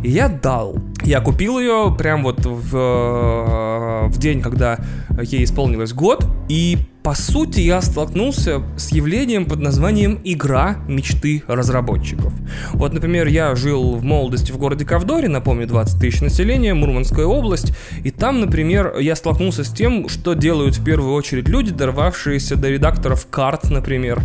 И 0.04 0.10
я 0.10 0.30
дал. 0.30 0.76
Я 1.04 1.22
купил 1.22 1.60
ее 1.60 1.96
прям 1.98 2.24
вот 2.24 2.46
в, 2.46 2.76
э, 2.76 4.08
в 4.08 4.18
день, 4.18 4.42
когда 4.42 4.80
ей 5.22 5.44
исполнилось 5.44 5.94
год, 5.94 6.26
и 6.50 6.78
по 7.04 7.16
сути, 7.16 7.62
я 7.62 7.82
столкнулся 7.82 8.62
с 8.78 8.92
явлением 8.92 9.46
под 9.46 9.60
названием 9.60 10.20
«Игра 10.24 10.78
мечты 10.88 11.42
разработчиков». 11.48 12.32
Вот, 12.74 12.94
например, 12.94 13.26
я 13.26 13.56
жил 13.56 13.96
в 13.96 14.04
молодости 14.04 14.52
в 14.52 14.58
городе 14.58 14.86
Ковдоре, 14.86 15.28
напомню, 15.28 15.66
20 15.66 16.00
тысяч 16.00 16.22
населения, 16.22 16.76
Мурманская 16.76 17.26
область, 17.26 17.74
и 18.04 18.12
там, 18.12 18.40
например, 18.40 19.00
я 19.00 19.16
столкнулся 19.16 19.64
с 19.64 19.70
тем, 19.70 20.10
что 20.10 20.36
делают 20.36 20.78
в 20.78 20.84
первую 20.84 21.14
очередь 21.14 21.48
люди, 21.48 21.72
дорвавшиеся 21.72 22.56
до 22.56 22.70
редакторов 22.70 23.26
карт, 23.32 23.72
например, 23.72 24.22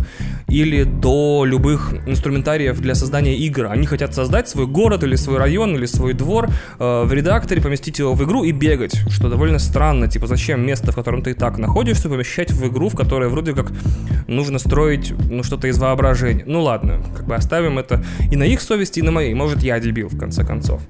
или 0.47 0.83
до 0.83 1.45
любых 1.45 1.95
инструментариев 2.05 2.79
для 2.79 2.93
создания 2.93 3.35
игр. 3.37 3.65
Они 3.65 3.87
хотят 3.87 4.13
создать 4.13 4.49
свой 4.49 4.67
город 4.67 5.03
или 5.03 5.15
свой 5.15 5.39
район 5.39 5.75
или 5.75 5.87
свой 5.87 6.13
двор 6.13 6.49
э, 6.79 7.03
в 7.03 7.11
редакторе, 7.11 7.61
поместить 7.61 7.99
его 7.99 8.13
в 8.13 8.23
игру 8.23 8.43
и 8.43 8.51
бегать, 8.51 8.95
что 9.09 9.29
довольно 9.29 9.59
странно. 9.59 10.07
Типа, 10.07 10.27
зачем 10.27 10.65
место, 10.65 10.91
в 10.91 10.95
котором 10.95 11.23
ты 11.23 11.31
и 11.31 11.33
так 11.33 11.57
находишься, 11.57 12.07
помещать 12.07 12.51
в 12.51 12.66
игру, 12.67 12.89
в 12.89 12.95
которой 12.95 13.29
вроде 13.29 13.53
как 13.53 13.71
нужно 14.27 14.59
строить 14.59 15.13
ну, 15.29 15.43
что-то 15.43 15.67
из 15.67 15.77
воображения. 15.77 16.43
Ну 16.45 16.61
ладно, 16.61 17.01
как 17.15 17.27
бы 17.27 17.35
оставим 17.35 17.79
это 17.79 18.03
и 18.31 18.35
на 18.35 18.43
их 18.43 18.61
совести, 18.61 18.99
и 18.99 19.01
на 19.03 19.11
моей. 19.11 19.33
Может, 19.33 19.63
я 19.63 19.79
дебил, 19.79 20.09
в 20.09 20.17
конце 20.17 20.45
концов. 20.45 20.81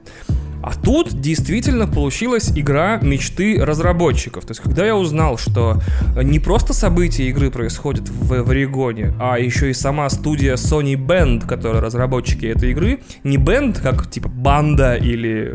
А 0.67 0.73
тут 0.73 1.21
действительно 1.21 1.87
получилась 1.87 2.51
игра 2.53 2.99
мечты 3.01 3.63
разработчиков. 3.63 4.43
То 4.43 4.51
есть, 4.51 4.61
когда 4.61 4.85
я 4.85 4.95
узнал, 4.95 5.37
что 5.37 5.81
не 6.21 6.39
просто 6.39 6.73
события 6.73 7.29
игры 7.29 7.51
происходят 7.51 8.09
в, 8.09 8.43
в 8.43 8.49
Орегоне, 8.49 9.13
а 9.19 9.37
еще 9.37 9.69
и 9.69 9.73
сама 9.73 10.09
студия 10.09 10.55
Sony 10.55 10.95
Band, 10.95 11.47
которая 11.47 11.81
разработчики 11.81 12.47
этой 12.47 12.71
игры, 12.71 12.99
не 13.23 13.37
Band, 13.37 13.81
как 13.81 14.09
типа 14.09 14.27
банда 14.29 14.95
или 14.95 15.51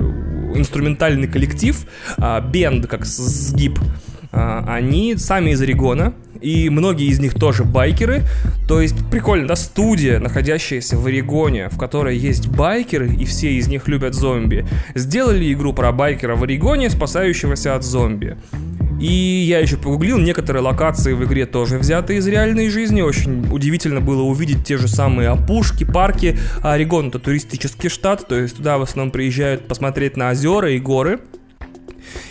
инструментальный 0.55 1.29
коллектив, 1.29 1.85
а 2.17 2.41
Band, 2.41 2.87
как 2.87 3.05
сгиб, 3.05 3.79
они 4.33 5.17
сами 5.17 5.51
из 5.51 5.61
Орегона, 5.61 6.15
и 6.41 6.71
многие 6.71 7.07
из 7.07 7.21
них 7.21 7.35
тоже 7.35 7.65
байкеры. 7.65 8.23
То 8.67 8.81
есть 8.81 8.97
прикольно, 9.11 9.49
да, 9.49 9.57
студия, 9.57 10.19
находящаяся 10.19 10.97
в 10.97 11.07
Орегоне, 11.07 11.69
в 11.69 11.79
которой 11.79 12.17
есть 12.17 12.49
байкеры, 12.49 13.15
и 13.15 13.25
все 13.25 13.53
из 13.53 13.69
них 13.69 13.89
любят 13.89 14.15
зомби, 14.15 14.67
сделали 14.95 15.53
игру 15.53 15.73
про 15.73 15.93
байкера 15.93 16.35
в 16.35 16.43
Орегоне, 16.43 16.91
спасающегося 16.91 17.77
от 17.77 17.85
зомби. 17.85 18.37
И 19.03 19.45
я 19.49 19.59
еще 19.59 19.77
погуглил, 19.79 20.19
некоторые 20.19 20.63
локации 20.63 21.13
в 21.13 21.25
игре 21.25 21.45
тоже 21.45 21.77
взяты 21.79 22.17
из 22.17 22.27
реальной 22.29 22.69
жизни. 22.69 23.03
Очень 23.03 23.49
удивительно 23.51 24.01
было 24.01 24.23
увидеть 24.23 24.65
те 24.65 24.79
же 24.79 24.87
самые 24.87 25.31
опушки, 25.31 25.83
парки. 25.83 26.39
А 26.63 26.75
Орегон 26.75 27.09
это 27.09 27.19
туристический 27.19 27.91
штат, 27.91 28.29
то 28.29 28.39
есть 28.39 28.59
туда 28.59 28.79
в 28.79 28.83
основном 28.83 29.11
приезжают 29.11 29.67
посмотреть 29.67 30.17
на 30.17 30.31
озера 30.31 30.71
и 30.71 30.79
горы. 30.79 31.19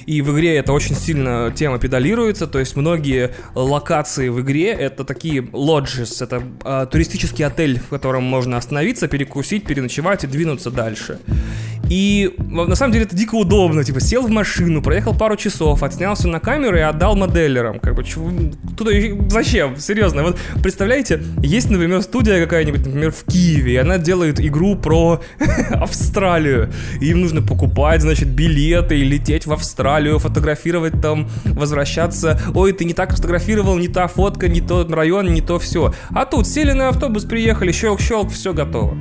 И 0.06 0.22
в 0.22 0.34
игре 0.34 0.56
это 0.56 0.74
очень 0.74 0.96
сильно 0.96 1.52
тема 1.56 1.80
педалируется, 1.80 2.48
то 2.48 2.60
есть 2.60 2.76
многие 2.76 3.32
локации 3.56 4.30
в 4.30 4.42
игре 4.42 4.72
это 4.72 5.04
такие 5.04 5.42
lodges, 5.42 6.24
это 6.24 6.44
э, 6.64 6.88
туристический 6.92 7.46
отель, 7.46 7.80
в 7.80 7.90
котором 7.90 8.24
можно 8.24 8.58
остановиться, 8.58 9.08
перекусить, 9.08 9.66
переночевать 9.66 10.24
и 10.24 10.28
двинуться 10.28 10.72
дальше. 10.72 11.20
И 11.92 12.34
на 12.38 12.76
самом 12.76 12.94
деле 12.94 13.04
это 13.04 13.18
дико 13.18 13.36
удобно. 13.36 13.84
Типа 13.84 14.00
сел 14.00 14.26
в 14.26 14.30
машину, 14.30 14.82
проехал 14.82 15.14
пару 15.14 15.36
часов, 15.36 15.84
отснялся 15.84 16.30
на 16.30 16.40
камеру 16.40 16.78
и 16.78 16.80
отдал 16.80 17.18
моделлерам. 17.18 17.80
Как 17.80 17.96
бы, 17.96 18.04
туда, 18.78 18.92
зачем? 19.30 19.76
Серьезно. 19.76 20.24
Вот 20.24 20.40
представляете, 20.64 21.22
есть, 21.44 21.70
например, 21.70 22.02
студия 22.02 22.42
какая-нибудь, 22.42 22.86
например, 22.86 23.12
в 23.12 23.26
Киеве, 23.26 23.74
и 23.74 23.76
она 23.76 23.98
делает 23.98 24.40
игру 24.40 24.78
про 24.78 25.22
Австралию. 25.70 26.72
Им 27.02 27.22
нужно 27.22 27.42
покупать, 27.42 28.02
значит, 28.02 28.30
билеты 28.30 28.98
и 28.98 29.04
лететь 29.04 29.46
в 29.46 29.52
Австралию, 29.52 29.71
фотографировать 30.20 31.02
там, 31.02 31.28
возвращаться. 31.46 32.40
Ой, 32.54 32.74
ты 32.74 32.86
не 32.86 32.94
так 32.94 33.16
фотографировал, 33.16 33.78
не 33.78 33.88
та 33.88 34.08
фотка, 34.08 34.48
не 34.48 34.62
тот 34.62 34.92
район, 34.92 35.34
не 35.34 35.42
то 35.42 35.60
все. 35.60 35.94
А 36.10 36.26
тут 36.26 36.48
сели 36.48 36.72
на 36.72 36.90
автобус, 36.90 37.26
приехали, 37.26 37.72
щелк-щелк, 37.72 38.30
все 38.30 38.54
готово. 38.54 38.98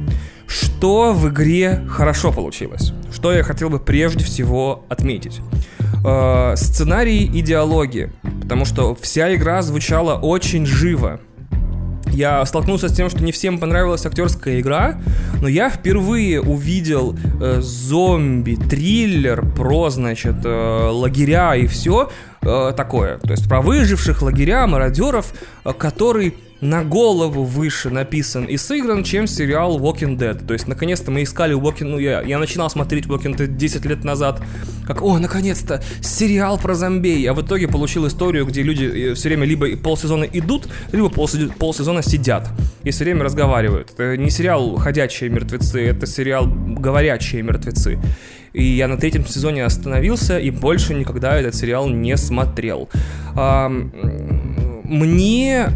Что 0.46 1.12
в 1.12 1.28
игре 1.28 1.84
хорошо 1.88 2.32
получилось? 2.32 2.92
Что 3.12 3.32
я 3.32 3.42
хотел 3.42 3.70
бы 3.70 3.78
прежде 3.78 4.24
всего 4.24 4.84
отметить? 4.88 5.40
Э, 6.04 6.54
сценарий 6.56 7.24
и 7.24 7.40
диалоги, 7.40 8.12
потому 8.42 8.64
что 8.64 8.94
вся 8.94 9.34
игра 9.34 9.62
звучала 9.62 10.14
очень 10.14 10.66
живо. 10.66 11.20
Я 12.12 12.44
столкнулся 12.46 12.88
с 12.88 12.92
тем, 12.92 13.08
что 13.08 13.22
не 13.22 13.32
всем 13.32 13.58
понравилась 13.58 14.04
актерская 14.04 14.60
игра, 14.60 15.00
но 15.40 15.48
я 15.48 15.70
впервые 15.70 16.40
увидел 16.40 17.16
э, 17.40 17.60
зомби-триллер 17.60 19.44
про, 19.54 19.90
значит, 19.90 20.36
э, 20.44 20.88
лагеря 20.90 21.54
и 21.56 21.66
все 21.66 22.10
э, 22.42 22.72
такое. 22.76 23.18
То 23.18 23.30
есть 23.30 23.48
про 23.48 23.60
выживших 23.60 24.22
лагеря, 24.22 24.66
мародеров, 24.66 25.32
э, 25.64 25.72
который 25.72 26.34
на 26.60 26.84
голову 26.84 27.44
выше 27.44 27.90
написан 27.90 28.44
и 28.44 28.56
сыгран, 28.56 29.02
чем 29.02 29.26
сериал 29.26 29.78
Walking 29.78 30.18
Dead. 30.18 30.46
То 30.46 30.52
есть, 30.52 30.68
наконец-то 30.68 31.10
мы 31.10 31.22
искали 31.22 31.56
Walking... 31.56 31.86
Ну, 31.86 31.98
я, 31.98 32.20
я 32.20 32.38
начинал 32.38 32.68
смотреть 32.68 33.06
Walking 33.06 33.36
Dead 33.36 33.46
10 33.46 33.84
лет 33.86 34.04
назад, 34.04 34.42
как, 34.86 35.02
о, 35.02 35.18
наконец-то, 35.18 35.82
сериал 36.02 36.58
про 36.58 36.74
зомбей. 36.74 37.24
А 37.28 37.34
в 37.34 37.42
итоге 37.42 37.66
получил 37.66 38.06
историю, 38.06 38.44
где 38.44 38.62
люди 38.62 38.84
э, 38.84 39.14
все 39.14 39.30
время 39.30 39.46
либо 39.46 39.74
полсезона 39.76 40.24
идут, 40.24 40.68
либо 40.92 41.08
полсезона 41.08 42.02
сидят 42.02 42.48
и 42.82 42.90
все 42.90 43.04
время 43.04 43.24
разговаривают. 43.24 43.92
Это 43.92 44.16
не 44.16 44.30
сериал 44.30 44.76
«Ходячие 44.76 45.30
мертвецы», 45.30 45.86
это 45.86 46.06
сериал 46.06 46.46
«Говорящие 46.46 47.42
мертвецы». 47.42 47.98
И 48.52 48.64
я 48.64 48.88
на 48.88 48.96
третьем 48.96 49.26
сезоне 49.26 49.64
остановился 49.64 50.38
и 50.38 50.50
больше 50.50 50.94
никогда 50.94 51.36
этот 51.36 51.54
сериал 51.54 51.88
не 51.88 52.16
смотрел. 52.16 52.88
Мне 54.84 55.68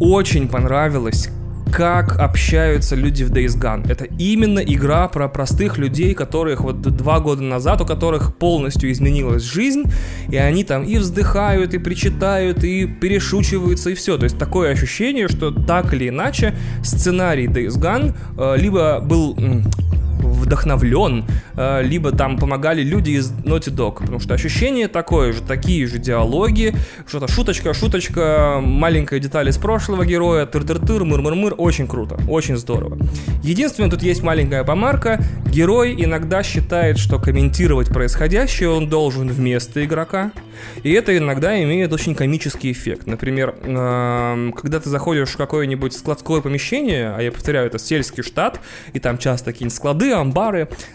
очень 0.00 0.48
понравилось, 0.48 1.28
как 1.72 2.18
общаются 2.18 2.94
люди 2.96 3.24
в 3.24 3.30
Days 3.30 3.58
Gone. 3.58 3.90
Это 3.90 4.04
именно 4.18 4.58
игра 4.60 5.08
про 5.08 5.26
простых 5.28 5.78
людей, 5.78 6.12
которых 6.12 6.60
вот 6.60 6.82
два 6.82 7.20
года 7.20 7.42
назад, 7.42 7.80
у 7.80 7.86
которых 7.86 8.36
полностью 8.36 8.92
изменилась 8.92 9.42
жизнь, 9.42 9.84
и 10.28 10.36
они 10.36 10.64
там 10.64 10.84
и 10.84 10.98
вздыхают, 10.98 11.72
и 11.72 11.78
причитают, 11.78 12.62
и 12.62 12.86
перешучиваются, 12.86 13.90
и 13.90 13.94
все. 13.94 14.18
То 14.18 14.24
есть 14.24 14.38
такое 14.38 14.70
ощущение, 14.70 15.28
что 15.28 15.50
так 15.50 15.94
или 15.94 16.10
иначе 16.10 16.54
сценарий 16.84 17.46
Days 17.46 17.78
Gone 17.78 18.14
э, 18.36 18.60
либо 18.60 19.00
был 19.00 19.34
вдохновлен, 20.52 21.24
э, 21.56 21.82
либо 21.82 22.12
там 22.12 22.36
помогали 22.36 22.82
люди 22.82 23.12
из 23.12 23.32
Naughty 23.32 23.74
Dog, 23.74 24.00
потому 24.00 24.20
что 24.20 24.34
ощущение 24.34 24.86
такое 24.86 25.32
же, 25.32 25.40
такие 25.40 25.86
же 25.86 25.98
диалоги, 25.98 26.74
что-то 27.06 27.26
шуточка, 27.26 27.72
шуточка, 27.72 28.60
маленькая 28.62 29.18
деталь 29.18 29.48
из 29.48 29.56
прошлого 29.56 30.04
героя, 30.04 30.44
тыр-тыр-тыр, 30.44 31.04
мыр-мыр-мыр, 31.04 31.54
очень 31.56 31.88
круто, 31.88 32.18
очень 32.28 32.58
здорово. 32.58 32.98
Единственное, 33.42 33.90
тут 33.90 34.02
есть 34.02 34.22
маленькая 34.22 34.62
помарка, 34.62 35.22
герой 35.46 35.94
иногда 35.98 36.42
считает, 36.42 36.98
что 36.98 37.18
комментировать 37.18 37.88
происходящее 37.88 38.68
он 38.68 38.88
должен 38.88 39.28
вместо 39.28 39.82
игрока, 39.82 40.32
и 40.82 40.92
это 40.92 41.16
иногда 41.16 41.60
имеет 41.62 41.92
очень 41.92 42.14
комический 42.14 42.72
эффект. 42.72 43.06
Например, 43.06 43.54
эм, 43.62 44.52
когда 44.52 44.80
ты 44.80 44.90
заходишь 44.90 45.30
в 45.30 45.36
какое-нибудь 45.36 45.94
складское 45.94 46.40
помещение, 46.40 47.14
а 47.16 47.22
я 47.22 47.32
повторяю, 47.32 47.66
это 47.66 47.78
сельский 47.78 48.22
штат, 48.22 48.60
и 48.92 48.98
там 48.98 49.18
часто 49.18 49.52
какие-нибудь 49.52 49.76
склады, 49.76 50.12
амбары, 50.12 50.41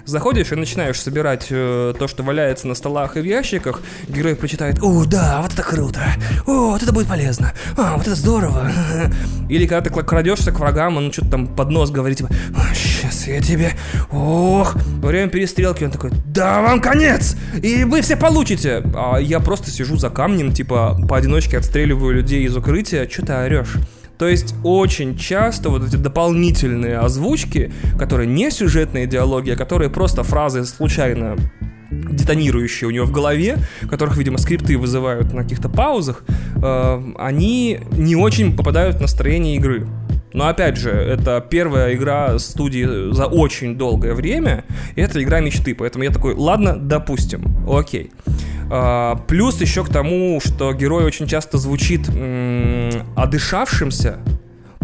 заходишь 0.06 0.52
и 0.52 0.56
начинаешь 0.56 1.02
собирать 1.02 1.48
э, 1.50 1.94
то, 1.98 2.08
что 2.08 2.24
валяется 2.24 2.68
на 2.68 2.76
столах 2.76 3.18
и 3.18 3.22
в 3.22 3.26
ящиках, 3.26 3.82
герой 4.08 4.36
прочитает 4.36 4.80
«О, 4.82 5.06
да, 5.06 5.42
вот 5.42 5.54
это 5.54 5.64
круто! 5.64 6.02
О, 6.46 6.72
вот 6.72 6.84
это 6.84 6.92
будет 6.92 7.08
полезно! 7.08 7.54
А, 7.78 7.96
вот 7.96 8.08
это 8.08 8.16
здорово!» 8.16 8.72
Или 9.50 9.66
когда 9.66 9.90
ты 9.90 10.04
крадешься 10.04 10.52
к 10.52 10.60
врагам, 10.60 10.98
он 10.98 11.12
что-то 11.12 11.32
там 11.32 11.48
под 11.48 11.70
нос 11.70 11.92
говорит, 11.92 12.18
типа 12.18 12.30
«Сейчас 12.74 13.28
я 13.28 13.42
тебе... 13.42 13.72
Ох!» 14.12 14.76
Во 14.76 15.08
время 15.10 15.30
перестрелки 15.30 15.84
он 15.84 15.92
такой 15.92 16.12
«Да 16.26 16.62
вам 16.62 16.82
конец! 16.82 17.36
И 17.62 17.84
вы 17.84 18.02
все 18.02 18.16
получите!» 18.16 18.84
А 18.96 19.18
я 19.18 19.40
просто 19.40 19.72
сижу 19.72 19.98
за 19.98 20.10
камнем, 20.10 20.52
типа, 20.52 21.00
поодиночке 21.08 21.58
отстреливаю 21.58 22.16
людей 22.16 22.44
из 22.46 22.56
укрытия, 22.56 23.08
что 23.08 23.26
ты 23.26 23.34
орешь? 23.34 23.76
То 24.18 24.28
есть 24.28 24.56
очень 24.64 25.18
часто 25.18 25.70
вот 25.70 25.84
эти 25.84 25.96
дополнительные 25.96 26.98
озвучки, 26.98 27.72
которые 27.98 28.28
не 28.28 28.50
сюжетные 28.52 29.08
диалоги, 29.08 29.52
а 29.52 29.56
которые 29.56 29.90
просто 29.90 30.24
фразы 30.24 30.66
случайно 30.66 31.38
детонирующие 31.92 32.88
у 32.88 32.92
него 32.92 33.06
в 33.06 33.12
голове, 33.12 33.58
которых, 33.90 34.18
видимо, 34.18 34.38
скрипты 34.38 34.78
вызывают 34.78 35.34
на 35.34 35.44
каких-то 35.44 35.70
паузах, 35.70 36.24
э, 36.56 37.14
они 37.18 37.80
не 37.92 38.16
очень 38.16 38.56
попадают 38.56 38.98
в 38.98 39.02
настроение 39.02 39.56
игры. 39.56 39.88
Но 40.34 40.48
опять 40.48 40.78
же, 40.78 40.90
это 40.92 41.44
первая 41.50 41.94
игра 41.96 42.38
студии 42.38 43.12
за 43.14 43.26
очень 43.28 43.76
долгое 43.78 44.14
время, 44.14 44.66
и 44.96 45.02
это 45.02 45.24
игра 45.24 45.40
мечты, 45.40 45.74
поэтому 45.74 46.04
я 46.04 46.12
такой, 46.12 46.34
ладно, 46.36 46.76
допустим, 46.76 47.44
окей. 47.70 48.12
А, 48.70 49.16
плюс 49.28 49.62
еще 49.62 49.84
к 49.86 49.90
тому, 49.90 50.42
что 50.44 50.74
герой 50.74 51.06
очень 51.06 51.28
часто 51.28 51.58
звучит 51.58 52.10
м- 52.10 52.92
одышавшимся, 53.16 54.20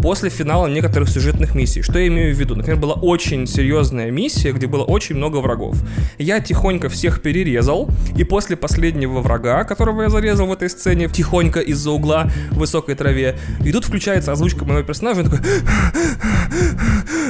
после 0.04 0.28
финала 0.28 0.66
некоторых 0.66 1.08
сюжетных 1.08 1.54
миссий. 1.54 1.80
Что 1.80 1.98
я 1.98 2.08
имею 2.08 2.36
в 2.36 2.38
виду? 2.38 2.54
Например, 2.54 2.78
была 2.78 2.92
очень 2.92 3.46
серьезная 3.46 4.10
миссия, 4.10 4.52
где 4.52 4.66
было 4.66 4.84
очень 4.84 5.16
много 5.16 5.38
врагов. 5.38 5.78
Я 6.18 6.40
тихонько 6.40 6.90
всех 6.90 7.22
перерезал, 7.22 7.88
и 8.14 8.22
после 8.22 8.54
последнего 8.54 9.20
врага, 9.20 9.64
которого 9.64 10.02
я 10.02 10.10
зарезал 10.10 10.46
в 10.46 10.52
этой 10.52 10.68
сцене, 10.68 11.08
тихонько 11.08 11.60
из-за 11.60 11.90
угла 11.90 12.30
в 12.50 12.58
высокой 12.58 12.96
траве, 12.96 13.38
и 13.64 13.72
тут 13.72 13.86
включается 13.86 14.32
озвучка 14.32 14.66
моего 14.66 14.82
персонажа, 14.82 15.20
он 15.20 15.30
такой... 15.30 15.40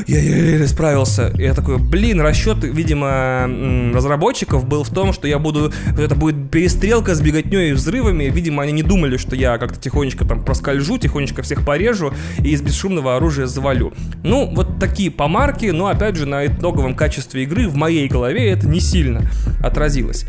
Я 0.06 0.20
еле 0.20 0.66
справился. 0.66 1.32
Я 1.38 1.54
такой, 1.54 1.78
блин, 1.78 2.20
расчет, 2.20 2.58
видимо, 2.62 3.48
разработчиков 3.94 4.66
был 4.66 4.82
в 4.82 4.90
том, 4.90 5.12
что 5.12 5.28
я 5.28 5.38
буду... 5.38 5.72
Это 5.98 6.14
будет 6.14 6.50
перестрелка 6.50 7.14
с 7.14 7.20
беготней 7.20 7.70
и 7.70 7.72
взрывами. 7.72 8.24
Видимо, 8.24 8.64
они 8.64 8.72
не 8.72 8.82
думали, 8.82 9.16
что 9.16 9.36
я 9.36 9.56
как-то 9.56 9.80
тихонечко 9.80 10.24
там 10.24 10.44
проскольжу, 10.44 10.98
тихонечко 10.98 11.42
всех 11.42 11.64
порежу, 11.64 12.12
и 12.38 12.50
из 12.50 12.63
бесшумного 12.64 13.16
оружия 13.16 13.46
завалю. 13.46 13.92
Ну, 14.22 14.50
вот 14.54 14.78
такие 14.78 15.10
помарки, 15.10 15.66
но 15.66 15.86
опять 15.86 16.16
же 16.16 16.26
на 16.26 16.46
итоговом 16.46 16.94
качестве 16.94 17.44
игры 17.44 17.68
в 17.68 17.76
моей 17.76 18.08
голове 18.08 18.50
это 18.50 18.66
не 18.66 18.80
сильно 18.80 19.22
отразилось. 19.62 20.26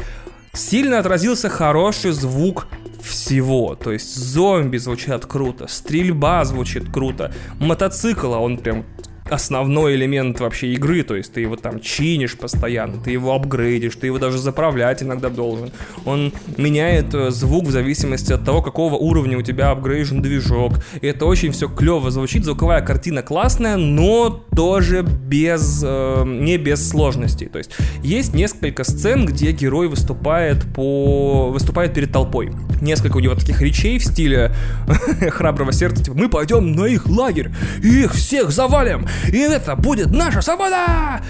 Сильно 0.53 0.99
отразился 0.99 1.49
хороший 1.49 2.11
звук 2.11 2.67
всего. 3.03 3.75
То 3.75 3.91
есть 3.91 4.15
зомби 4.15 4.77
звучат 4.77 5.25
круто, 5.25 5.67
стрельба 5.67 6.43
звучит 6.45 6.91
круто, 6.91 7.33
мотоцикл, 7.59 8.33
а 8.33 8.39
он 8.39 8.57
прям 8.57 8.86
основной 9.30 9.95
элемент 9.95 10.39
вообще 10.39 10.73
игры, 10.73 11.03
то 11.03 11.15
есть 11.15 11.34
ты 11.34 11.41
его 11.41 11.55
там 11.55 11.80
чинишь 11.80 12.38
постоянно, 12.38 13.01
ты 13.01 13.11
его 13.11 13.34
апгрейдишь, 13.34 13.95
ты 13.95 14.07
его 14.07 14.19
даже 14.19 14.38
заправлять 14.38 15.01
иногда 15.01 15.30
должен. 15.30 15.71
Он 16.05 16.32
меняет 16.57 17.13
э, 17.15 17.32
звук 17.32 17.65
в 17.65 17.71
зависимости 17.71 18.34
от 18.34 18.45
того, 18.45 18.61
какого 18.61 18.95
уровня 18.95 19.38
у 19.38 19.41
тебя 19.41 19.71
апгрейжен 19.71 20.21
движок. 20.21 20.73
И 21.01 21.07
это 21.07 21.26
очень 21.26 21.51
все 21.51 21.67
клево 21.67 22.11
звучит, 22.11 22.45
звуковая 22.45 22.82
картина 22.82 23.23
классная, 23.23 23.78
но 23.78 24.45
тоже 24.55 25.01
без, 25.01 25.82
э, 25.84 26.23
не 26.26 26.57
без 26.57 26.88
сложностей. 26.88 27.47
То 27.47 27.57
есть 27.57 27.71
есть 28.03 28.36
несколько 28.36 28.84
сцен, 28.84 29.26
где 29.26 29.51
герой 29.51 29.88
выступает 29.88 30.63
по 30.76 31.49
выступает 31.51 31.95
перед 31.95 32.11
толпой. 32.11 32.51
Несколько 32.82 33.17
у 33.17 33.21
него 33.21 33.34
таких 33.34 33.59
речей 33.61 33.97
в 33.97 34.03
стиле 34.03 34.53
храброго 35.30 35.71
сердца, 35.71 36.03
типа 36.03 36.15
мы 36.15 36.30
пойдем 36.30 36.73
на 36.73 36.86
их 36.86 37.07
лагерь 37.07 37.51
и 37.82 38.03
их 38.03 38.13
всех 38.13 38.51
завалим 38.51 39.07
и 39.32 39.38
это 39.38 39.76
будет 39.76 40.11
наша 40.11 40.41
свобода! 40.41 41.22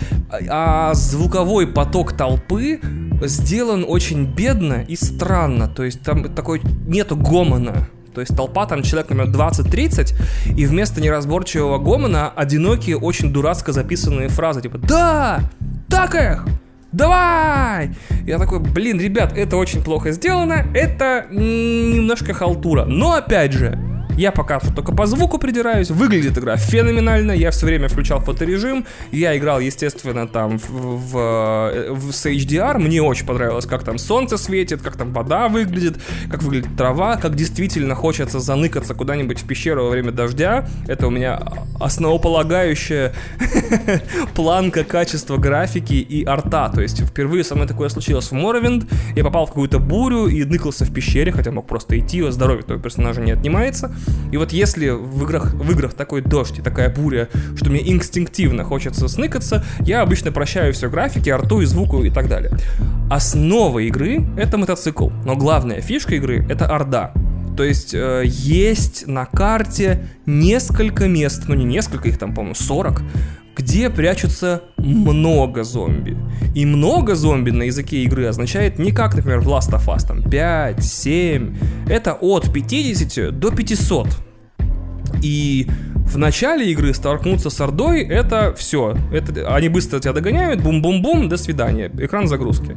А 0.50 0.94
звуковой 0.94 1.68
поток 1.68 2.14
толпы 2.14 2.80
сделан 3.24 3.86
очень 3.88 4.26
бедно 4.26 4.84
и 4.88 4.96
странно, 4.96 5.68
то 5.68 5.84
есть 5.84 6.02
там 6.02 6.34
такой 6.34 6.62
нету 6.86 7.16
гомона, 7.16 7.88
то 8.14 8.22
есть 8.22 8.36
толпа 8.36 8.66
там 8.66 8.82
человек 8.82 9.10
номер 9.10 9.26
20-30, 9.28 10.16
и 10.56 10.66
вместо 10.66 11.02
неразборчивого 11.02 11.78
гомона 11.78 12.30
одинокие, 12.30 12.98
очень 12.98 13.32
дурацко 13.32 13.72
записанные 13.72 14.30
фразы, 14.30 14.62
типа 14.62 14.78
«Да! 14.78 15.42
Так 15.90 16.16
их! 16.16 16.46
Давай!» 16.92 17.92
Я 18.26 18.40
такой, 18.40 18.60
блин, 18.60 19.00
ребят, 19.00 19.34
это 19.36 19.58
очень 19.58 19.84
плохо 19.84 20.12
сделано, 20.12 20.66
это 20.74 21.26
немножко 21.30 22.34
халтура. 22.34 22.86
Но 22.86 23.14
опять 23.14 23.52
же, 23.52 23.78
я 24.18 24.32
пока 24.32 24.60
только 24.60 24.92
по 24.92 25.06
звуку 25.06 25.38
придираюсь. 25.38 25.90
Выглядит 25.90 26.38
игра 26.38 26.58
феноменально. 26.58 27.32
Я 27.32 27.52
все 27.52 27.66
время 27.66 27.88
включал 27.88 28.22
фоторежим. 28.22 28.86
Я 29.12 29.38
играл, 29.38 29.60
естественно, 29.60 30.28
там 30.28 30.58
в, 30.60 30.70
в, 30.70 31.18
э, 31.18 31.92
в, 31.92 32.12
с 32.12 32.26
HDR. 32.26 32.78
Мне 32.78 33.02
очень 33.02 33.26
понравилось, 33.26 33.66
как 33.66 33.84
там 33.84 33.98
солнце 33.98 34.38
светит, 34.38 34.82
как 34.82 34.96
там 34.96 35.14
вода 35.14 35.48
выглядит, 35.48 35.98
как 36.30 36.44
выглядит 36.44 36.76
трава, 36.78 37.18
как 37.18 37.36
действительно 37.36 37.96
хочется 37.96 38.40
заныкаться 38.40 38.94
куда-нибудь 38.94 39.40
в 39.40 39.48
пещеру 39.48 39.86
во 39.86 39.90
время 39.90 40.12
дождя. 40.12 40.68
Это 40.88 41.08
у 41.08 41.10
меня 41.10 41.42
основополагающая 41.80 43.14
планка 44.36 44.84
качества 44.84 45.38
графики 45.38 45.94
и 45.94 46.24
арта. 46.26 46.72
То 46.74 46.82
есть 46.82 47.02
впервые 47.06 47.44
со 47.44 47.56
мной 47.56 47.68
такое 47.68 47.90
случилось 47.90 48.28
в 48.28 48.34
Моровинд. 48.34 48.86
Я 49.16 49.24
попал 49.24 49.46
в 49.46 49.50
какую-то 49.50 49.80
бурю 49.80 50.28
и 50.28 50.44
ныкался 50.44 50.86
в 50.86 50.94
пещере, 50.94 51.32
хотя 51.32 51.52
мог 51.52 51.68
просто 51.68 52.00
идти, 52.00 52.24
здоровье 52.30 52.64
твоего 52.64 52.82
персонажа 52.82 53.22
не 53.22 53.32
отнимается. 53.32 53.94
И 54.32 54.38
вот 54.38 54.52
если 54.52 54.90
в 54.90 55.24
играх, 55.24 55.54
в 55.54 55.72
играх 55.72 55.94
такой 55.94 56.22
дождь 56.22 56.60
и 56.60 56.62
такая 56.62 56.94
буря, 56.94 57.30
что 57.56 57.70
мне 57.70 57.88
инстинктивно 57.90 58.64
хочется 58.64 59.08
сныкаться, 59.08 59.64
я 59.80 60.02
обычно 60.02 60.32
прощаю 60.32 60.74
все 60.74 60.90
графики, 60.90 61.30
арту 61.30 61.62
и 61.62 61.66
звуку 61.66 62.04
и 62.04 62.10
так 62.10 62.28
далее. 62.28 62.52
Основа 63.10 63.80
игры— 63.80 64.26
это 64.38 64.58
мотоцикл, 64.58 65.10
но 65.26 65.36
главная 65.36 65.82
фишка 65.82 66.16
игры— 66.16 66.46
это 66.50 66.68
орда. 66.68 67.14
То 67.56 67.64
есть 67.64 67.94
э, 67.94 68.24
есть 68.26 69.08
на 69.08 69.26
карте 69.26 70.08
несколько 70.26 71.08
мест, 71.08 71.44
ну 71.48 71.56
не 71.56 71.64
несколько, 71.64 72.10
их 72.10 72.18
там, 72.18 72.34
по-моему, 72.34 72.56
40, 72.56 73.02
где 73.56 73.90
прячутся 73.90 74.62
много 74.78 75.64
зомби. 75.64 76.18
И 76.54 76.66
много 76.66 77.16
зомби 77.16 77.52
на 77.52 77.64
языке 77.64 78.04
игры 78.04 78.26
означает 78.26 78.80
не 78.80 78.92
как, 78.92 79.16
например, 79.16 79.40
в 79.40 79.48
Last 79.48 79.72
of 79.72 79.86
Us, 79.88 80.08
там 80.08 80.22
5, 80.24 80.84
7. 80.84 81.56
Это 81.90 82.14
от 82.14 82.52
50 82.52 83.40
до 83.40 83.52
500 83.52 84.08
И 85.22 85.68
в 86.06 86.18
начале 86.18 86.72
игры 86.72 86.94
столкнуться 86.94 87.50
с 87.50 87.60
Ордой— 87.62 88.02
это 88.04 88.54
все. 88.56 88.96
Это, 89.12 89.56
они 89.56 89.70
быстро 89.70 90.00
тебя 90.00 90.14
догоняют, 90.14 90.62
бум-бум-бум, 90.62 91.30
до 91.30 91.38
свидания. 91.38 91.92
Экран 91.98 92.28
загрузки. 92.28 92.76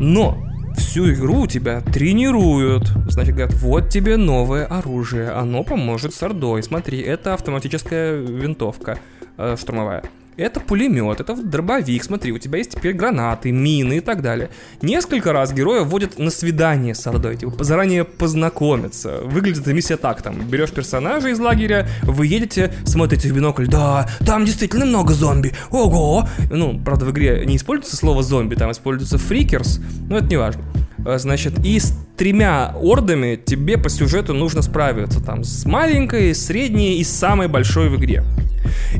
Но 0.00 0.36
всю 0.76 1.12
игру 1.12 1.46
тебя 1.46 1.80
тренируют. 1.80 2.90
Значит, 3.08 3.36
говорят, 3.36 3.54
вот 3.54 3.90
тебе 3.90 4.16
новое 4.16 4.64
оружие, 4.64 5.30
оно 5.30 5.62
поможет 5.62 6.14
с 6.14 6.22
Ордой. 6.22 6.62
Смотри, 6.62 7.00
это 7.00 7.34
автоматическая 7.34 8.16
винтовка 8.16 8.98
э, 9.36 9.56
штурмовая. 9.58 10.02
Это 10.36 10.60
пулемет, 10.60 11.20
это 11.20 11.36
дробовик, 11.36 12.02
смотри, 12.02 12.32
у 12.32 12.38
тебя 12.38 12.56
есть 12.58 12.70
теперь 12.70 12.94
гранаты, 12.94 13.52
мины 13.52 13.98
и 13.98 14.00
так 14.00 14.22
далее. 14.22 14.48
Несколько 14.80 15.32
раз 15.32 15.52
героя 15.52 15.82
вводят 15.82 16.18
на 16.18 16.30
свидание 16.30 16.94
с 16.94 17.06
Ордой, 17.06 17.36
типа 17.36 17.62
заранее 17.62 18.04
познакомиться. 18.04 19.20
Выглядит 19.24 19.60
эта 19.60 19.74
миссия 19.74 19.98
так, 19.98 20.22
там, 20.22 20.40
берешь 20.48 20.70
персонажа 20.70 21.28
из 21.28 21.38
лагеря, 21.38 21.86
вы 22.02 22.26
едете, 22.26 22.72
смотрите 22.86 23.28
в 23.28 23.36
бинокль, 23.36 23.66
да, 23.66 24.08
там 24.24 24.46
действительно 24.46 24.86
много 24.86 25.12
зомби, 25.12 25.52
ого! 25.70 26.26
Ну, 26.50 26.80
правда, 26.82 27.04
в 27.04 27.10
игре 27.10 27.44
не 27.44 27.56
используется 27.56 27.96
слово 27.96 28.22
зомби, 28.22 28.54
там 28.54 28.72
используется 28.72 29.18
фрикерс, 29.18 29.80
но 30.08 30.16
это 30.16 30.26
не 30.26 30.38
важно. 30.38 30.62
Э, 31.04 31.18
значит, 31.18 31.58
и 31.64 31.78
с 31.78 31.94
тремя 32.16 32.74
ордами 32.80 33.36
тебе 33.36 33.78
по 33.78 33.88
сюжету 33.88 34.34
нужно 34.34 34.62
справиться, 34.62 35.22
там, 35.22 35.44
с 35.44 35.64
маленькой, 35.64 36.34
средней 36.34 36.98
и 36.98 37.04
самой 37.04 37.48
большой 37.48 37.88
в 37.88 37.96
игре. 37.96 38.24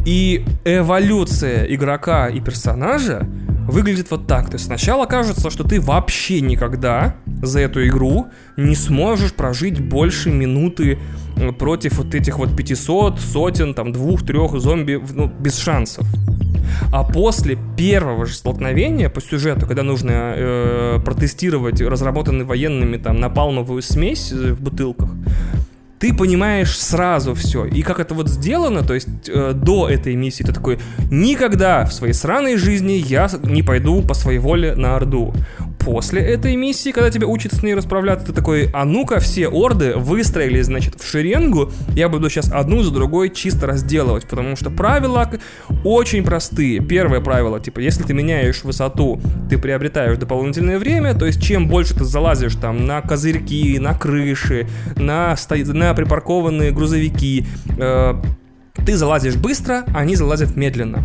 И 0.04 0.44
эволюция 0.64 1.64
игрока 1.66 2.28
и 2.28 2.40
персонажа 2.40 3.26
выглядит 3.68 4.10
вот 4.10 4.26
так. 4.26 4.46
То 4.46 4.54
есть 4.54 4.66
сначала 4.66 5.06
кажется, 5.06 5.50
что 5.50 5.64
ты 5.64 5.80
вообще 5.80 6.40
никогда 6.40 7.16
за 7.42 7.60
эту 7.60 7.86
игру 7.86 8.26
не 8.56 8.74
сможешь 8.74 9.32
прожить 9.32 9.80
больше 9.80 10.30
минуты 10.30 10.98
против 11.50 11.98
вот 11.98 12.14
этих 12.14 12.38
вот 12.38 12.56
500, 12.56 13.18
сотен, 13.18 13.74
там, 13.74 13.92
двух-трех 13.92 14.60
зомби, 14.60 15.02
ну, 15.12 15.30
без 15.40 15.58
шансов. 15.58 16.06
А 16.92 17.04
после 17.04 17.58
первого 17.76 18.26
же 18.26 18.34
столкновения 18.34 19.08
по 19.08 19.20
сюжету, 19.20 19.66
когда 19.66 19.82
нужно 19.82 20.34
э, 20.36 21.00
протестировать 21.04 21.80
разработанную 21.80 22.46
военными 22.46 22.96
там 22.96 23.18
напалмовую 23.20 23.82
смесь 23.82 24.32
э, 24.32 24.52
в 24.52 24.60
бутылках, 24.60 25.10
ты 26.02 26.12
понимаешь 26.12 26.76
сразу 26.76 27.32
все. 27.32 27.64
И 27.64 27.82
как 27.82 28.00
это 28.00 28.12
вот 28.12 28.28
сделано, 28.28 28.82
то 28.82 28.92
есть 28.92 29.06
э, 29.28 29.52
до 29.54 29.88
этой 29.88 30.16
миссии 30.16 30.42
ты 30.42 30.52
такой, 30.52 30.80
никогда 31.12 31.84
в 31.84 31.92
своей 31.92 32.12
сраной 32.12 32.56
жизни 32.56 32.94
я 32.94 33.30
не 33.44 33.62
пойду 33.62 34.02
по 34.02 34.12
своей 34.12 34.40
воле 34.40 34.74
на 34.74 34.96
Орду 34.96 35.32
после 35.84 36.22
этой 36.22 36.56
миссии, 36.56 36.90
когда 36.90 37.10
тебя 37.10 37.26
учат 37.26 37.54
с 37.54 37.62
ней 37.62 37.74
расправляться, 37.74 38.26
ты 38.26 38.32
такой, 38.32 38.70
а 38.72 38.84
ну-ка 38.84 39.18
все 39.18 39.48
орды 39.48 39.94
выстроились, 39.96 40.66
значит, 40.66 41.00
в 41.00 41.08
шеренгу, 41.08 41.70
я 41.94 42.08
буду 42.08 42.30
сейчас 42.30 42.50
одну 42.52 42.82
за 42.82 42.92
другой 42.92 43.30
чисто 43.30 43.66
разделывать, 43.66 44.26
потому 44.26 44.56
что 44.56 44.70
правила 44.70 45.28
очень 45.84 46.24
простые. 46.24 46.80
Первое 46.80 47.20
правило, 47.20 47.60
типа, 47.60 47.80
если 47.80 48.02
ты 48.04 48.14
меняешь 48.14 48.64
высоту, 48.64 49.20
ты 49.50 49.58
приобретаешь 49.58 50.18
дополнительное 50.18 50.78
время, 50.78 51.14
то 51.14 51.26
есть 51.26 51.42
чем 51.42 51.68
больше 51.68 51.94
ты 51.94 52.04
залазишь 52.04 52.54
там 52.56 52.86
на 52.86 53.00
козырьки, 53.00 53.78
на 53.78 53.94
крыши, 53.94 54.68
на, 54.96 55.36
на 55.48 55.91
припаркованные 55.94 56.72
грузовики, 56.72 57.46
э, 57.78 58.14
ты 58.86 58.96
залазишь 58.96 59.36
быстро, 59.36 59.84
они 59.94 60.16
залазят 60.16 60.56
медленно. 60.56 61.04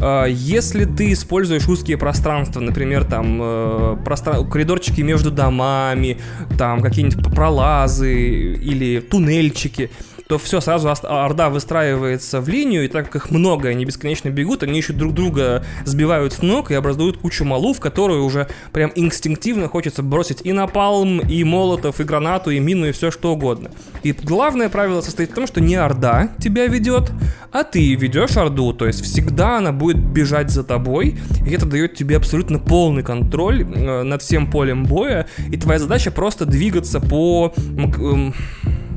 А, 0.00 0.26
если 0.26 0.84
ты 0.84 1.12
используешь 1.12 1.68
узкие 1.68 1.96
пространства, 1.96 2.60
например, 2.60 3.04
там 3.04 3.38
э, 3.42 3.96
простран... 4.04 4.48
коридорчики 4.48 5.00
между 5.00 5.30
домами, 5.30 6.18
там 6.56 6.80
какие-нибудь 6.80 7.34
пролазы 7.34 8.14
или 8.14 9.00
туннельчики, 9.00 9.90
то 10.28 10.38
все, 10.38 10.60
сразу 10.60 10.90
Орда 10.90 11.48
выстраивается 11.48 12.40
в 12.40 12.48
линию, 12.48 12.84
и 12.84 12.88
так 12.88 13.06
как 13.06 13.16
их 13.16 13.30
много, 13.30 13.70
они 13.70 13.84
бесконечно 13.86 14.28
бегут, 14.28 14.62
они 14.62 14.76
еще 14.78 14.92
друг 14.92 15.14
друга 15.14 15.64
сбивают 15.84 16.34
с 16.34 16.42
ног 16.42 16.70
и 16.70 16.74
образуют 16.74 17.16
кучу 17.16 17.44
малу, 17.44 17.72
в 17.72 17.80
которую 17.80 18.24
уже 18.24 18.46
прям 18.72 18.92
инстинктивно 18.94 19.68
хочется 19.68 20.02
бросить 20.02 20.42
и 20.44 20.52
напалм, 20.52 21.20
и 21.20 21.42
молотов, 21.44 22.00
и 22.00 22.04
гранату, 22.04 22.50
и 22.50 22.58
мину, 22.58 22.86
и 22.86 22.92
все 22.92 23.10
что 23.10 23.32
угодно. 23.32 23.70
И 24.02 24.12
главное 24.12 24.68
правило 24.68 25.00
состоит 25.00 25.30
в 25.30 25.34
том, 25.34 25.46
что 25.46 25.62
не 25.62 25.76
Орда 25.76 26.28
тебя 26.38 26.66
ведет, 26.66 27.10
а 27.50 27.64
ты 27.64 27.94
ведешь 27.94 28.36
Орду, 28.36 28.74
то 28.74 28.86
есть 28.86 29.02
всегда 29.02 29.56
она 29.56 29.72
будет 29.72 29.96
бежать 29.96 30.50
за 30.50 30.62
тобой, 30.62 31.18
и 31.46 31.54
это 31.54 31.64
дает 31.64 31.94
тебе 31.94 32.18
абсолютно 32.18 32.58
полный 32.58 33.02
контроль 33.02 33.62
э, 33.62 34.02
над 34.02 34.20
всем 34.20 34.50
полем 34.50 34.84
боя, 34.84 35.26
и 35.50 35.56
твоя 35.56 35.78
задача 35.78 36.10
просто 36.10 36.44
двигаться 36.44 37.00
по 37.00 37.54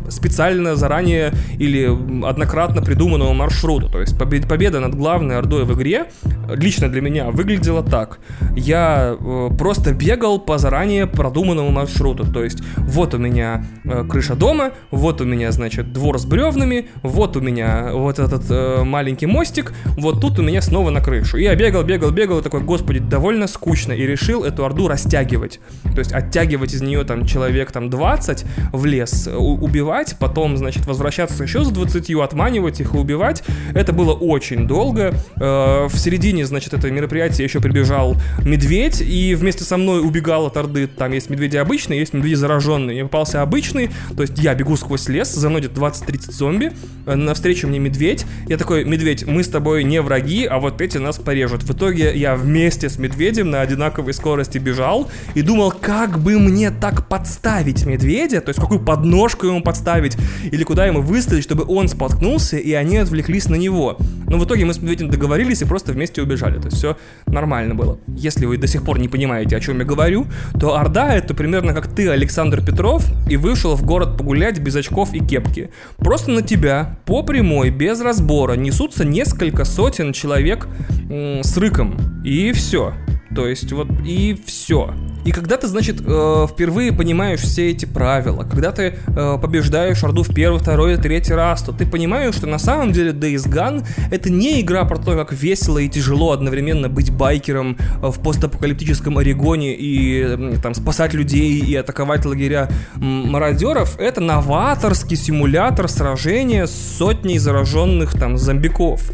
специально 0.10 0.76
заранее 0.76 1.34
или 1.58 1.86
однократно 2.26 2.82
придуманного 2.82 3.34
маршрута. 3.34 3.88
То 3.88 4.02
есть 4.02 4.18
победа 4.18 4.80
над 4.80 4.96
главной 4.96 5.38
ордой 5.38 5.66
в 5.66 5.74
игре 5.74 6.08
лично 6.56 6.90
для 6.90 7.02
меня 7.02 7.32
выглядела 7.32 7.84
так. 7.84 8.20
Я 8.56 9.16
э, 9.20 9.50
просто 9.58 9.94
бегал 9.94 10.40
по 10.40 10.58
заранее 10.58 11.08
продуманному 11.08 11.72
маршруту. 11.72 12.26
То 12.32 12.44
есть 12.44 12.62
вот 12.78 13.14
у 13.14 13.18
меня 13.18 13.66
э, 13.84 14.04
крыша 14.08 14.36
дома, 14.36 14.72
вот 14.92 15.22
у 15.22 15.26
меня, 15.26 15.52
значит, 15.52 15.94
двор 15.94 16.20
с 16.20 16.26
бревнами, 16.26 16.90
вот 17.04 17.38
у 17.38 17.42
меня 17.42 17.92
вот 17.94 18.20
этот 18.20 18.44
э, 18.50 18.84
маленький 18.84 19.26
мостик, 19.26 19.74
вот 19.98 20.22
тут 20.22 20.40
у 20.40 20.42
меня 20.42 20.62
снова 20.62 20.90
на 20.90 21.02
крышу. 21.02 21.38
И 21.38 21.44
я 21.44 21.56
бегал, 21.56 21.84
бегал, 21.84 22.12
бегал, 22.12 22.40
и 22.40 22.44
такой, 22.44 22.62
господи, 22.62 23.00
довольно 23.00 23.48
скучно, 23.48 23.94
и 23.94 24.06
решил 24.06 24.44
эту 24.44 24.66
орду 24.66 24.88
растягивать. 24.88 25.60
То 25.84 26.00
есть 26.00 26.14
оттягивать 26.14 26.74
из 26.74 26.82
нее 26.82 27.04
там 27.04 27.26
человек 27.26 27.72
там 27.72 27.90
20 27.90 28.46
в 28.74 28.86
лес, 28.86 29.30
убивать 29.32 29.91
убивать, 29.92 30.16
потом, 30.20 30.58
значит, 30.58 30.86
возвращаться 30.86 31.44
еще 31.44 31.64
с 31.64 31.70
20, 31.70 32.12
отманивать 32.22 32.80
их 32.80 32.94
и 32.94 32.98
убивать. 32.98 33.44
Это 33.74 33.92
было 33.92 34.14
очень 34.14 34.68
долго. 34.68 35.14
Э, 35.36 35.88
в 35.88 35.98
середине, 35.98 36.46
значит, 36.46 36.74
этого 36.74 36.92
мероприятия 36.92 37.44
еще 37.44 37.60
прибежал 37.60 38.16
медведь, 38.46 39.02
и 39.02 39.36
вместе 39.36 39.64
со 39.64 39.78
мной 39.78 40.02
убегал 40.02 40.46
от 40.46 40.58
Орды. 40.58 40.88
Там 40.88 41.12
есть 41.12 41.30
медведи 41.30 41.58
обычные, 41.58 42.00
есть 42.00 42.14
медведи 42.14 42.36
зараженные. 42.36 42.94
Мне 42.96 43.04
попался 43.04 43.42
обычный, 43.42 43.90
то 44.16 44.22
есть 44.24 44.40
я 44.40 44.56
бегу 44.56 44.78
сквозь 44.78 45.10
лес, 45.10 45.34
за 45.34 45.50
мной 45.50 45.62
идет 45.62 45.74
20-30 45.74 46.32
зомби, 46.32 46.72
э, 47.06 47.16
навстречу 47.16 47.68
мне 47.68 47.80
медведь. 47.80 48.26
Я 48.48 48.58
такой, 48.58 48.86
медведь, 48.86 49.26
мы 49.26 49.44
с 49.44 49.50
тобой 49.50 49.84
не 49.84 50.02
враги, 50.02 50.46
а 50.46 50.60
вот 50.60 50.82
эти 50.82 51.00
нас 51.00 51.18
порежут. 51.18 51.64
В 51.64 51.72
итоге 51.72 52.16
я 52.16 52.36
вместе 52.36 52.90
с 52.90 52.98
медведем 52.98 53.50
на 53.50 53.62
одинаковой 53.62 54.14
скорости 54.14 54.58
бежал 54.58 55.10
и 55.36 55.42
думал, 55.42 55.72
как 55.72 56.20
бы 56.20 56.40
мне 56.40 56.72
так 56.72 57.08
подставить 57.08 57.86
медведя, 57.86 58.40
то 58.42 58.50
есть 58.50 58.60
какую 58.60 58.80
подножку 58.80 59.48
ему 59.48 59.62
подставить, 59.62 59.81
поставить, 59.82 60.16
или 60.52 60.64
куда 60.64 60.86
ему 60.86 61.02
выставить, 61.02 61.44
чтобы 61.44 61.66
он 61.68 61.88
споткнулся, 61.88 62.58
и 62.58 62.72
они 62.74 62.98
отвлеклись 62.98 63.50
на 63.50 63.56
него. 63.56 63.98
Но 64.28 64.38
в 64.38 64.46
итоге 64.46 64.66
мы 64.66 64.74
с 64.74 64.78
медведем 64.78 65.10
договорились 65.10 65.62
и 65.62 65.66
просто 65.66 65.92
вместе 65.92 66.22
убежали. 66.22 66.60
То 66.60 66.66
есть 66.66 66.78
все 66.78 66.98
нормально 67.26 67.74
было. 67.74 67.98
Если 68.08 68.46
вы 68.46 68.58
до 68.58 68.68
сих 68.68 68.84
пор 68.84 69.00
не 69.00 69.08
понимаете, 69.08 69.58
о 69.58 69.60
чем 69.60 69.80
я 69.80 69.86
говорю, 69.86 70.28
то 70.60 70.78
Орда 70.78 71.16
это 71.16 71.34
примерно 71.34 71.74
как 71.74 71.88
ты, 71.88 72.10
Александр 72.10 72.64
Петров, 72.64 73.04
и 73.28 73.38
вышел 73.38 73.76
в 73.76 73.84
город 73.84 74.18
погулять 74.18 74.60
без 74.60 74.76
очков 74.76 75.14
и 75.14 75.20
кепки. 75.20 75.72
Просто 75.98 76.32
на 76.32 76.44
тебя 76.44 76.98
по 77.06 77.24
прямой, 77.24 77.72
без 77.72 78.02
разбора, 78.02 78.54
несутся 78.54 79.04
несколько 79.04 79.66
сотен 79.66 80.14
человек 80.14 80.68
с 81.10 81.58
рыком. 81.58 81.98
И 82.24 82.52
все. 82.52 82.94
То 83.36 83.48
есть 83.48 83.72
вот 83.72 83.88
и 84.06 84.38
все. 84.46 84.94
И 85.24 85.32
когда 85.32 85.58
ты, 85.58 85.68
значит, 85.68 86.02
э, 86.04 86.48
впервые 86.50 86.92
понимаешь 86.92 87.42
все 87.42 87.70
эти 87.70 87.86
правила, 87.86 88.44
когда 88.44 88.72
ты 88.72 88.96
э, 89.06 89.38
побеждаешь 89.40 90.04
Орду 90.04 90.24
в 90.24 90.34
первый, 90.34 90.60
второй, 90.60 90.98
третий 90.98 91.34
раз, 91.34 91.62
то 91.62 91.72
ты 91.72 91.86
понимаешь, 91.86 92.36
что 92.36 92.48
на 92.48 92.58
самом 92.58 92.92
деле 92.92 93.12
Days 93.12 93.48
Gone 93.48 93.86
это 94.10 94.32
не 94.32 94.62
игра 94.62 94.84
про 94.84 94.98
то, 94.98 95.16
как 95.16 95.32
весело 95.32 95.78
и 95.78 95.88
тяжело 95.88 96.32
одновременно 96.32 96.90
быть 96.90 97.12
байкером 97.12 97.78
э, 98.02 98.08
в 98.08 98.20
постапокалиптическом 98.20 99.18
Орегоне 99.20 99.76
и 99.76 100.58
там 100.62 100.74
спасать 100.74 101.14
людей 101.14 101.60
и 101.60 101.76
атаковать 101.76 102.26
лагеря 102.26 102.70
мародеров. 102.96 104.00
Это 104.00 104.22
новаторский 104.22 105.16
симулятор 105.16 105.88
сражения 105.88 106.66
с 106.66 106.98
сотней 106.98 107.38
зараженных 107.38 108.14
там 108.14 108.38
зомбиков. 108.38 109.12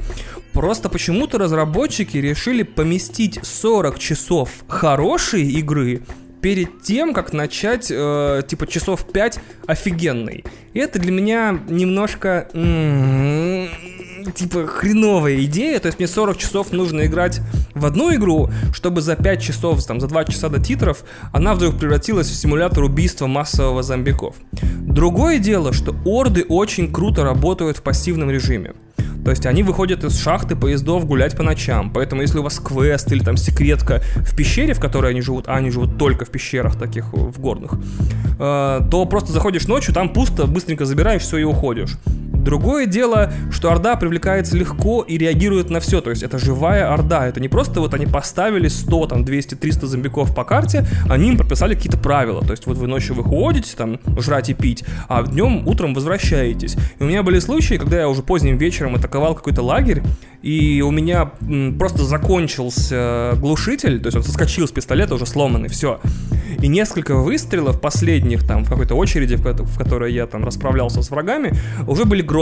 Просто 0.58 0.90
почему-то 0.90 1.38
разработчики 1.38 2.18
решили 2.18 2.64
поместить 2.64 3.40
40 3.44 4.00
часов 4.00 4.50
хорошей 4.68 5.44
игры 5.44 6.02
перед 6.42 6.82
тем, 6.82 7.14
как 7.14 7.32
начать, 7.32 7.92
э, 7.92 8.42
типа, 8.48 8.66
часов 8.66 9.06
5 9.06 9.40
офигенной. 9.68 10.44
И 10.74 10.80
это 10.80 10.98
для 10.98 11.12
меня 11.12 11.60
немножко... 11.70 12.50
типа, 14.34 14.66
хреновая 14.66 15.44
идея. 15.44 15.78
То 15.80 15.90
есть 15.90 16.00
мне 16.00 16.08
40 16.08 16.38
часов 16.40 16.72
нужно 16.72 17.06
играть 17.06 17.40
в 17.76 17.86
одну 17.86 18.12
игру, 18.16 18.50
чтобы 18.74 19.02
за 19.02 19.16
5 19.16 19.40
часов, 19.40 19.86
там, 19.86 20.00
за 20.00 20.08
2 20.08 20.26
часа 20.26 20.50
до 20.50 20.60
титров, 20.60 21.04
она 21.34 21.54
вдруг 21.54 21.78
превратилась 21.78 22.30
в 22.30 22.36
симулятор 22.36 22.84
убийства 22.84 23.28
массового 23.28 23.84
зомбиков. 23.84 24.36
Другое 24.80 25.38
дело, 25.38 25.72
что 25.72 25.96
орды 26.04 26.46
очень 26.50 26.92
круто 26.92 27.24
работают 27.24 27.78
в 27.78 27.84
пассивном 27.84 28.32
режиме. 28.32 28.74
То 29.24 29.32
есть 29.32 29.46
они 29.46 29.64
выходят 29.64 30.04
из 30.04 30.18
шахты 30.20 30.56
поездов 30.56 31.06
гулять 31.06 31.36
по 31.36 31.44
ночам. 31.44 31.92
Поэтому 31.94 32.22
если 32.22 32.40
у 32.40 32.44
вас 32.44 32.60
квест 32.60 33.12
или 33.12 33.24
там 33.24 33.38
секретка 33.38 34.02
в 34.16 34.36
пещере, 34.36 34.74
в 34.74 34.80
которой 34.80 35.12
они 35.12 35.22
живут, 35.22 35.48
а 35.48 35.56
они 35.56 35.70
живут 35.70 35.98
только 35.98 36.26
в 36.26 36.30
пещерах 36.30 36.78
таких 36.78 37.12
в 37.14 37.40
горных, 37.40 37.74
э, 38.40 38.82
то 38.90 39.06
просто 39.06 39.32
заходишь 39.32 39.68
ночью, 39.68 39.94
там 39.94 40.10
пусто, 40.10 40.48
быстренько 40.48 40.86
забираешь 40.86 41.22
все 41.22 41.38
и 41.38 41.44
уходишь. 41.44 41.98
Другое 42.48 42.86
дело, 42.86 43.30
что 43.52 43.70
Орда 43.70 43.98
привлекается 43.98 44.56
легко 44.56 45.02
и 45.02 45.18
реагирует 45.18 45.70
на 45.70 45.82
все, 45.82 46.00
то 46.00 46.12
есть 46.12 46.24
это 46.24 46.40
живая 46.40 46.94
Орда, 46.94 47.28
это 47.28 47.42
не 47.42 47.50
просто 47.50 47.82
вот 47.82 47.94
они 47.94 48.06
поставили 48.06 48.70
100, 48.70 49.08
там, 49.08 49.26
200, 49.26 49.56
300 49.56 49.86
зомбиков 49.86 50.34
по 50.34 50.46
карте, 50.46 50.88
они 51.10 51.28
им 51.28 51.38
прописали 51.38 51.76
какие-то 51.76 51.98
правила, 51.98 52.42
то 52.42 52.52
есть 52.52 52.66
вот 52.66 52.78
вы 52.78 52.88
ночью 52.88 53.16
выходите, 53.16 53.76
там, 53.76 54.00
жрать 54.18 54.50
и 54.50 54.54
пить, 54.54 54.86
а 55.10 55.24
днем, 55.24 55.68
утром 55.68 55.94
возвращаетесь. 55.94 56.78
И 56.98 57.04
у 57.04 57.08
меня 57.08 57.22
были 57.22 57.40
случаи, 57.40 57.76
когда 57.76 58.00
я 58.00 58.08
уже 58.08 58.24
поздним 58.24 58.58
вечером 58.58 58.96
атаковал 58.96 59.36
какой-то 59.36 59.62
лагерь, 59.62 60.02
и 60.42 60.82
у 60.82 60.92
меня 60.92 61.32
просто 61.78 62.06
закончился 62.06 63.34
глушитель, 63.36 64.00
то 64.00 64.08
есть 64.08 64.16
он 64.16 64.24
соскочил 64.24 64.70
с 64.70 64.72
пистолета 64.72 65.16
уже 65.16 65.26
сломанный, 65.26 65.68
все. 65.68 66.00
И 66.62 66.70
несколько 66.70 67.16
выстрелов 67.18 67.82
последних 67.82 68.48
там 68.48 68.64
в 68.64 68.70
какой-то 68.70 68.96
очереди, 68.96 69.36
в 69.36 69.78
которой 69.78 70.14
я 70.14 70.28
там 70.28 70.46
расправлялся 70.46 71.02
с 71.02 71.12
врагами, 71.12 71.54
уже 71.86 72.06
были 72.06 72.22
громкие. 72.22 72.37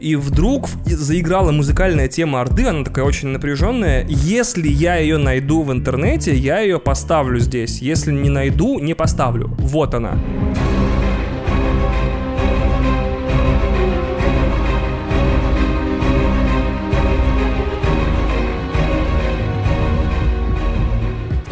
И 0.00 0.16
вдруг 0.16 0.68
заиграла 0.84 1.52
музыкальная 1.52 2.08
тема 2.08 2.40
Орды, 2.40 2.66
она 2.66 2.84
такая 2.84 3.04
очень 3.04 3.28
напряженная. 3.28 4.04
Если 4.08 4.66
я 4.68 4.96
ее 4.96 5.16
найду 5.16 5.62
в 5.62 5.70
интернете, 5.70 6.34
я 6.34 6.58
ее 6.58 6.80
поставлю 6.80 7.38
здесь. 7.38 7.80
Если 7.80 8.10
не 8.10 8.28
найду, 8.28 8.80
не 8.80 8.94
поставлю. 8.94 9.54
Вот 9.58 9.94
она. 9.94 10.18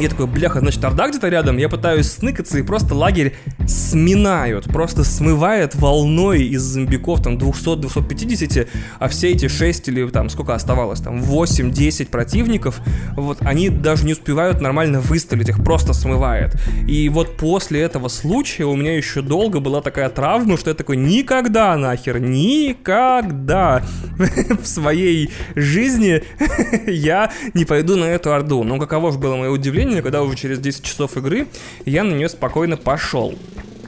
Я 0.01 0.09
такой, 0.09 0.27
бляха, 0.27 0.61
значит, 0.61 0.83
Орда 0.83 1.09
где-то 1.09 1.29
рядом. 1.29 1.59
Я 1.59 1.69
пытаюсь 1.69 2.11
сныкаться, 2.11 2.59
и 2.59 2.63
просто 2.63 2.95
лагерь 2.95 3.35
сминают. 3.67 4.65
Просто 4.65 5.05
смывает 5.05 5.75
волной 5.75 6.45
из 6.45 6.63
зомбиков, 6.63 7.23
там, 7.23 7.37
200-250, 7.37 8.67
а 8.99 9.09
все 9.09 9.31
эти 9.31 9.49
6 9.49 9.89
или 9.89 10.09
там, 10.09 10.31
сколько 10.31 10.55
оставалось, 10.55 11.01
там, 11.01 11.21
8-10 11.21 12.09
противников, 12.09 12.81
вот, 13.15 13.39
они 13.41 13.69
даже 13.69 14.07
не 14.07 14.13
успевают 14.13 14.61
нормально 14.61 15.01
выстрелить, 15.01 15.51
их 15.51 15.63
просто 15.63 15.93
смывает. 15.93 16.57
И 16.89 17.09
вот 17.11 17.37
после 17.37 17.83
этого 17.83 18.09
случая 18.09 18.65
у 18.65 18.77
меня 18.77 18.97
еще 18.97 19.21
долго 19.21 19.61
была 19.61 19.83
такая 19.83 20.09
травма, 20.09 20.57
что 20.57 20.71
я 20.71 20.75
такой, 20.75 20.97
никогда 20.97 21.77
нахер, 21.77 22.21
никогда 22.21 23.83
в 24.63 24.67
своей 24.67 25.31
жизни 25.55 26.23
я 26.91 27.31
не 27.55 27.65
пойду 27.65 27.97
на 27.97 28.05
эту 28.05 28.33
Орду. 28.33 28.65
Ну, 28.65 28.79
каково 28.79 29.13
же 29.13 29.19
было 29.19 29.37
мое 29.37 29.51
удивление, 29.51 29.90
времени, 29.91 30.03
когда 30.03 30.23
уже 30.23 30.37
через 30.37 30.59
10 30.59 30.85
часов 30.85 31.17
игры 31.17 31.49
я 31.85 32.05
на 32.05 32.13
нее 32.13 32.29
спокойно 32.29 32.77
пошел. 32.77 33.35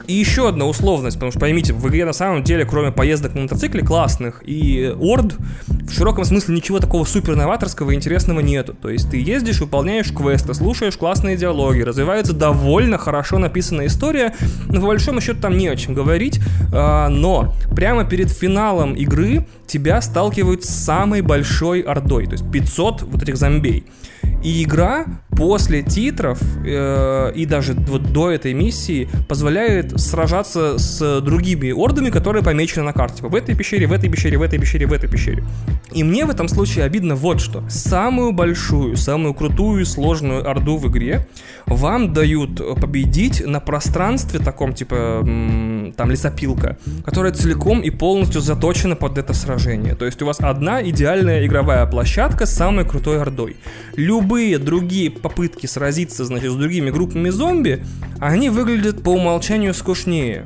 И 0.05 0.13
еще 0.13 0.49
одна 0.49 0.65
условность, 0.65 1.15
потому 1.15 1.31
что 1.31 1.39
поймите, 1.39 1.71
в 1.71 1.87
игре 1.87 2.03
на 2.03 2.11
самом 2.11 2.43
деле, 2.43 2.65
кроме 2.65 2.91
поездок 2.91 3.35
на 3.35 3.43
мотоцикле 3.43 3.83
классных 3.83 4.43
и 4.45 4.93
орд, 4.99 5.35
в 5.67 5.93
широком 5.93 6.25
смысле 6.25 6.55
ничего 6.55 6.79
такого 6.79 7.05
супер 7.05 7.37
новаторского 7.37 7.91
и 7.91 7.95
интересного 7.95 8.41
нету. 8.41 8.73
То 8.73 8.89
есть 8.89 9.09
ты 9.09 9.21
ездишь, 9.21 9.61
выполняешь 9.61 10.11
квесты, 10.11 10.53
слушаешь 10.53 10.97
классные 10.97 11.37
диалоги, 11.37 11.83
развивается 11.83 12.33
довольно 12.33 12.97
хорошо 12.97 13.37
написанная 13.37 13.85
история, 13.85 14.35
но 14.67 14.81
по 14.81 14.87
большому 14.87 15.21
счету 15.21 15.39
там 15.39 15.57
не 15.57 15.69
о 15.69 15.75
чем 15.77 15.93
говорить, 15.93 16.41
а, 16.73 17.07
но 17.07 17.55
прямо 17.73 18.03
перед 18.03 18.29
финалом 18.29 18.95
игры 18.95 19.47
тебя 19.67 20.01
сталкивают 20.01 20.65
с 20.65 20.69
самой 20.69 21.21
большой 21.21 21.79
ордой, 21.79 22.25
то 22.25 22.33
есть 22.33 22.51
500 22.51 23.03
вот 23.03 23.23
этих 23.23 23.37
зомбей. 23.37 23.85
И 24.43 24.63
игра 24.63 25.05
после 25.37 25.83
титров 25.83 26.39
э, 26.65 27.31
и 27.33 27.45
даже 27.45 27.73
вот 27.73 28.11
до 28.11 28.29
этой 28.29 28.53
миссии 28.53 29.07
позволяет 29.27 29.99
сражаться 29.99 30.77
с 30.77 31.21
другими 31.21 31.71
ордами, 31.71 32.09
которые 32.09 32.43
помечены 32.43 32.83
на 32.83 32.93
карте. 32.93 33.17
Типа 33.17 33.29
в 33.29 33.35
этой 33.35 33.55
пещере, 33.55 33.87
в 33.87 33.93
этой 33.93 34.09
пещере, 34.09 34.37
в 34.37 34.41
этой 34.41 34.59
пещере, 34.59 34.85
в 34.85 34.93
этой 34.93 35.09
пещере. 35.09 35.43
И 35.93 36.03
мне 36.03 36.25
в 36.25 36.29
этом 36.29 36.47
случае 36.47 36.85
обидно 36.85 37.15
вот 37.15 37.39
что. 37.39 37.63
Самую 37.69 38.33
большую, 38.33 38.97
самую 38.97 39.33
крутую 39.33 39.81
и 39.81 39.85
сложную 39.85 40.49
орду 40.49 40.77
в 40.77 40.89
игре 40.89 41.27
вам 41.65 42.13
дают 42.13 42.57
победить 42.79 43.45
на 43.45 43.59
пространстве 43.59 44.39
таком, 44.39 44.73
типа, 44.73 45.19
там, 45.95 46.11
лесопилка, 46.11 46.77
которая 47.05 47.31
целиком 47.31 47.81
и 47.81 47.89
полностью 47.89 48.41
заточена 48.41 48.95
под 48.95 49.17
это 49.17 49.33
сражение. 49.33 49.95
То 49.95 50.05
есть 50.05 50.21
у 50.21 50.25
вас 50.25 50.37
одна 50.39 50.83
идеальная 50.83 51.45
игровая 51.45 51.85
площадка 51.85 52.45
с 52.45 52.53
самой 52.53 52.85
крутой 52.85 53.19
ордой. 53.19 53.57
Любые 54.13 54.59
другие 54.59 55.09
попытки 55.09 55.65
сразиться, 55.65 56.23
значит, 56.23 56.51
с 56.51 56.55
другими 56.55 56.91
группами 56.91 57.29
зомби, 57.29 57.83
они 58.19 58.51
выглядят 58.51 59.01
по 59.01 59.09
умолчанию 59.09 59.73
скучнее. 59.73 60.45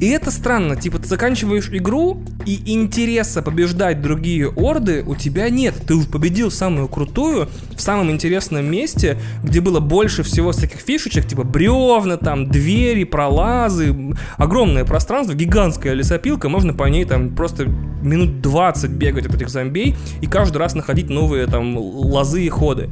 И 0.00 0.08
это 0.08 0.30
странно, 0.30 0.76
типа 0.76 0.98
ты 0.98 1.08
заканчиваешь 1.08 1.70
игру, 1.70 2.22
и 2.44 2.74
интереса 2.74 3.40
побеждать 3.40 4.02
другие 4.02 4.48
орды 4.48 5.02
у 5.06 5.14
тебя 5.14 5.48
нет. 5.48 5.74
Ты 5.86 5.94
уже 5.94 6.06
победил 6.08 6.50
самую 6.50 6.88
крутую 6.88 7.48
в 7.74 7.80
самом 7.80 8.10
интересном 8.10 8.66
месте, 8.66 9.18
где 9.42 9.60
было 9.60 9.80
больше 9.80 10.22
всего 10.22 10.52
всяких 10.52 10.80
фишечек, 10.80 11.26
типа 11.26 11.44
бревна, 11.44 12.18
там, 12.18 12.50
двери, 12.50 13.04
пролазы, 13.04 14.14
огромное 14.36 14.84
пространство, 14.84 15.34
гигантская 15.34 15.94
лесопилка, 15.94 16.48
можно 16.50 16.74
по 16.74 16.84
ней 16.84 17.06
там 17.06 17.34
просто 17.34 17.64
минут 17.64 18.42
20 18.42 18.90
бегать 18.90 19.26
от 19.26 19.34
этих 19.34 19.48
зомбей 19.48 19.96
и 20.20 20.26
каждый 20.26 20.58
раз 20.58 20.74
находить 20.74 21.08
новые 21.08 21.46
там 21.46 21.76
лозы 21.78 22.44
и 22.44 22.48
ходы. 22.50 22.90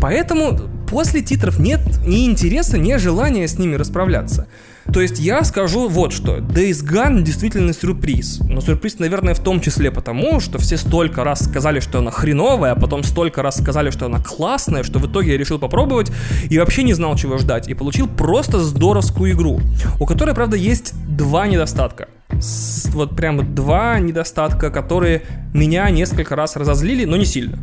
Поэтому 0.00 0.58
после 0.88 1.22
титров 1.22 1.58
нет 1.58 1.80
ни 2.04 2.26
интереса, 2.26 2.78
ни 2.78 2.96
желания 2.96 3.46
с 3.46 3.58
ними 3.58 3.76
расправляться. 3.76 4.48
То 4.92 5.00
есть 5.00 5.18
я 5.18 5.44
скажу 5.44 5.88
вот 5.88 6.12
что. 6.12 6.38
Days 6.38 6.84
Gone 6.84 7.22
действительно 7.22 7.72
сюрприз. 7.72 8.40
Но 8.40 8.60
сюрприз, 8.60 8.98
наверное, 8.98 9.34
в 9.34 9.40
том 9.40 9.60
числе 9.60 9.90
потому, 9.90 10.40
что 10.40 10.58
все 10.58 10.76
столько 10.76 11.24
раз 11.24 11.44
сказали, 11.44 11.80
что 11.80 11.98
она 11.98 12.10
хреновая, 12.10 12.72
а 12.72 12.76
потом 12.76 13.02
столько 13.02 13.42
раз 13.42 13.58
сказали, 13.58 13.90
что 13.90 14.06
она 14.06 14.20
классная, 14.20 14.82
что 14.82 14.98
в 14.98 15.10
итоге 15.10 15.32
я 15.32 15.38
решил 15.38 15.58
попробовать 15.58 16.10
и 16.48 16.58
вообще 16.58 16.82
не 16.82 16.94
знал, 16.94 17.16
чего 17.16 17.38
ждать. 17.38 17.68
И 17.68 17.74
получил 17.74 18.08
просто 18.08 18.60
здоровскую 18.60 19.32
игру, 19.32 19.60
у 20.00 20.06
которой, 20.06 20.34
правда, 20.34 20.56
есть 20.56 20.94
два 21.08 21.46
недостатка. 21.46 22.08
Вот 22.92 23.16
прям 23.16 23.54
два 23.54 23.98
недостатка, 23.98 24.70
которые 24.70 25.22
меня 25.54 25.88
несколько 25.90 26.36
раз 26.36 26.56
разозлили, 26.56 27.04
но 27.04 27.16
не 27.16 27.24
сильно. 27.24 27.58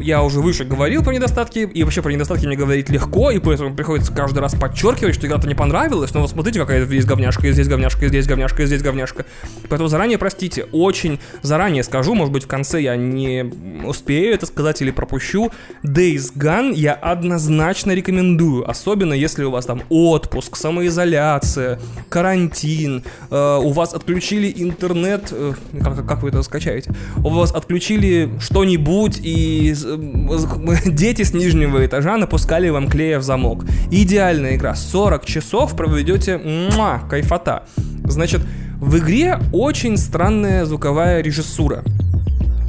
Я 0.00 0.22
уже 0.22 0.40
выше 0.40 0.64
говорил 0.64 1.02
про 1.02 1.12
недостатки, 1.12 1.60
и 1.60 1.84
вообще 1.84 2.02
про 2.02 2.12
недостатки 2.12 2.46
мне 2.46 2.56
говорить 2.56 2.88
легко, 2.90 3.30
и 3.30 3.38
поэтому 3.38 3.74
приходится 3.74 4.12
каждый 4.12 4.40
раз 4.40 4.54
подчеркивать, 4.54 5.14
что 5.14 5.26
игра-то 5.26 5.48
не 5.48 5.54
понравилась, 5.54 6.12
но 6.14 6.20
вот 6.20 6.30
смотрите, 6.30 6.60
какая 6.60 6.84
здесь 6.84 7.04
говняшка, 7.04 7.46
и 7.46 7.52
здесь 7.52 7.68
говняшка, 7.68 8.04
и 8.04 8.08
здесь 8.08 8.26
говняшка, 8.26 8.62
и 8.62 8.66
здесь 8.66 8.82
говняшка. 8.82 9.26
Поэтому 9.68 9.88
заранее 9.88 10.18
простите, 10.18 10.66
очень 10.72 11.18
заранее 11.42 11.82
скажу, 11.82 12.14
может 12.14 12.32
быть 12.32 12.44
в 12.44 12.46
конце 12.46 12.80
я 12.80 12.96
не 12.96 13.44
успею 13.84 14.34
это 14.34 14.46
сказать 14.46 14.80
или 14.82 14.90
пропущу. 14.90 15.50
Days 15.82 16.32
Gone 16.36 16.74
я 16.74 16.94
однозначно 16.94 17.92
рекомендую, 17.92 18.68
особенно 18.68 19.14
если 19.14 19.44
у 19.44 19.50
вас 19.50 19.66
там 19.66 19.82
отпуск, 19.88 20.56
самоизоляция, 20.56 21.80
карантин, 22.08 23.04
э, 23.30 23.58
у 23.62 23.70
вас 23.70 23.94
отключили 23.94 24.52
интернет, 24.56 25.28
э, 25.32 25.54
как, 25.82 26.06
как 26.06 26.22
вы 26.22 26.30
это 26.30 26.42
скачаете, 26.42 26.92
у 27.18 27.28
вас 27.28 27.52
отключили 27.52 28.30
что-нибудь 28.40 29.20
и 29.22 29.74
дети 30.86 31.22
с 31.22 31.32
нижнего 31.32 31.84
этажа 31.84 32.16
напускали 32.16 32.68
вам 32.68 32.88
клея 32.88 33.18
в 33.18 33.22
замок. 33.22 33.64
Идеальная 33.90 34.56
игра. 34.56 34.74
40 34.74 35.24
часов 35.24 35.76
проведете, 35.76 36.38
муа, 36.38 37.00
кайфота. 37.08 37.64
Значит, 38.04 38.40
в 38.80 38.98
игре 38.98 39.38
очень 39.52 39.96
странная 39.96 40.64
звуковая 40.64 41.22
режиссура. 41.22 41.84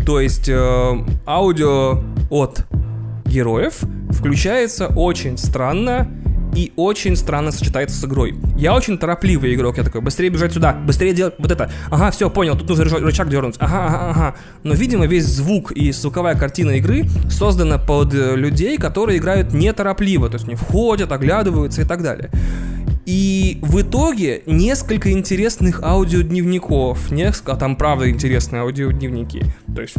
То 0.06 0.20
есть 0.20 0.48
э, 0.48 1.06
аудио 1.26 2.04
от 2.30 2.66
героев 3.26 3.80
включается 4.12 4.88
очень 4.88 5.38
странно 5.38 6.08
и 6.56 6.72
очень 6.76 7.16
странно 7.16 7.52
сочетается 7.52 7.96
с 7.96 8.04
игрой. 8.06 8.36
Я 8.58 8.74
очень 8.74 8.98
торопливый 8.98 9.54
игрок, 9.54 9.78
я 9.78 9.84
такой, 9.84 10.02
быстрее 10.02 10.30
бежать 10.30 10.54
сюда, 10.54 10.74
быстрее 10.74 11.14
делать 11.14 11.36
вот 11.38 11.52
это. 11.52 11.72
Ага, 11.92 12.12
все, 12.12 12.30
понял, 12.30 12.58
тут 12.58 12.70
нужно 12.70 12.86
рычаг 12.86 13.30
дернуть. 13.30 13.56
Ага, 13.60 13.86
ага, 13.86 14.10
ага. 14.10 14.36
Но, 14.64 14.74
видимо, 14.74 15.06
весь 15.06 15.26
звук 15.26 15.72
и 15.72 15.92
звуковая 15.92 16.36
картина 16.36 16.72
игры 16.72 17.06
создана 17.30 17.78
под 17.78 18.14
э, 18.14 18.36
людей, 18.36 18.78
которые 18.78 19.20
играют 19.20 19.54
неторопливо, 19.54 20.30
то 20.30 20.36
есть 20.36 20.48
не 20.48 20.56
входят, 20.56 21.12
оглядываются 21.12 21.82
и 21.82 21.86
так 21.86 22.02
далее. 22.02 22.30
И 23.06 23.60
в 23.62 23.82
итоге 23.82 24.42
несколько 24.46 25.12
интересных 25.12 25.84
аудиодневников, 25.84 27.12
несколько, 27.12 27.54
а 27.54 27.56
там 27.56 27.76
правда 27.76 28.10
интересные 28.10 28.62
аудиодневники. 28.64 29.44
То 29.76 29.82
есть 29.82 29.96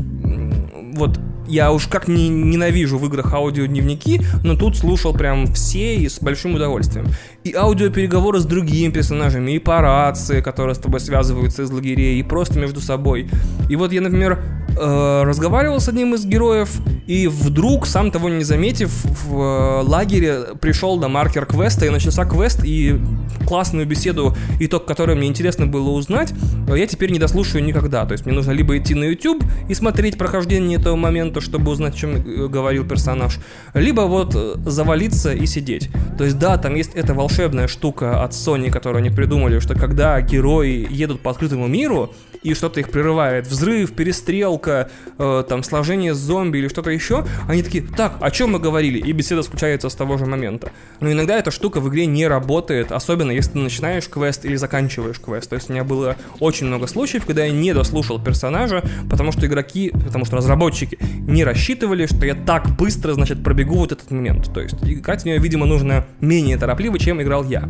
вот 0.94 1.18
я 1.46 1.72
уж 1.72 1.86
как 1.86 2.08
не 2.08 2.28
ненавижу 2.28 2.98
в 2.98 3.06
играх 3.06 3.32
аудиодневники, 3.32 4.20
но 4.42 4.56
тут 4.56 4.76
слушал 4.76 5.14
прям 5.14 5.46
все 5.46 5.96
и 5.96 6.08
с 6.08 6.18
большим 6.20 6.54
удовольствием. 6.54 7.06
И 7.46 7.54
аудиопереговоры 7.54 8.40
с 8.40 8.44
другими 8.44 8.90
персонажами, 8.90 9.52
и 9.52 9.60
по 9.60 9.80
рации, 9.80 10.40
которые 10.40 10.74
с 10.74 10.78
тобой 10.78 10.98
связываются 10.98 11.62
из 11.62 11.70
лагерей, 11.70 12.18
и 12.18 12.22
просто 12.24 12.58
между 12.58 12.80
собой. 12.80 13.30
И 13.70 13.76
вот 13.76 13.92
я, 13.92 14.00
например, 14.00 14.40
э, 14.76 15.22
разговаривал 15.24 15.78
с 15.78 15.88
одним 15.88 16.16
из 16.16 16.26
героев, 16.26 16.70
и 17.06 17.28
вдруг, 17.28 17.86
сам 17.86 18.10
того 18.10 18.28
не 18.28 18.42
заметив, 18.42 18.90
в 19.04 19.40
э, 19.40 19.82
лагере 19.86 20.56
пришел 20.60 20.98
на 20.98 21.06
маркер 21.06 21.46
квеста, 21.46 21.86
и 21.86 21.90
начался 21.90 22.24
квест, 22.24 22.64
и 22.64 23.00
классную 23.46 23.86
беседу, 23.86 24.36
итог 24.60 24.84
которой 24.84 25.14
мне 25.14 25.28
интересно 25.28 25.66
было 25.66 25.90
узнать, 25.90 26.34
я 26.68 26.86
теперь 26.86 27.12
не 27.12 27.18
дослушаю 27.18 27.64
никогда. 27.64 28.04
То 28.04 28.12
есть 28.12 28.26
мне 28.26 28.34
нужно 28.34 28.50
либо 28.50 28.76
идти 28.76 28.94
на 28.94 29.04
YouTube 29.04 29.44
и 29.68 29.74
смотреть 29.74 30.18
прохождение 30.18 30.78
этого 30.78 30.96
момента, 30.96 31.40
чтобы 31.40 31.70
узнать, 31.70 31.94
о 31.94 31.96
чем 31.96 32.16
э, 32.16 32.48
говорил 32.48 32.84
персонаж, 32.84 33.38
либо 33.72 34.02
вот 34.02 34.34
э, 34.34 34.56
завалиться 34.66 35.32
и 35.32 35.46
сидеть. 35.46 35.90
То 36.18 36.24
есть 36.24 36.38
да, 36.38 36.58
там 36.58 36.74
есть 36.74 36.90
эта 36.94 37.14
волшебная 37.36 37.68
штука 37.68 38.24
от 38.24 38.32
Sony, 38.32 38.70
которую 38.70 39.00
они 39.00 39.10
придумали, 39.10 39.58
что 39.58 39.74
когда 39.74 40.18
герои 40.22 40.86
едут 40.88 41.20
по 41.20 41.30
открытому 41.30 41.66
миру, 41.66 42.14
и 42.46 42.54
что-то 42.54 42.78
их 42.78 42.90
прерывает, 42.90 43.48
взрыв, 43.48 43.92
перестрелка, 43.92 44.88
э, 45.18 45.44
там, 45.48 45.64
сложение 45.64 46.14
зомби 46.14 46.58
или 46.58 46.68
что-то 46.68 46.90
еще, 46.90 47.26
они 47.48 47.64
такие, 47.64 47.84
так, 47.84 48.18
о 48.20 48.30
чем 48.30 48.52
мы 48.52 48.60
говорили? 48.60 48.98
И 48.98 49.10
беседа 49.10 49.42
включается 49.42 49.88
с 49.88 49.94
того 49.96 50.16
же 50.16 50.26
момента. 50.26 50.70
Но 51.00 51.10
иногда 51.10 51.36
эта 51.36 51.50
штука 51.50 51.80
в 51.80 51.88
игре 51.88 52.06
не 52.06 52.28
работает, 52.28 52.92
особенно 52.92 53.32
если 53.32 53.52
ты 53.52 53.58
начинаешь 53.58 54.08
квест 54.08 54.44
или 54.44 54.54
заканчиваешь 54.54 55.18
квест. 55.18 55.50
То 55.50 55.56
есть 55.56 55.70
у 55.70 55.72
меня 55.72 55.82
было 55.82 56.16
очень 56.38 56.66
много 56.66 56.86
случаев, 56.86 57.26
когда 57.26 57.44
я 57.44 57.50
не 57.50 57.74
дослушал 57.74 58.22
персонажа, 58.22 58.84
потому 59.10 59.32
что 59.32 59.44
игроки, 59.46 59.90
потому 59.90 60.24
что 60.24 60.36
разработчики 60.36 60.98
не 61.26 61.42
рассчитывали, 61.42 62.06
что 62.06 62.24
я 62.26 62.34
так 62.34 62.68
быстро, 62.76 63.14
значит, 63.14 63.42
пробегу 63.42 63.74
вот 63.74 63.90
этот 63.90 64.10
момент. 64.12 64.52
То 64.54 64.60
есть 64.60 64.76
играть 64.82 65.22
в 65.22 65.24
нее, 65.24 65.38
видимо, 65.38 65.66
нужно 65.66 66.06
менее 66.20 66.56
торопливо, 66.58 66.96
чем 66.98 67.20
играл 67.26 67.44
я. 67.44 67.68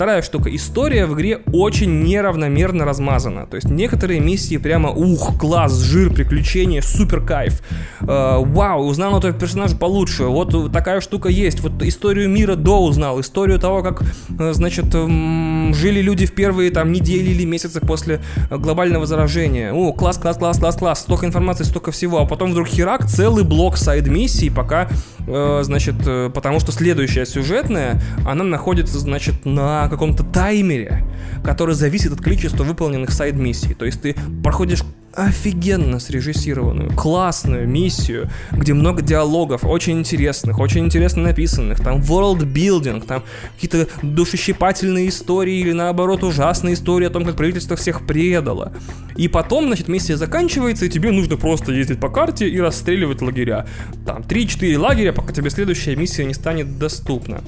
Вторая 0.00 0.22
штука. 0.22 0.54
История 0.54 1.04
в 1.04 1.14
игре 1.14 1.40
очень 1.52 2.02
неравномерно 2.02 2.86
размазана. 2.86 3.46
То 3.46 3.56
есть 3.56 3.68
некоторые 3.68 4.18
миссии 4.20 4.56
прямо 4.56 4.88
ух, 4.90 5.38
класс, 5.38 5.78
жир, 5.78 6.10
приключения, 6.10 6.80
супер 6.80 7.20
кайф. 7.20 7.60
Э, 8.00 8.38
вау, 8.38 8.86
узнал 8.86 9.18
этого 9.18 9.34
персонажа 9.34 9.76
получше. 9.76 10.24
Вот 10.24 10.72
такая 10.72 11.02
штука 11.02 11.28
есть. 11.28 11.60
Вот 11.60 11.82
историю 11.82 12.30
мира 12.30 12.54
до 12.54 12.82
узнал. 12.82 13.20
Историю 13.20 13.58
того, 13.58 13.82
как, 13.82 14.02
э, 14.38 14.52
значит, 14.54 14.86
э, 14.94 15.72
жили 15.74 16.00
люди 16.00 16.24
в 16.24 16.32
первые 16.32 16.70
там 16.70 16.92
недели 16.92 17.28
или 17.30 17.44
месяцы 17.44 17.80
после 17.80 18.22
глобального 18.50 19.04
заражения. 19.04 19.72
О, 19.74 19.92
класс, 19.92 20.16
класс, 20.16 20.38
класс, 20.38 20.58
класс, 20.58 20.76
класс. 20.76 21.00
Столько 21.00 21.26
информации, 21.26 21.64
столько 21.64 21.90
всего. 21.90 22.20
А 22.20 22.26
потом 22.26 22.52
вдруг 22.52 22.68
херак, 22.68 23.06
целый 23.06 23.44
блок 23.44 23.76
сайд-миссий, 23.76 24.48
пока, 24.48 24.88
э, 25.26 25.60
значит, 25.62 25.96
э, 26.06 26.30
потому 26.32 26.58
что 26.58 26.72
следующая 26.72 27.26
сюжетная, 27.26 28.00
она 28.26 28.44
находится, 28.44 28.89
значит, 28.98 29.44
на 29.44 29.88
каком-то 29.88 30.24
таймере, 30.24 31.04
который 31.44 31.74
зависит 31.74 32.12
от 32.12 32.20
количества 32.20 32.64
выполненных 32.64 33.10
сайд-миссий. 33.10 33.74
То 33.74 33.84
есть 33.84 34.02
ты 34.02 34.16
проходишь 34.42 34.82
офигенно 35.14 35.98
срежиссированную, 35.98 36.92
классную 36.96 37.68
миссию, 37.68 38.30
где 38.52 38.74
много 38.74 39.02
диалогов, 39.02 39.64
очень 39.64 39.98
интересных, 39.98 40.58
очень 40.58 40.84
интересно 40.84 41.24
написанных, 41.24 41.80
там 41.80 42.00
world 42.00 42.40
building, 42.40 43.04
там 43.04 43.24
какие-то 43.54 43.88
душещипательные 44.02 45.08
истории 45.08 45.56
или 45.56 45.72
наоборот 45.72 46.22
ужасные 46.22 46.74
истории 46.74 47.06
о 47.06 47.10
том, 47.10 47.24
как 47.24 47.36
правительство 47.36 47.76
всех 47.76 48.06
предало. 48.06 48.72
И 49.16 49.28
потом, 49.28 49.66
значит, 49.66 49.88
миссия 49.88 50.16
заканчивается, 50.16 50.86
и 50.86 50.88
тебе 50.88 51.10
нужно 51.10 51.36
просто 51.36 51.72
ездить 51.72 52.00
по 52.00 52.08
карте 52.08 52.48
и 52.48 52.58
расстреливать 52.60 53.20
лагеря. 53.20 53.66
Там 54.06 54.22
3-4 54.22 54.78
лагеря, 54.78 55.12
пока 55.12 55.32
тебе 55.32 55.50
следующая 55.50 55.96
миссия 55.96 56.24
не 56.24 56.34
станет 56.34 56.78
доступна. 56.78 57.42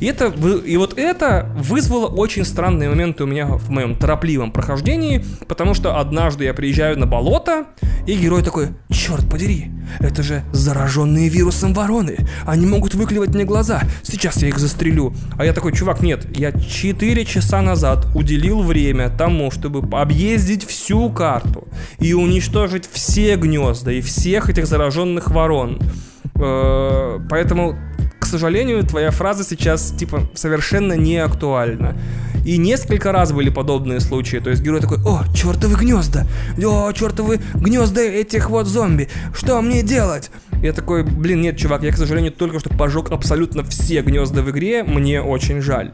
И, 0.00 0.06
это, 0.06 0.26
и 0.66 0.76
вот 0.76 0.98
это 0.98 1.50
вызвало 1.56 2.08
очень 2.08 2.44
странные 2.44 2.88
моменты 2.88 3.24
у 3.24 3.26
меня 3.26 3.46
в 3.46 3.70
моем 3.70 3.94
торопливом 3.94 4.50
прохождении, 4.50 5.24
потому 5.48 5.74
что 5.74 5.98
однажды 5.98 6.44
я 6.44 6.54
приезжаю 6.54 6.98
на 6.98 7.03
болото, 7.06 7.66
и 8.06 8.16
герой 8.16 8.42
такой, 8.42 8.68
черт 8.90 9.28
подери, 9.28 9.70
это 10.00 10.22
же 10.22 10.42
зараженные 10.52 11.28
вирусом 11.28 11.74
вороны, 11.74 12.18
они 12.46 12.66
могут 12.66 12.94
выклевать 12.94 13.30
мне 13.30 13.44
глаза, 13.44 13.82
сейчас 14.02 14.42
я 14.42 14.48
их 14.48 14.58
застрелю. 14.58 15.14
А 15.38 15.44
я 15.44 15.52
такой, 15.52 15.72
чувак, 15.72 16.02
нет, 16.02 16.26
я 16.36 16.52
4 16.52 17.24
часа 17.24 17.62
назад 17.62 18.06
уделил 18.14 18.62
время 18.62 19.10
тому, 19.10 19.50
чтобы 19.50 19.86
объездить 19.98 20.66
всю 20.66 21.10
карту 21.10 21.68
и 21.98 22.12
уничтожить 22.12 22.88
все 22.90 23.36
гнезда 23.36 23.92
и 23.92 24.00
всех 24.00 24.50
этих 24.50 24.66
зараженных 24.66 25.30
ворон. 25.30 25.78
Э, 26.36 27.18
поэтому, 27.30 27.78
к 28.24 28.26
сожалению, 28.26 28.82
твоя 28.84 29.10
фраза 29.10 29.44
сейчас, 29.44 29.92
типа, 29.92 30.22
совершенно 30.34 30.94
не 30.94 31.18
актуальна. 31.18 31.94
И 32.44 32.56
несколько 32.56 33.12
раз 33.12 33.32
были 33.32 33.50
подобные 33.50 34.00
случаи. 34.00 34.38
То 34.38 34.50
есть 34.50 34.62
герой 34.62 34.80
такой, 34.80 34.98
о, 35.04 35.24
чертовы 35.34 35.76
гнезда, 35.76 36.26
о, 36.58 36.90
чертовы 36.92 37.40
гнезда 37.54 38.00
этих 38.00 38.48
вот 38.48 38.66
зомби, 38.66 39.08
что 39.34 39.60
мне 39.60 39.82
делать? 39.82 40.30
Я 40.62 40.72
такой, 40.72 41.04
блин, 41.04 41.42
нет, 41.42 41.58
чувак, 41.58 41.82
я, 41.82 41.92
к 41.92 41.96
сожалению, 41.98 42.32
только 42.32 42.60
что 42.60 42.70
пожег 42.70 43.10
абсолютно 43.12 43.62
все 43.64 44.00
гнезда 44.00 44.40
в 44.40 44.50
игре, 44.50 44.84
мне 44.84 45.20
очень 45.20 45.60
жаль. 45.60 45.92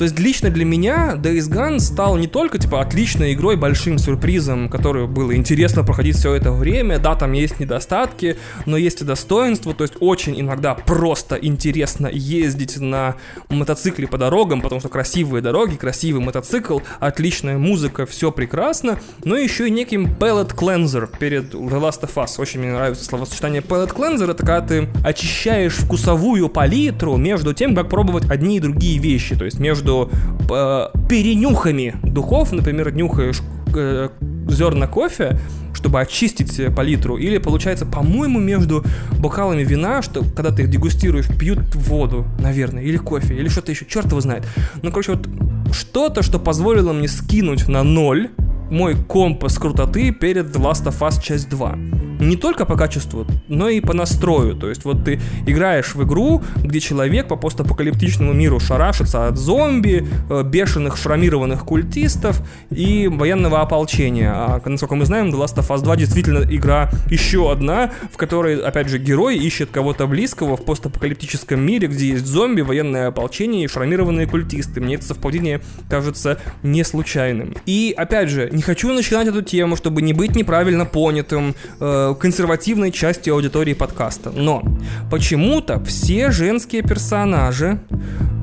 То 0.00 0.04
есть 0.04 0.18
лично 0.18 0.48
для 0.48 0.64
меня 0.64 1.12
Days 1.14 1.50
Gone 1.50 1.78
стал 1.78 2.16
не 2.16 2.26
только 2.26 2.56
типа 2.56 2.80
отличной 2.80 3.34
игрой, 3.34 3.56
большим 3.56 3.98
сюрпризом, 3.98 4.70
который 4.70 5.06
было 5.06 5.36
интересно 5.36 5.84
проходить 5.84 6.16
все 6.16 6.32
это 6.32 6.52
время. 6.52 6.98
Да, 6.98 7.14
там 7.16 7.32
есть 7.32 7.60
недостатки, 7.60 8.38
но 8.64 8.78
есть 8.78 9.02
и 9.02 9.04
достоинства. 9.04 9.74
То 9.74 9.84
есть 9.84 9.96
очень 10.00 10.40
иногда 10.40 10.74
просто 10.74 11.34
интересно 11.34 12.06
ездить 12.10 12.80
на 12.80 13.16
мотоцикле 13.50 14.08
по 14.08 14.16
дорогам, 14.16 14.62
потому 14.62 14.80
что 14.80 14.88
красивые 14.88 15.42
дороги, 15.42 15.74
красивый 15.74 16.24
мотоцикл, 16.24 16.78
отличная 16.98 17.58
музыка, 17.58 18.06
все 18.06 18.32
прекрасно. 18.32 18.98
Но 19.24 19.36
еще 19.36 19.68
и 19.68 19.70
неким 19.70 20.06
palette 20.06 20.56
cleanser 20.56 21.10
перед 21.18 21.52
The 21.52 21.78
Last 21.78 22.00
of 22.04 22.14
Us. 22.14 22.40
Очень 22.40 22.60
мне 22.60 22.72
нравится 22.72 23.04
словосочетание 23.04 23.60
palette 23.60 23.94
cleanser. 23.94 24.30
Это 24.30 24.46
когда 24.46 24.62
ты 24.62 24.88
очищаешь 25.04 25.74
вкусовую 25.74 26.48
палитру 26.48 27.18
между 27.18 27.52
тем, 27.52 27.76
как 27.76 27.90
пробовать 27.90 28.30
одни 28.30 28.56
и 28.56 28.60
другие 28.60 28.98
вещи. 28.98 29.36
То 29.36 29.44
есть 29.44 29.58
между 29.58 29.89
между 29.90 30.10
э, 30.48 30.88
перенюхами 31.08 31.94
духов, 32.02 32.52
например, 32.52 32.94
нюхаешь 32.94 33.40
э, 33.74 34.08
зерна 34.48 34.86
кофе, 34.86 35.38
чтобы 35.74 36.00
очистить 36.00 36.74
палитру, 36.74 37.16
или 37.16 37.38
получается, 37.38 37.86
по-моему, 37.86 38.38
между 38.38 38.84
бокалами 39.18 39.62
вина, 39.62 40.02
что 40.02 40.24
когда 40.36 40.50
ты 40.50 40.62
их 40.62 40.70
дегустируешь, 40.70 41.26
пьют 41.26 41.74
воду, 41.74 42.26
наверное, 42.38 42.82
или 42.82 42.96
кофе, 42.96 43.34
или 43.34 43.48
что-то 43.48 43.72
еще, 43.72 43.86
черт 43.86 44.06
его 44.06 44.20
знает. 44.20 44.46
Ну, 44.82 44.90
короче, 44.90 45.12
вот 45.12 45.28
что-то, 45.72 46.22
что 46.22 46.38
позволило 46.38 46.92
мне 46.92 47.08
скинуть 47.08 47.68
на 47.68 47.82
ноль 47.82 48.30
мой 48.70 48.94
компас 48.94 49.58
крутоты 49.58 50.12
перед 50.12 50.54
Last 50.56 50.84
of 50.86 50.98
Us 51.00 51.20
часть 51.22 51.48
2 51.48 52.09
не 52.20 52.36
только 52.36 52.66
по 52.66 52.76
качеству, 52.76 53.26
но 53.48 53.68
и 53.68 53.80
по 53.80 53.94
настрою. 53.94 54.54
То 54.54 54.68
есть 54.68 54.84
вот 54.84 55.04
ты 55.04 55.20
играешь 55.46 55.94
в 55.94 56.04
игру, 56.04 56.42
где 56.56 56.80
человек 56.80 57.28
по 57.28 57.36
постапокалиптичному 57.36 58.32
миру 58.32 58.60
шарашится 58.60 59.26
от 59.26 59.38
зомби, 59.38 60.06
э, 60.28 60.42
бешеных 60.44 60.96
шрамированных 60.96 61.64
культистов 61.64 62.42
и 62.70 63.08
военного 63.08 63.60
ополчения. 63.60 64.32
А 64.32 64.60
насколько 64.64 64.94
мы 64.94 65.06
знаем, 65.06 65.30
The 65.30 65.42
Last 65.42 65.56
of 65.56 65.68
Us 65.68 65.82
2 65.82 65.96
действительно 65.96 66.44
игра 66.44 66.90
еще 67.10 67.50
одна, 67.50 67.90
в 68.12 68.16
которой, 68.16 68.60
опять 68.60 68.88
же, 68.88 68.98
герой 68.98 69.36
ищет 69.38 69.70
кого-то 69.70 70.06
близкого 70.06 70.56
в 70.56 70.64
постапокалиптическом 70.64 71.60
мире, 71.60 71.88
где 71.88 72.08
есть 72.08 72.26
зомби, 72.26 72.60
военное 72.60 73.08
ополчение 73.08 73.64
и 73.64 73.68
шрамированные 73.68 74.26
культисты. 74.26 74.80
Мне 74.80 74.96
это 74.96 75.04
совпадение 75.04 75.60
кажется 75.88 76.38
не 76.62 76.84
случайным. 76.84 77.54
И, 77.66 77.94
опять 77.96 78.28
же, 78.28 78.48
не 78.52 78.62
хочу 78.62 78.92
начинать 78.92 79.28
эту 79.28 79.42
тему, 79.42 79.76
чтобы 79.76 80.02
не 80.02 80.12
быть 80.12 80.36
неправильно 80.36 80.84
понятым, 80.84 81.54
э, 81.80 82.09
консервативной 82.14 82.92
части 82.92 83.30
аудитории 83.30 83.74
подкаста. 83.74 84.30
Но 84.30 84.62
почему-то 85.10 85.82
все 85.84 86.30
женские 86.30 86.82
персонажи 86.82 87.80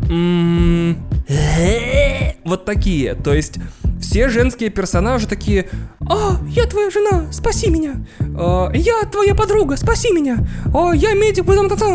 вот 2.44 2.66
такие. 2.66 3.16
То 3.16 3.34
есть 3.34 3.60
все 4.00 4.30
женские 4.30 4.70
персонажи 4.70 5.28
такие 5.28 5.70
«А, 6.10 6.38
я 6.50 6.66
твоя 6.66 6.90
жена, 6.90 7.32
спаси 7.32 7.70
меня! 7.70 8.06
А, 8.20 8.72
я 8.74 9.04
твоя 9.12 9.36
подруга, 9.36 9.76
спаси 9.76 10.12
меня! 10.12 10.38
А, 10.74 10.94
я 10.94 11.14
медик, 11.14 11.46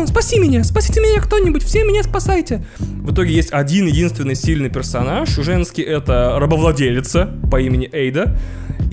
спаси 0.07 0.39
меня! 0.39 0.63
Спасите 0.63 1.01
меня 1.01 1.21
кто-нибудь, 1.21 1.63
все 1.63 1.83
меня 1.83 2.03
спасайте!» 2.03 2.63
В 2.79 3.13
итоге 3.13 3.33
есть 3.33 3.51
один 3.51 3.87
единственный 3.87 4.35
сильный 4.35 4.69
персонаж, 4.69 5.29
женский 5.29 5.81
это 5.81 6.35
рабовладелица 6.37 7.33
по 7.49 7.59
имени 7.59 7.89
Эйда, 7.91 8.37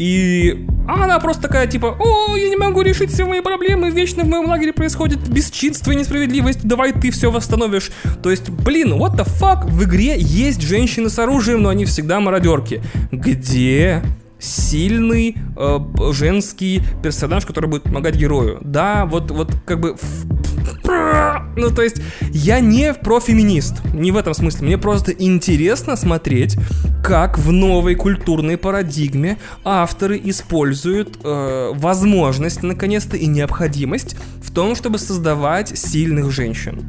и 0.00 0.66
она 0.88 1.20
просто 1.20 1.42
такая, 1.42 1.66
типа, 1.66 1.94
о, 2.00 2.34
я 2.34 2.48
не 2.48 2.56
могу 2.56 2.80
решить 2.80 3.12
все 3.12 3.26
мои 3.26 3.42
проблемы, 3.42 3.90
вечно 3.90 4.24
в 4.24 4.28
моем 4.28 4.46
лагере 4.46 4.72
происходит 4.72 5.28
бесчинство 5.28 5.90
и 5.92 5.94
несправедливость, 5.94 6.66
давай 6.66 6.92
ты 6.92 7.10
все 7.10 7.30
восстановишь. 7.30 7.90
То 8.22 8.30
есть, 8.30 8.48
блин, 8.48 8.94
what 8.94 9.14
the 9.14 9.28
fuck, 9.38 9.66
в 9.66 9.84
игре 9.84 10.16
есть 10.18 10.62
женщины 10.62 11.10
с 11.10 11.18
оружием, 11.18 11.62
но 11.62 11.68
они 11.68 11.84
всегда 11.84 12.18
мародерки. 12.18 12.82
Где 13.12 14.02
сильный 14.38 15.36
э, 15.58 15.78
женский 16.12 16.80
персонаж, 17.02 17.44
который 17.44 17.68
будет 17.68 17.82
помогать 17.82 18.16
герою? 18.16 18.56
Да, 18.62 19.04
вот, 19.04 19.30
вот 19.30 19.54
как 19.66 19.80
бы 19.80 19.96
Ну, 21.56 21.70
то 21.70 21.82
есть, 21.82 22.00
я 22.30 22.60
не 22.60 22.94
профеминист, 22.94 23.84
не 23.92 24.12
в 24.12 24.16
этом 24.16 24.34
смысле. 24.34 24.66
Мне 24.66 24.78
просто 24.78 25.12
интересно 25.12 25.96
смотреть, 25.96 26.56
как 27.02 27.38
в 27.38 27.50
новой 27.50 27.94
культурной 27.94 28.56
парадигме 28.56 29.38
авторы 29.64 30.20
используют 30.22 31.18
э, 31.24 31.72
возможность, 31.74 32.62
наконец-то, 32.62 33.16
и 33.16 33.26
необходимость 33.26 34.16
в 34.42 34.52
том, 34.52 34.74
чтобы 34.74 34.98
создавать 34.98 35.76
сильных 35.76 36.30
женщин. 36.30 36.84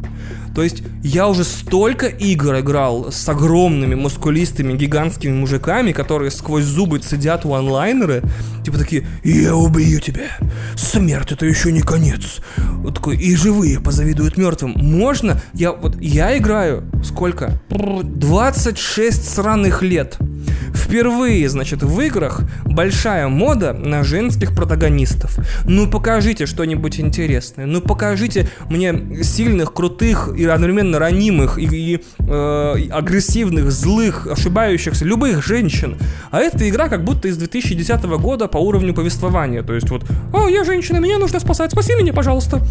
То 0.53 0.63
есть 0.63 0.83
я 1.01 1.27
уже 1.27 1.43
столько 1.43 2.07
игр 2.07 2.59
играл 2.59 3.11
с 3.11 3.27
огромными, 3.29 3.95
мускулистыми, 3.95 4.73
гигантскими 4.73 5.31
мужиками, 5.31 5.91
которые 5.93 6.29
сквозь 6.31 6.65
зубы 6.65 6.99
цедят 6.99 7.45
онлайнеры, 7.45 8.21
типа 8.65 8.77
такие 8.77 9.07
«Я 9.23 9.55
убью 9.55 9.99
тебя! 9.99 10.37
Смерть 10.75 11.31
это 11.31 11.45
еще 11.45 11.71
не 11.71 11.81
конец!» 11.81 12.41
Вот 12.57 12.95
такой 12.95 13.17
«И 13.17 13.35
живые 13.35 13.70
позавидуют 13.79 14.37
мертвым!» 14.37 14.73
Можно? 14.75 15.41
Я 15.53 15.71
вот, 15.71 15.99
я 16.01 16.37
играю 16.37 16.83
сколько? 17.03 17.59
26 17.69 19.29
сраных 19.29 19.81
лет. 19.81 20.17
Впервые, 20.73 21.47
значит, 21.47 21.83
в 21.83 21.99
играх 22.01 22.41
большая 22.65 23.27
мода 23.27 23.73
на 23.73 24.03
женских 24.03 24.53
протагонистов. 24.53 25.37
Ну 25.65 25.89
покажите 25.89 26.45
что-нибудь 26.45 26.99
интересное. 26.99 27.65
Ну 27.65 27.81
покажите 27.81 28.49
мне 28.69 29.23
сильных, 29.23 29.73
крутых 29.73 30.29
и 30.35 30.45
одновременно 30.45 30.99
ранимых 30.99 31.57
и, 31.57 31.63
и 31.63 32.03
э, 32.19 32.89
агрессивных, 32.91 33.71
злых, 33.71 34.27
ошибающихся, 34.27 35.05
любых 35.05 35.45
женщин. 35.45 35.97
А 36.29 36.39
эта 36.39 36.67
игра 36.69 36.89
как 36.89 37.03
будто 37.03 37.27
из 37.27 37.37
2010 37.37 38.03
года 38.03 38.47
по 38.47 38.57
уровню 38.57 38.93
повествования. 38.93 39.63
То 39.63 39.73
есть 39.73 39.89
вот, 39.89 40.03
о, 40.33 40.49
я 40.49 40.63
женщина, 40.63 40.97
меня 40.97 41.19
нужно 41.19 41.39
спасать, 41.39 41.71
спаси 41.71 41.95
меня, 41.95 42.13
пожалуйста 42.13 42.61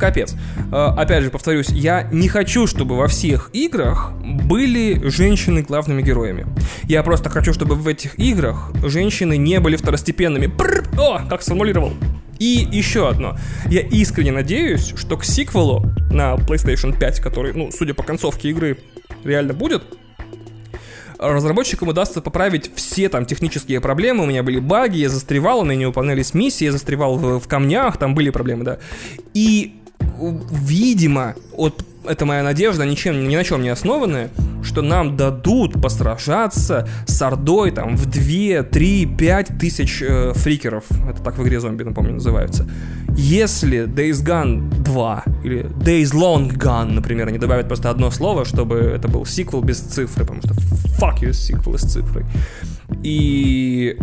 капец. 0.00 0.34
Э, 0.72 0.92
опять 0.96 1.22
же, 1.22 1.30
повторюсь, 1.30 1.68
я 1.68 2.08
не 2.10 2.28
хочу, 2.28 2.66
чтобы 2.66 2.96
во 2.96 3.06
всех 3.06 3.50
играх 3.52 4.12
были 4.22 5.08
женщины 5.08 5.62
главными 5.62 6.02
героями. 6.02 6.46
Я 6.84 7.02
просто 7.02 7.30
хочу, 7.30 7.52
чтобы 7.52 7.76
в 7.76 7.86
этих 7.86 8.18
играх 8.18 8.72
женщины 8.84 9.36
не 9.36 9.60
были 9.60 9.76
второстепенными. 9.76 10.46
Пррр, 10.48 10.88
о, 10.98 11.20
как 11.28 11.42
сформулировал. 11.42 11.92
И 12.40 12.66
еще 12.72 13.08
одно. 13.08 13.36
Я 13.66 13.82
искренне 13.82 14.32
надеюсь, 14.32 14.94
что 14.96 15.16
к 15.18 15.24
сиквелу 15.24 15.84
на 16.10 16.34
PlayStation 16.34 16.98
5, 16.98 17.20
который, 17.20 17.52
ну, 17.52 17.70
судя 17.70 17.92
по 17.92 18.02
концовке 18.02 18.48
игры, 18.48 18.78
реально 19.24 19.52
будет, 19.52 19.82
разработчикам 21.20 21.88
удастся 21.88 22.22
поправить 22.22 22.70
все 22.74 23.08
там 23.08 23.26
технические 23.26 23.80
проблемы. 23.80 24.24
У 24.24 24.26
меня 24.26 24.42
были 24.42 24.58
баги, 24.58 24.98
я 24.98 25.08
застревал, 25.08 25.60
у 25.60 25.64
меня 25.64 25.76
не 25.76 25.86
выполнялись 25.86 26.34
миссии, 26.34 26.64
я 26.64 26.72
застревал 26.72 27.16
в, 27.16 27.40
в 27.40 27.46
камнях, 27.46 27.98
там 27.98 28.14
были 28.14 28.30
проблемы, 28.30 28.64
да. 28.64 28.78
И 29.34 29.79
видимо, 30.20 31.34
вот 31.56 31.84
это 32.04 32.24
моя 32.24 32.42
надежда, 32.42 32.84
ничем, 32.86 33.28
ни 33.28 33.36
на 33.36 33.44
чем 33.44 33.62
не 33.62 33.68
основанная, 33.68 34.30
что 34.62 34.82
нам 34.82 35.16
дадут 35.16 35.80
посражаться 35.80 36.88
с 37.06 37.20
Ордой 37.22 37.70
там 37.70 37.96
в 37.96 38.06
2, 38.06 38.62
3, 38.64 39.06
5 39.06 39.58
тысяч 39.58 40.02
э, 40.02 40.32
фрикеров. 40.34 40.84
Это 41.08 41.22
так 41.22 41.38
в 41.38 41.42
игре 41.42 41.60
зомби, 41.60 41.82
напомню, 41.82 42.14
называются. 42.14 42.68
Если 43.16 43.84
Days 43.84 44.24
Gone 44.24 44.82
2 44.82 45.24
или 45.44 45.64
Days 45.64 46.12
Long 46.12 46.50
Gone, 46.56 46.92
например, 46.92 47.28
они 47.28 47.38
добавят 47.38 47.68
просто 47.68 47.90
одно 47.90 48.10
слово, 48.10 48.44
чтобы 48.44 48.76
это 48.76 49.08
был 49.08 49.26
сиквел 49.26 49.62
без 49.62 49.80
цифры, 49.80 50.24
потому 50.24 50.40
что 50.42 50.54
fuck 50.98 51.20
you, 51.20 51.32
сиквел 51.32 51.78
с 51.78 51.82
цифрой. 51.82 52.24
И 53.02 53.96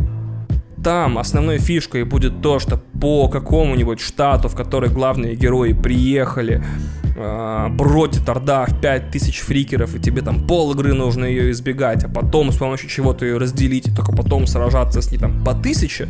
там 0.87 1.17
основной 1.17 1.57
фишкой 1.57 2.05
будет 2.05 2.41
то, 2.41 2.59
что 2.59 2.77
по 2.77 3.27
какому-нибудь 3.27 3.99
штату, 3.99 4.47
в 4.47 4.55
который 4.55 4.89
главные 4.89 5.35
герои 5.35 5.73
приехали, 5.73 6.63
э, 7.17 7.67
бродит 7.71 8.29
Орда 8.29 8.65
в 8.67 8.79
5000 8.79 9.39
фрикеров, 9.41 9.95
и 9.95 9.99
тебе 9.99 10.21
там 10.21 10.47
пол 10.47 10.71
игры 10.71 10.93
нужно 10.93 11.25
ее 11.25 11.51
избегать, 11.51 12.05
а 12.05 12.07
потом 12.07 12.53
с 12.53 12.55
помощью 12.55 12.87
чего-то 12.87 13.25
ее 13.25 13.37
разделить, 13.37 13.89
и 13.89 13.91
только 13.93 14.13
потом 14.13 14.47
сражаться 14.47 15.01
с 15.01 15.11
ней 15.11 15.17
там 15.17 15.43
по 15.43 15.53
тысяче, 15.53 16.07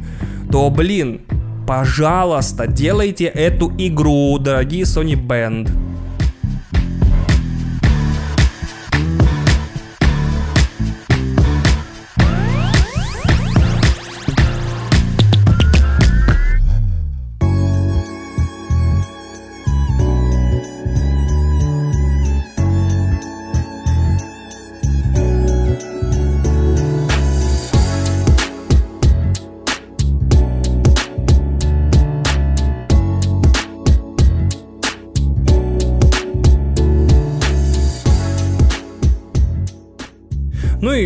то, 0.51 0.69
блин, 0.69 1.21
пожалуйста, 1.65 2.67
делайте 2.67 3.25
эту 3.25 3.73
игру, 3.79 4.37
дорогие 4.37 4.83
Sony 4.83 5.15
Band. 5.15 5.71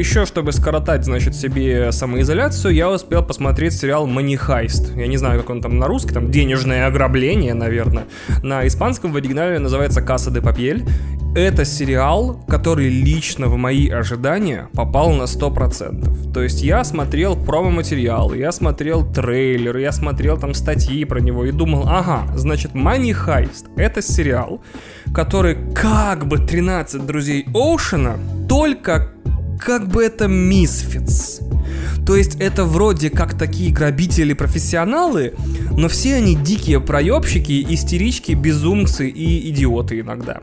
Еще, 0.01 0.25
чтобы 0.25 0.51
скоротать, 0.51 1.05
значит, 1.05 1.35
себе 1.35 1.91
самоизоляцию, 1.91 2.73
я 2.73 2.89
успел 2.89 3.23
посмотреть 3.23 3.73
сериал 3.73 4.07
«Money 4.07 4.35
Heist». 4.35 4.99
Я 4.99 5.05
не 5.05 5.17
знаю, 5.17 5.39
как 5.41 5.51
он 5.51 5.61
там 5.61 5.77
на 5.77 5.85
русский, 5.85 6.11
там 6.11 6.31
«Денежное 6.31 6.87
ограбление», 6.87 7.53
наверное. 7.53 8.05
На 8.41 8.65
испанском 8.65 9.11
в 9.11 9.15
оригинале 9.15 9.59
называется 9.59 10.01
«Касса 10.01 10.31
де 10.31 10.41
Папьель». 10.41 10.83
Это 11.35 11.65
сериал, 11.65 12.43
который 12.47 12.89
лично 12.89 13.47
в 13.47 13.57
мои 13.57 13.89
ожидания 13.89 14.69
попал 14.73 15.13
на 15.13 15.23
100%. 15.23 16.33
То 16.33 16.41
есть 16.41 16.63
я 16.63 16.83
смотрел 16.83 17.37
промо-материалы, 17.37 18.37
я 18.37 18.51
смотрел 18.51 19.05
трейлер, 19.05 19.77
я 19.77 19.91
смотрел 19.91 20.37
там 20.37 20.55
статьи 20.55 21.05
про 21.05 21.19
него 21.19 21.45
и 21.45 21.51
думал, 21.51 21.85
ага, 21.87 22.23
значит, 22.35 22.71
Money 22.73 23.15
это 23.77 24.01
сериал, 24.01 24.61
который 25.13 25.55
как 25.73 26.25
бы 26.25 26.39
13 26.39 27.05
друзей 27.05 27.45
Оушена, 27.53 28.17
только 28.49 29.11
как 29.61 29.87
бы 29.87 30.03
это 30.03 30.27
мисфиц. 30.27 31.39
То 32.05 32.15
есть 32.15 32.35
это 32.41 32.65
вроде 32.65 33.09
как 33.09 33.37
такие 33.37 33.71
грабители-профессионалы, 33.71 35.33
но 35.77 35.87
все 35.87 36.15
они 36.15 36.35
дикие 36.35 36.81
проебщики, 36.81 37.65
истерички, 37.69 38.31
безумцы 38.31 39.07
и 39.07 39.49
идиоты 39.51 39.99
иногда. 39.99 40.41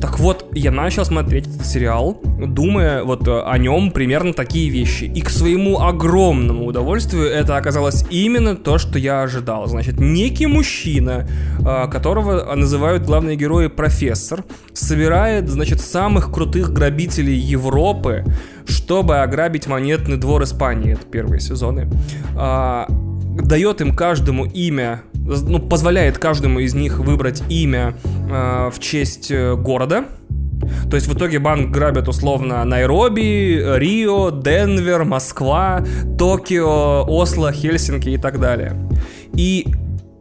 Так 0.00 0.18
вот, 0.18 0.46
я 0.54 0.70
начал 0.70 1.04
смотреть 1.04 1.46
этот 1.46 1.66
сериал, 1.66 2.18
думая 2.22 3.04
вот 3.04 3.28
о 3.28 3.58
нем 3.58 3.90
примерно 3.90 4.32
такие 4.32 4.70
вещи. 4.70 5.04
И 5.04 5.20
к 5.20 5.28
своему 5.28 5.80
огромному 5.80 6.64
удовольствию 6.64 7.26
это 7.26 7.56
оказалось 7.56 8.06
именно 8.08 8.56
то, 8.56 8.78
что 8.78 8.98
я 8.98 9.22
ожидал. 9.22 9.66
Значит, 9.66 10.00
некий 10.00 10.46
мужчина, 10.46 11.28
а, 11.66 11.86
которого 11.86 12.54
называют 12.54 13.02
главные 13.02 13.36
герои 13.36 13.66
профессор, 13.66 14.42
собирает, 14.72 15.50
значит, 15.50 15.82
самых 15.82 16.32
крутых 16.32 16.72
грабителей 16.72 17.36
Европы, 17.36 18.24
чтобы 18.66 19.18
ограбить 19.18 19.66
монетный 19.66 20.16
двор 20.16 20.42
Испании. 20.42 20.92
Это 20.92 21.04
первые 21.06 21.40
сезоны. 21.40 21.88
А, 22.36 22.86
дает 23.42 23.80
им 23.80 23.94
каждому 23.94 24.44
имя 24.46 25.02
ну, 25.30 25.58
позволяет 25.58 26.18
каждому 26.18 26.58
из 26.60 26.74
них 26.74 26.98
выбрать 26.98 27.42
имя 27.48 27.94
э, 28.30 28.70
в 28.72 28.78
честь 28.80 29.30
э, 29.30 29.54
города. 29.54 30.04
То 30.90 30.96
есть 30.96 31.06
в 31.06 31.14
итоге 31.14 31.38
банк 31.38 31.70
грабят 31.70 32.08
условно 32.08 32.64
Найроби, 32.64 33.62
Рио, 33.78 34.30
Денвер, 34.30 35.04
Москва, 35.04 35.84
Токио, 36.18 37.04
Осло, 37.08 37.52
Хельсинки 37.52 38.10
и 38.10 38.18
так 38.18 38.40
далее. 38.40 38.74
И 39.34 39.66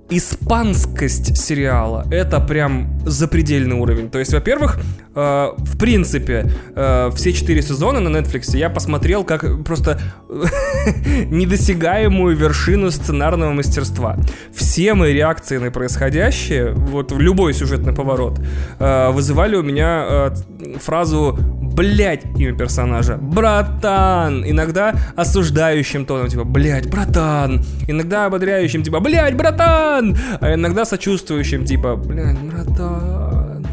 испанскость 0.09 1.37
сериала 1.37 2.05
это 2.11 2.39
прям 2.39 2.99
запредельный 3.05 3.75
уровень. 3.75 4.09
То 4.09 4.19
есть, 4.19 4.33
во-первых, 4.33 4.79
э, 5.15 5.49
в 5.57 5.77
принципе, 5.77 6.51
э, 6.75 7.11
все 7.15 7.33
четыре 7.33 7.61
сезона 7.61 7.99
на 7.99 8.17
Netflix 8.17 8.57
я 8.57 8.69
посмотрел 8.69 9.23
как 9.23 9.63
просто 9.63 9.99
недосягаемую 11.29 12.35
вершину 12.35 12.91
сценарного 12.91 13.51
мастерства. 13.51 14.17
Все 14.53 14.93
мои 14.93 15.13
реакции 15.13 15.57
на 15.57 15.71
происходящее, 15.71 16.71
вот 16.73 17.11
любой 17.11 17.53
сюжетный 17.53 17.93
поворот, 17.93 18.39
э, 18.79 19.11
вызывали 19.11 19.55
у 19.55 19.63
меня 19.63 20.05
э, 20.09 20.31
фразу 20.79 21.37
блять, 21.73 22.25
имя 22.37 22.55
персонажа, 22.55 23.17
братан, 23.17 24.43
иногда 24.45 24.93
осуждающим 25.15 26.05
тоном, 26.05 26.27
типа, 26.27 26.43
блять, 26.43 26.89
братан, 26.89 27.63
иногда 27.87 28.25
ободряющим, 28.25 28.83
типа, 28.83 28.99
блять, 28.99 29.35
братан, 29.35 30.17
а 30.41 30.53
иногда 30.53 30.85
сочувствующим, 30.85 31.65
типа, 31.65 31.95
блять, 31.95 32.39
братан. 32.39 33.65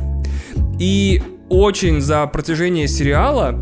И 0.79 1.23
очень 1.49 2.01
за 2.01 2.27
протяжение 2.27 2.89
сериала 2.89 3.59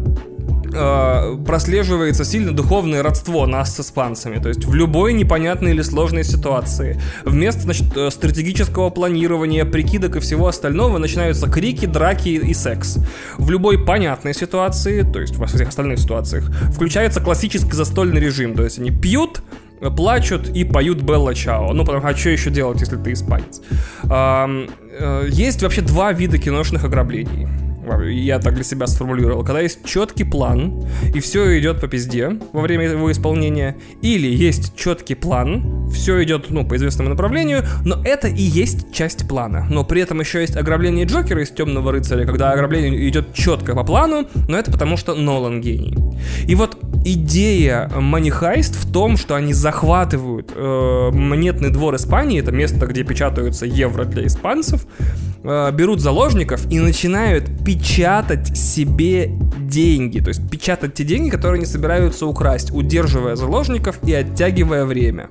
э, 0.74 1.36
прослеживается 1.46 2.24
сильно 2.24 2.52
духовное 2.52 3.02
родство 3.02 3.46
нас 3.46 3.74
с 3.76 3.80
испанцами. 3.80 4.38
То 4.38 4.48
есть 4.48 4.64
в 4.64 4.74
любой 4.74 5.12
непонятной 5.12 5.72
или 5.72 5.82
сложной 5.82 6.24
ситуации 6.24 7.00
вместо 7.24 7.62
значит, 7.62 7.96
э, 7.96 8.10
стратегического 8.10 8.90
планирования, 8.90 9.64
прикидок 9.64 10.16
и 10.16 10.20
всего 10.20 10.48
остального 10.48 10.98
начинаются 10.98 11.48
крики, 11.48 11.86
драки 11.86 12.28
и 12.28 12.54
секс. 12.54 12.98
В 13.38 13.50
любой 13.50 13.84
понятной 13.84 14.34
ситуации, 14.34 15.02
то 15.02 15.20
есть 15.20 15.36
во 15.36 15.46
всех 15.46 15.68
остальных 15.68 15.98
ситуациях, 15.98 16.50
включается 16.72 17.20
классический 17.20 17.72
застольный 17.72 18.20
режим. 18.20 18.54
То 18.54 18.64
есть 18.64 18.78
они 18.78 18.90
пьют, 18.90 19.42
плачут 19.96 20.48
и 20.48 20.64
поют 20.64 21.02
Белла 21.02 21.34
Чао. 21.34 21.72
Ну, 21.72 21.84
потому 21.84 22.06
а 22.06 22.16
что 22.16 22.30
еще 22.30 22.50
делать, 22.50 22.80
если 22.80 22.96
ты 22.96 23.12
испанец? 23.12 23.60
Э, 24.04 25.28
есть 25.28 25.62
вообще 25.62 25.80
два 25.80 26.12
вида 26.12 26.38
киношных 26.38 26.84
ограблений 26.84 27.48
я 28.10 28.38
так 28.38 28.54
для 28.54 28.64
себя 28.64 28.86
сформулировал, 28.86 29.44
когда 29.44 29.60
есть 29.60 29.84
четкий 29.84 30.24
план, 30.24 30.84
и 31.14 31.20
все 31.20 31.58
идет 31.58 31.80
по 31.80 31.88
пизде 31.88 32.38
во 32.52 32.60
время 32.60 32.88
его 32.88 33.10
исполнения, 33.10 33.76
или 34.02 34.26
есть 34.26 34.76
четкий 34.76 35.14
план, 35.14 35.88
все 35.90 36.22
идет, 36.24 36.50
ну, 36.50 36.66
по 36.66 36.76
известному 36.76 37.10
направлению, 37.10 37.64
но 37.84 38.00
это 38.04 38.28
и 38.28 38.42
есть 38.42 38.92
часть 38.92 39.28
плана. 39.28 39.66
Но 39.70 39.84
при 39.84 40.00
этом 40.00 40.20
еще 40.20 40.40
есть 40.40 40.56
ограбление 40.56 41.06
Джокера 41.06 41.42
из 41.42 41.50
Темного 41.50 41.92
рыцаря, 41.92 42.24
когда 42.24 42.52
ограбление 42.52 43.08
идет 43.08 43.34
четко 43.34 43.74
по 43.74 43.84
плану, 43.84 44.26
но 44.48 44.58
это 44.58 44.70
потому 44.70 44.96
что 44.96 45.14
Нолан 45.14 45.60
гений. 45.60 45.96
И 46.46 46.54
вот 46.54 46.78
идея 47.04 47.90
Money 47.94 48.30
в 48.72 48.92
том, 48.92 49.16
что 49.16 49.34
они 49.34 49.52
захватывают 49.52 50.52
э, 50.54 51.10
монетный 51.12 51.70
двор 51.70 51.94
Испании, 51.96 52.40
это 52.40 52.52
место, 52.52 52.86
где 52.86 53.04
печатаются 53.04 53.66
евро 53.66 54.04
для 54.04 54.26
испанцев, 54.26 54.86
э, 55.42 55.70
берут 55.72 56.00
заложников 56.00 56.70
и 56.70 56.80
начинают 56.80 57.64
печатать 57.64 58.56
себе 58.56 59.30
деньги. 59.58 60.20
То 60.20 60.28
есть 60.28 60.48
печатать 60.50 60.94
те 60.94 61.04
деньги, 61.04 61.30
которые 61.30 61.58
они 61.58 61.66
собираются 61.66 62.26
украсть, 62.26 62.70
удерживая 62.72 63.36
заложников 63.36 63.96
и 64.06 64.12
оттягивая 64.12 64.84
время. 64.84 65.28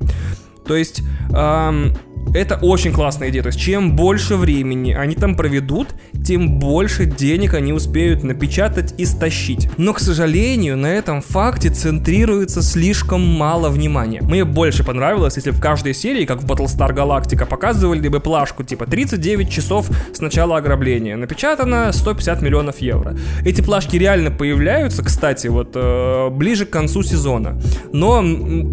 То 0.65 0.75
есть 0.75 1.01
эм, 1.35 1.93
это 2.33 2.57
очень 2.61 2.91
классная 2.91 3.29
идея. 3.29 3.43
То 3.43 3.47
есть, 3.47 3.59
чем 3.59 3.95
больше 3.95 4.35
времени 4.35 4.93
они 4.93 5.15
там 5.15 5.35
проведут, 5.35 5.89
тем 6.25 6.59
больше 6.59 7.05
денег 7.05 7.53
они 7.53 7.73
успеют 7.73 8.23
напечатать 8.23 8.93
и 8.97 9.05
стащить. 9.05 9.69
Но, 9.77 9.93
к 9.93 9.99
сожалению, 9.99 10.77
на 10.77 10.87
этом 10.87 11.21
факте 11.21 11.69
центрируется 11.69 12.61
слишком 12.61 13.21
мало 13.21 13.69
внимания. 13.69 14.21
Мне 14.21 14.45
больше 14.45 14.83
понравилось, 14.83 15.35
если 15.35 15.51
в 15.51 15.59
каждой 15.59 15.93
серии, 15.93 16.25
как 16.25 16.41
в 16.41 16.45
Battlestar 16.45 16.93
Galactica, 16.93 17.45
показывали 17.45 18.07
бы 18.07 18.19
плашку 18.19 18.63
типа 18.63 18.85
39 18.85 19.49
часов 19.49 19.89
с 20.13 20.19
начала 20.19 20.57
ограбления. 20.57 21.15
Напечатано 21.17 21.91
150 21.91 22.41
миллионов 22.41 22.79
евро. 22.79 23.15
Эти 23.45 23.61
плашки 23.61 23.97
реально 23.97 24.31
появляются, 24.31 25.03
кстати, 25.03 25.47
вот 25.47 25.71
э, 25.75 26.29
ближе 26.29 26.65
к 26.65 26.69
концу 26.69 27.03
сезона. 27.03 27.59
Но 27.91 28.23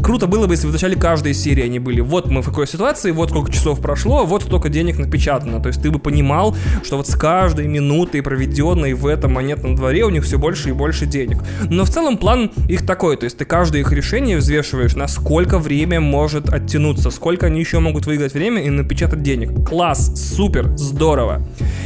круто 0.02 0.26
было 0.26 0.46
бы, 0.46 0.54
если 0.54 0.66
в 0.66 0.72
начале 0.72 0.96
каждой 0.96 1.34
серии 1.34 1.64
они 1.64 1.78
были. 1.78 2.00
Вот 2.00 2.26
мы 2.30 2.42
в 2.42 2.46
какой 2.46 2.66
ситуации, 2.66 3.10
вот 3.10 3.30
сколько 3.30 3.49
часов 3.50 3.80
прошло, 3.80 4.24
вот 4.24 4.42
столько 4.42 4.68
денег 4.68 4.98
напечатано. 4.98 5.60
То 5.60 5.68
есть 5.68 5.82
ты 5.82 5.90
бы 5.90 5.98
понимал, 5.98 6.56
что 6.82 6.96
вот 6.96 7.08
с 7.08 7.14
каждой 7.14 7.66
минутой, 7.66 8.22
проведенной 8.22 8.94
в 8.94 9.06
этом 9.06 9.34
монетном 9.34 9.74
дворе, 9.74 10.04
у 10.04 10.10
них 10.10 10.24
все 10.24 10.38
больше 10.38 10.70
и 10.70 10.72
больше 10.72 11.06
денег. 11.06 11.38
Но 11.68 11.84
в 11.84 11.90
целом 11.90 12.16
план 12.16 12.50
их 12.68 12.86
такой, 12.86 13.16
то 13.16 13.24
есть 13.24 13.38
ты 13.38 13.44
каждое 13.44 13.80
их 13.80 13.92
решение 13.92 14.36
взвешиваешь, 14.36 14.94
насколько 14.94 15.58
время 15.58 16.00
может 16.00 16.52
оттянуться, 16.52 17.10
сколько 17.10 17.46
они 17.46 17.60
еще 17.60 17.78
могут 17.78 18.06
выиграть 18.06 18.34
время 18.34 18.62
и 18.62 18.70
напечатать 18.70 19.22
денег. 19.22 19.66
Класс, 19.68 20.12
супер, 20.14 20.76
здорово. 20.76 21.42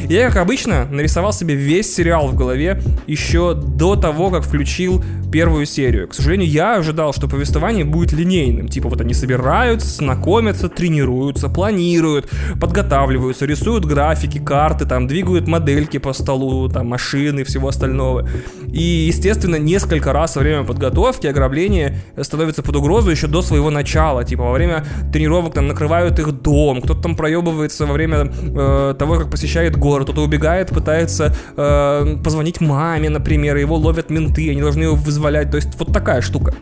Я, 0.08 0.28
как 0.28 0.36
обычно, 0.36 0.86
нарисовал 0.90 1.32
себе 1.32 1.54
весь 1.54 1.94
сериал 1.94 2.28
в 2.28 2.36
голове 2.36 2.82
еще 3.06 3.54
до 3.54 3.96
того, 3.96 4.30
как 4.30 4.44
включил 4.44 5.02
первую 5.32 5.66
серию. 5.66 6.06
К 6.08 6.14
сожалению, 6.14 6.48
я 6.48 6.76
ожидал, 6.76 7.12
что 7.12 7.26
повествование 7.26 7.84
будет 7.84 8.12
линейным. 8.12 8.68
Типа 8.68 8.88
вот 8.88 9.00
они 9.00 9.14
собираются, 9.14 9.88
знакомятся, 9.88 10.68
тренируются, 10.68 11.48
планируют, 11.54 12.28
подготавливаются, 12.60 13.46
рисуют 13.46 13.84
графики, 13.86 14.38
карты, 14.38 14.84
там, 14.84 15.06
двигают 15.06 15.48
модельки 15.48 15.98
по 15.98 16.12
столу, 16.12 16.68
там, 16.68 16.88
машины 16.88 17.40
и 17.40 17.44
всего 17.44 17.68
остального. 17.68 18.28
И, 18.66 18.82
естественно, 18.82 19.56
несколько 19.56 20.12
раз 20.12 20.36
во 20.36 20.42
время 20.42 20.64
подготовки 20.64 21.26
ограбление 21.26 21.98
становится 22.20 22.62
под 22.62 22.76
угрозу 22.76 23.10
еще 23.10 23.26
до 23.26 23.42
своего 23.42 23.70
начала. 23.70 24.24
Типа 24.24 24.42
во 24.42 24.52
время 24.52 24.84
тренировок 25.12 25.54
там 25.54 25.68
накрывают 25.68 26.18
их 26.18 26.32
дом, 26.42 26.82
кто-то 26.82 27.00
там 27.00 27.16
проебывается 27.16 27.86
во 27.86 27.92
время 27.92 28.30
э, 28.42 28.94
того, 28.98 29.16
как 29.16 29.30
посещает 29.30 29.76
город, 29.76 30.04
кто-то 30.04 30.22
убегает, 30.22 30.70
пытается 30.70 31.34
э, 31.56 32.16
позвонить 32.22 32.60
маме, 32.60 33.08
например, 33.08 33.56
его 33.56 33.76
ловят 33.76 34.10
менты, 34.10 34.50
они 34.50 34.60
должны 34.60 34.82
его 34.82 34.94
вызвать 34.94 35.14
позволять. 35.14 35.50
То 35.50 35.56
есть 35.56 35.78
вот 35.78 35.92
такая 35.92 36.20
штука. 36.20 36.54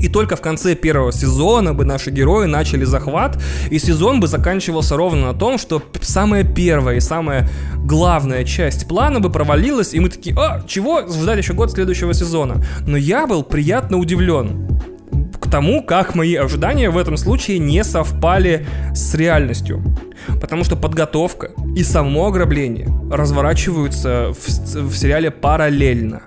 И 0.00 0.08
только 0.08 0.36
в 0.36 0.40
конце 0.40 0.74
первого 0.74 1.12
сезона 1.12 1.72
бы 1.72 1.84
наши 1.84 2.10
герои 2.10 2.46
начали 2.46 2.84
захват, 2.84 3.40
и 3.70 3.78
сезон 3.78 4.20
бы 4.20 4.26
заканчивался 4.26 4.96
ровно 4.96 5.32
на 5.32 5.38
том, 5.38 5.58
что 5.58 5.82
самая 6.02 6.44
первая 6.44 6.96
и 6.96 7.00
самая 7.00 7.48
главная 7.76 8.44
часть 8.44 8.88
плана 8.88 9.20
бы 9.20 9.30
провалилась, 9.30 9.94
и 9.94 10.00
мы 10.00 10.08
такие, 10.08 10.36
а, 10.36 10.62
чего, 10.66 11.06
ждать 11.06 11.38
еще 11.38 11.54
год 11.54 11.70
следующего 11.70 12.12
сезона. 12.14 12.64
Но 12.86 12.96
я 12.96 13.26
был 13.26 13.42
приятно 13.42 13.98
удивлен 13.98 14.68
к 15.40 15.50
тому, 15.50 15.82
как 15.82 16.14
мои 16.14 16.34
ожидания 16.34 16.90
в 16.90 16.98
этом 16.98 17.16
случае 17.16 17.58
не 17.58 17.84
совпали 17.84 18.66
с 18.94 19.14
реальностью. 19.14 19.82
Потому 20.40 20.64
что 20.64 20.76
подготовка 20.76 21.50
и 21.76 21.84
само 21.84 22.26
ограбление 22.26 22.88
разворачиваются 23.10 24.32
в, 24.32 24.88
в 24.88 24.96
сериале 24.96 25.30
параллельно. 25.30 26.22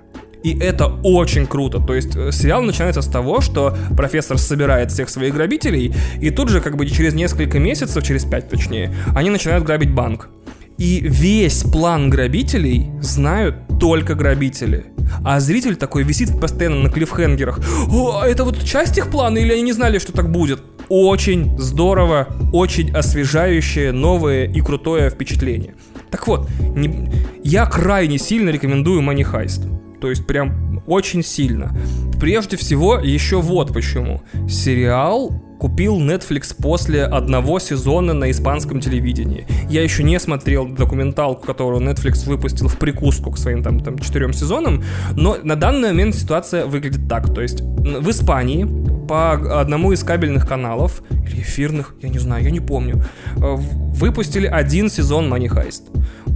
И 0.48 0.58
это 0.62 0.88
очень 1.04 1.46
круто. 1.46 1.82
То 1.82 1.94
есть 1.94 2.16
э, 2.16 2.32
сериал 2.32 2.62
начинается 2.62 3.02
с 3.02 3.08
того, 3.08 3.42
что 3.42 3.76
профессор 3.98 4.38
собирает 4.38 4.94
всех 4.94 5.10
своих 5.10 5.34
грабителей, 5.34 5.94
и 6.22 6.30
тут 6.30 6.48
же, 6.48 6.62
как 6.62 6.78
бы 6.78 6.86
через 6.86 7.14
несколько 7.14 7.60
месяцев, 7.60 8.02
через 8.02 8.24
пять 8.24 8.48
точнее, 8.48 8.96
они 9.14 9.30
начинают 9.30 9.66
грабить 9.66 9.94
банк. 9.94 10.30
И 10.78 11.02
весь 11.02 11.64
план 11.64 12.10
грабителей 12.10 12.92
знают 13.02 13.56
только 13.78 14.16
грабители. 14.16 14.86
А 15.26 15.42
зритель 15.42 15.76
такой 15.76 16.04
висит 16.04 16.40
постоянно 16.40 16.84
на 16.84 16.90
клиффхенгерах. 16.90 17.60
О, 17.92 18.24
это 18.24 18.46
вот 18.46 18.64
часть 18.64 18.98
их 18.98 19.10
плана 19.12 19.40
или 19.40 19.52
они 19.52 19.64
не 19.64 19.74
знали, 19.74 20.00
что 20.00 20.14
так 20.14 20.32
будет? 20.32 20.62
Очень 20.88 21.60
здорово, 21.60 22.30
очень 22.54 22.96
освежающее, 22.96 23.92
новое 23.92 24.46
и 24.46 24.62
крутое 24.62 25.10
впечатление. 25.10 25.76
Так 26.10 26.26
вот, 26.26 26.48
не... 26.62 27.12
я 27.44 27.66
крайне 27.66 28.18
сильно 28.18 28.50
рекомендую 28.50 29.02
Money 29.02 29.30
Heist. 29.30 29.68
То 30.00 30.10
есть 30.10 30.26
прям 30.26 30.84
очень 30.88 31.24
сильно. 31.24 31.76
Прежде 32.20 32.58
всего, 32.58 32.98
еще 32.98 33.42
вот 33.42 33.74
почему. 33.74 34.22
Сериал 34.48 35.44
купил 35.58 36.00
Netflix 36.00 36.56
после 36.56 37.04
одного 37.04 37.60
сезона 37.60 38.14
на 38.14 38.32
испанском 38.32 38.80
телевидении. 38.80 39.48
Я 39.70 39.84
еще 39.84 40.04
не 40.04 40.20
смотрел 40.20 40.68
документалку, 40.68 41.46
которую 41.46 41.82
Netflix 41.82 42.26
выпустил 42.26 42.68
в 42.68 42.78
прикуску 42.78 43.32
к 43.32 43.38
своим 43.38 43.64
там, 43.64 43.80
там 43.80 43.98
четырем 44.00 44.34
сезонам, 44.34 44.84
но 45.16 45.38
на 45.44 45.56
данный 45.56 45.90
момент 45.90 46.16
ситуация 46.16 46.66
выглядит 46.66 47.08
так. 47.08 47.34
То 47.34 47.42
есть 47.42 47.62
в 47.62 48.10
Испании 48.10 48.66
по 49.08 49.34
одному 49.62 49.94
из 49.94 50.04
кабельных 50.04 50.48
каналов, 50.48 51.02
или 51.10 51.42
эфирных, 51.42 51.96
я 52.02 52.10
не 52.10 52.20
знаю, 52.20 52.44
я 52.44 52.52
не 52.52 52.60
помню, 52.60 53.04
э, 53.38 53.40
выпустили 53.40 54.48
один 54.48 54.90
сезон 54.90 55.34
Money 55.34 55.48
Heist. 55.48 55.84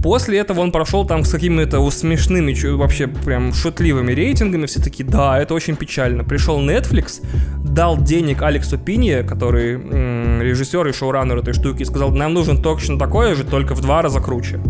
После 0.02 0.38
этого 0.38 0.60
он 0.60 0.72
прошел 0.72 1.06
там 1.06 1.24
с 1.24 1.30
какими-то 1.30 1.88
смешными, 1.90 2.52
вообще 2.74 3.06
прям 3.06 3.52
шутливыми 3.52 4.12
рейтингами. 4.12 4.66
Все 4.66 4.80
таки 4.80 5.04
да, 5.04 5.38
это 5.38 5.54
очень 5.54 5.76
печально. 5.76 6.24
Пришел 6.24 6.60
Netflix, 6.60 7.22
дал 7.64 7.96
денег 8.02 8.42
Алексу 8.42 8.78
Пинье, 9.12 9.22
который 9.22 9.76
режиссер 10.42 10.86
и 10.86 10.92
шоураннер 10.92 11.38
этой 11.38 11.52
штуки, 11.52 11.84
сказал, 11.84 12.10
нам 12.12 12.34
нужен 12.34 12.62
точно 12.62 12.98
такое 12.98 13.34
же, 13.34 13.44
только 13.44 13.74
в 13.74 13.80
два 13.80 14.02
раза 14.02 14.20
круче. 14.20 14.60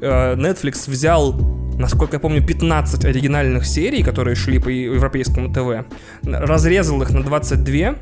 Э, 0.00 0.34
Netflix 0.34 0.90
взял 0.90 1.34
насколько 1.78 2.16
я 2.16 2.20
помню, 2.20 2.46
15 2.46 3.06
оригинальных 3.06 3.66
серий, 3.66 4.04
которые 4.04 4.36
шли 4.36 4.58
по 4.58 4.68
европейскому 4.68 5.52
ТВ, 5.52 5.86
разрезал 6.22 7.02
их 7.02 7.10
на 7.10 7.24
22, 7.24 7.96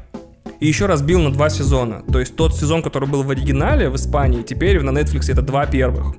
и 0.61 0.67
еще 0.67 0.87
разбил 0.87 1.21
на 1.21 1.33
два 1.33 1.49
сезона. 1.49 2.03
То 2.13 2.19
есть 2.21 2.37
тот 2.37 2.55
сезон, 2.55 2.83
который 2.83 3.09
был 3.09 3.23
в 3.23 3.31
оригинале 3.31 3.89
в 3.89 3.97
Испании, 3.97 4.43
теперь 4.43 4.83
на 4.83 4.91
Netflix 4.91 5.31
это 5.33 5.41
два 5.41 5.67
первых. 5.67 6.17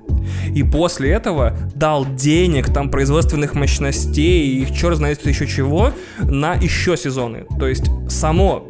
И 0.55 0.63
после 0.63 1.11
этого 1.11 1.55
дал 1.75 2.05
денег, 2.05 2.73
там, 2.73 2.89
производственных 2.89 3.53
мощностей 3.53 4.63
и 4.63 4.73
черт 4.73 4.97
знает 4.97 5.23
еще 5.25 5.45
чего 5.45 5.91
на 6.19 6.53
еще 6.55 6.97
сезоны. 6.97 7.45
То 7.59 7.67
есть 7.67 7.85
само 8.09 8.65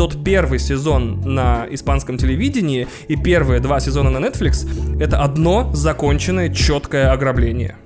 тот 0.00 0.24
первый 0.24 0.58
сезон 0.58 1.20
на 1.26 1.66
испанском 1.70 2.16
телевидении 2.16 2.88
и 3.08 3.16
первые 3.16 3.60
два 3.60 3.80
сезона 3.80 4.08
на 4.08 4.16
Netflix— 4.16 4.66
это 4.98 5.22
одно 5.22 5.70
законченное 5.74 6.48
четкое 6.48 7.12
ограбление. 7.12 7.76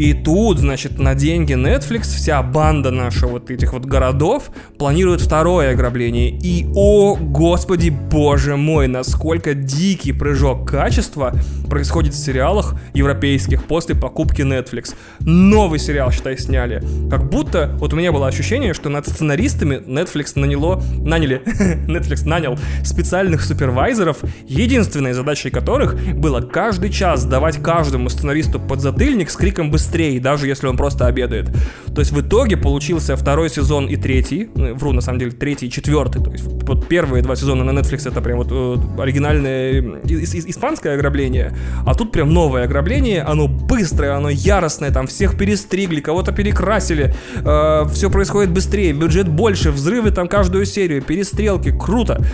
И 0.00 0.14
тут, 0.14 0.58
значит, 0.60 0.98
на 0.98 1.14
деньги 1.14 1.52
Netflix 1.52 2.04
вся 2.04 2.42
банда 2.42 2.90
наша 2.90 3.26
вот 3.26 3.50
этих 3.50 3.74
вот 3.74 3.84
городов 3.84 4.44
планирует 4.78 5.20
второе 5.20 5.72
ограбление. 5.72 6.30
И, 6.30 6.66
о, 6.74 7.16
господи, 7.16 7.90
боже 7.90 8.56
мой, 8.56 8.86
насколько 8.86 9.52
дикий 9.52 10.14
прыжок 10.14 10.66
качества 10.66 11.34
происходит 11.68 12.14
в 12.14 12.16
сериалах 12.16 12.76
европейских 12.94 13.64
после 13.64 13.94
покупки 13.94 14.40
Netflix. 14.40 14.94
Новый 15.18 15.78
сериал, 15.78 16.10
считай, 16.12 16.38
сняли. 16.38 16.82
Как 17.10 17.28
будто, 17.28 17.76
вот 17.78 17.92
у 17.92 17.96
меня 17.96 18.10
было 18.10 18.26
ощущение, 18.26 18.72
что 18.72 18.88
над 18.88 19.06
сценаристами 19.06 19.82
Netflix 19.86 20.32
наняло, 20.34 20.82
наняли, 20.96 21.42
Netflix 21.86 22.26
нанял 22.26 22.58
специальных 22.84 23.42
супервайзеров, 23.42 24.20
единственной 24.48 25.12
задачей 25.12 25.50
которых 25.50 25.94
было 26.14 26.40
каждый 26.40 26.88
час 26.88 27.26
давать 27.26 27.62
каждому 27.62 28.08
сценаристу 28.08 28.58
подзатыльник 28.58 29.28
с 29.28 29.36
криком 29.36 29.70
«быстрее», 29.70 29.89
даже 30.20 30.46
если 30.46 30.66
он 30.66 30.76
просто 30.76 31.06
обедает. 31.06 31.48
То 31.94 32.00
есть 32.00 32.12
в 32.12 32.20
итоге 32.20 32.56
получился 32.56 33.16
второй 33.16 33.50
сезон 33.50 33.86
и 33.86 33.96
третий, 33.96 34.48
ну, 34.54 34.74
вру, 34.74 34.92
на 34.92 35.00
самом 35.00 35.18
деле, 35.18 35.32
третий 35.32 35.66
и 35.66 35.70
четвертый, 35.70 36.22
то 36.22 36.30
есть 36.30 36.44
вот 36.44 36.88
первые 36.88 37.22
два 37.22 37.36
сезона 37.36 37.64
на 37.64 37.78
Netflix 37.78 38.08
это 38.08 38.20
прям 38.20 38.38
вот 38.38 38.48
э, 38.50 39.02
оригинальное 39.02 40.00
испанское 40.04 40.94
ограбление, 40.94 41.52
а 41.84 41.94
тут 41.94 42.12
прям 42.12 42.32
новое 42.32 42.64
ограбление, 42.64 43.22
оно 43.22 43.48
быстрое, 43.48 44.16
оно 44.16 44.30
яростное, 44.30 44.90
там 44.90 45.06
всех 45.06 45.36
перестригли, 45.36 46.00
кого-то 46.00 46.32
перекрасили, 46.32 47.14
э, 47.44 47.84
все 47.92 48.10
происходит 48.10 48.52
быстрее, 48.52 48.92
бюджет 48.92 49.28
больше, 49.28 49.70
взрывы 49.70 50.10
там 50.10 50.28
каждую 50.28 50.64
серию, 50.66 51.02
перестрелки, 51.02 51.76
круто. 51.76 52.24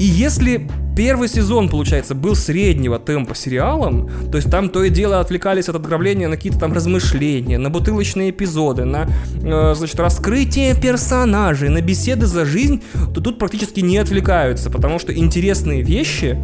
И 0.00 0.04
если 0.04 0.66
первый 0.96 1.28
сезон, 1.28 1.68
получается, 1.68 2.14
был 2.14 2.34
среднего 2.34 2.98
темпа 2.98 3.34
сериалом, 3.34 4.08
то 4.30 4.38
есть 4.38 4.50
там 4.50 4.70
то 4.70 4.82
и 4.82 4.88
дело 4.88 5.20
отвлекались 5.20 5.68
от 5.68 5.76
ограбления 5.76 6.26
на 6.26 6.36
какие-то 6.36 6.58
там 6.58 6.72
размышления, 6.72 7.58
на 7.58 7.68
бутылочные 7.68 8.30
эпизоды, 8.30 8.86
на, 8.86 9.10
э, 9.42 9.74
значит, 9.74 10.00
раскрытие 10.00 10.74
персонажей, 10.74 11.68
на 11.68 11.82
беседы 11.82 12.24
за 12.24 12.46
жизнь, 12.46 12.82
то 13.14 13.20
тут 13.20 13.38
практически 13.38 13.80
не 13.80 13.98
отвлекаются, 13.98 14.70
потому 14.70 14.98
что 14.98 15.14
интересные 15.14 15.82
вещи 15.82 16.38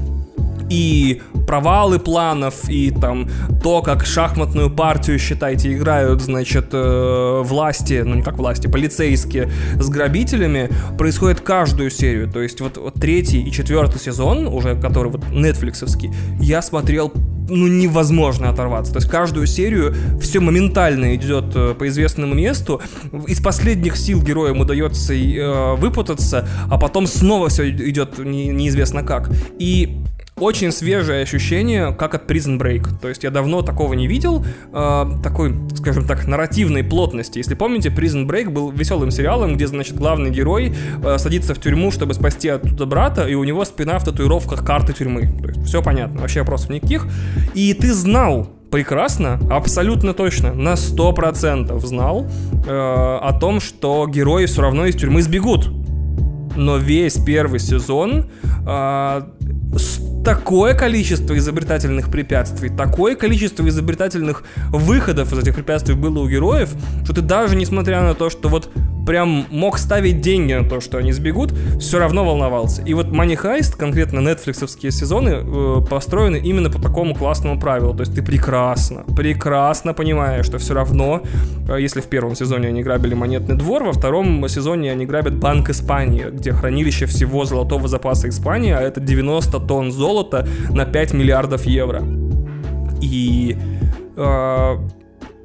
и 0.68 1.22
провалы 1.46 1.98
планов, 1.98 2.68
и 2.68 2.90
там 2.90 3.28
то, 3.62 3.82
как 3.82 4.04
шахматную 4.04 4.70
партию, 4.70 5.18
считайте, 5.18 5.72
играют, 5.72 6.22
значит, 6.22 6.68
э, 6.72 7.42
власти, 7.44 8.02
ну 8.04 8.16
не 8.16 8.22
как 8.22 8.38
власти, 8.38 8.66
полицейские 8.66 9.50
с 9.78 9.88
грабителями, 9.88 10.70
происходит 10.98 11.40
каждую 11.40 11.90
серию. 11.90 12.30
То 12.30 12.40
есть 12.40 12.60
вот, 12.60 12.76
вот 12.76 12.94
третий 12.94 13.42
и 13.42 13.52
четвертый 13.52 14.00
сезон, 14.00 14.46
уже 14.46 14.74
который 14.76 15.12
вот 15.12 15.28
нетфликсовский, 15.30 16.10
я 16.40 16.62
смотрел 16.62 17.12
ну, 17.48 17.66
невозможно 17.66 18.50
оторваться. 18.50 18.92
То 18.92 18.98
есть 18.98 19.08
каждую 19.08 19.46
серию 19.46 19.94
все 20.20 20.40
моментально 20.40 21.14
идет 21.14 21.54
э, 21.54 21.74
по 21.78 21.86
известному 21.88 22.34
месту. 22.34 22.80
Из 23.26 23.40
последних 23.40 23.96
сил 23.96 24.22
героям 24.22 24.60
удается 24.60 25.14
э, 25.14 25.76
выпутаться, 25.76 26.48
а 26.70 26.78
потом 26.78 27.06
снова 27.06 27.48
все 27.48 27.70
идет 27.70 28.18
не, 28.18 28.48
неизвестно 28.48 29.02
как. 29.02 29.30
И 29.58 29.98
очень 30.38 30.70
свежее 30.70 31.22
ощущение, 31.22 31.94
как 31.94 32.14
от 32.14 32.30
Prison 32.30 32.58
Break. 32.58 33.00
То 33.00 33.08
есть 33.08 33.24
я 33.24 33.30
давно 33.30 33.62
такого 33.62 33.94
не 33.94 34.06
видел, 34.06 34.44
э, 34.70 35.04
такой, 35.22 35.54
скажем 35.74 36.06
так, 36.06 36.26
нарративной 36.26 36.84
плотности. 36.84 37.38
Если 37.38 37.54
помните, 37.54 37.88
Prison 37.88 38.26
Break 38.26 38.50
был 38.50 38.70
веселым 38.70 39.10
сериалом, 39.10 39.54
где, 39.54 39.66
значит, 39.66 39.96
главный 39.96 40.30
герой 40.30 40.74
э, 41.02 41.16
садится 41.16 41.54
в 41.54 41.58
тюрьму, 41.58 41.90
чтобы 41.90 42.12
спасти 42.12 42.50
оттуда 42.50 42.84
брата, 42.84 43.26
и 43.26 43.34
у 43.34 43.44
него 43.44 43.64
спина 43.64 43.98
в 43.98 44.04
татуировках 44.04 44.62
карты 44.62 44.92
тюрьмы. 44.92 45.22
То 45.40 45.48
есть 45.48 45.64
все 45.64 45.82
понятно, 45.82 46.20
вообще 46.20 46.40
вопросов 46.40 46.68
никаких. 46.68 47.06
И 47.54 47.72
ты 47.72 47.94
знал, 47.94 48.46
прекрасно, 48.70 49.40
абсолютно 49.50 50.12
точно, 50.12 50.52
на 50.52 50.74
100% 50.74 51.78
знал 51.86 52.26
э, 52.66 52.70
о 52.70 53.32
том, 53.40 53.60
что 53.60 54.06
герои 54.06 54.44
все 54.44 54.60
равно 54.60 54.84
из 54.84 54.96
тюрьмы 54.96 55.22
сбегут. 55.22 55.70
Но 56.56 56.76
весь 56.76 57.14
первый 57.14 57.58
сезон 57.58 58.26
э, 58.66 59.22
такое 60.26 60.74
количество 60.74 61.38
изобретательных 61.38 62.10
препятствий, 62.10 62.68
такое 62.68 63.14
количество 63.14 63.68
изобретательных 63.68 64.42
выходов 64.70 65.32
из 65.32 65.38
этих 65.38 65.54
препятствий 65.54 65.94
было 65.94 66.18
у 66.18 66.28
героев, 66.28 66.70
что 67.04 67.14
ты 67.14 67.20
даже 67.20 67.54
несмотря 67.54 68.02
на 68.02 68.12
то, 68.14 68.28
что 68.28 68.48
вот 68.48 68.68
прям 69.06 69.46
мог 69.50 69.78
ставить 69.78 70.20
деньги 70.20 70.52
на 70.52 70.68
то, 70.68 70.80
что 70.80 70.98
они 70.98 71.12
сбегут, 71.12 71.54
все 71.78 71.98
равно 71.98 72.24
волновался. 72.24 72.82
И 72.82 72.94
вот 72.94 73.06
Money 73.06 73.40
Heist, 73.40 73.76
конкретно 73.76 74.20
нетфликсовские 74.20 74.92
сезоны, 74.92 75.30
э, 75.30 75.80
построены 75.88 76.36
именно 76.36 76.70
по 76.70 76.80
такому 76.80 77.14
классному 77.14 77.58
правилу. 77.60 77.94
То 77.94 78.00
есть 78.00 78.14
ты 78.14 78.22
прекрасно, 78.22 79.04
прекрасно 79.16 79.94
понимаешь, 79.94 80.46
что 80.46 80.58
все 80.58 80.74
равно, 80.74 81.22
э, 81.68 81.80
если 81.80 82.00
в 82.00 82.06
первом 82.06 82.34
сезоне 82.34 82.68
они 82.68 82.82
грабили 82.82 83.14
монетный 83.14 83.56
двор, 83.56 83.84
во 83.84 83.92
втором 83.92 84.46
сезоне 84.48 84.92
они 84.92 85.06
грабят 85.06 85.36
Банк 85.36 85.70
Испании, 85.70 86.26
где 86.30 86.52
хранилище 86.52 87.06
всего 87.06 87.44
золотого 87.44 87.88
запаса 87.88 88.28
Испании, 88.28 88.72
а 88.72 88.80
это 88.80 89.00
90 89.00 89.60
тонн 89.60 89.92
золота 89.92 90.46
на 90.70 90.84
5 90.84 91.14
миллиардов 91.14 91.64
евро. 91.64 92.02
И 93.00 93.56
э, 94.16 94.76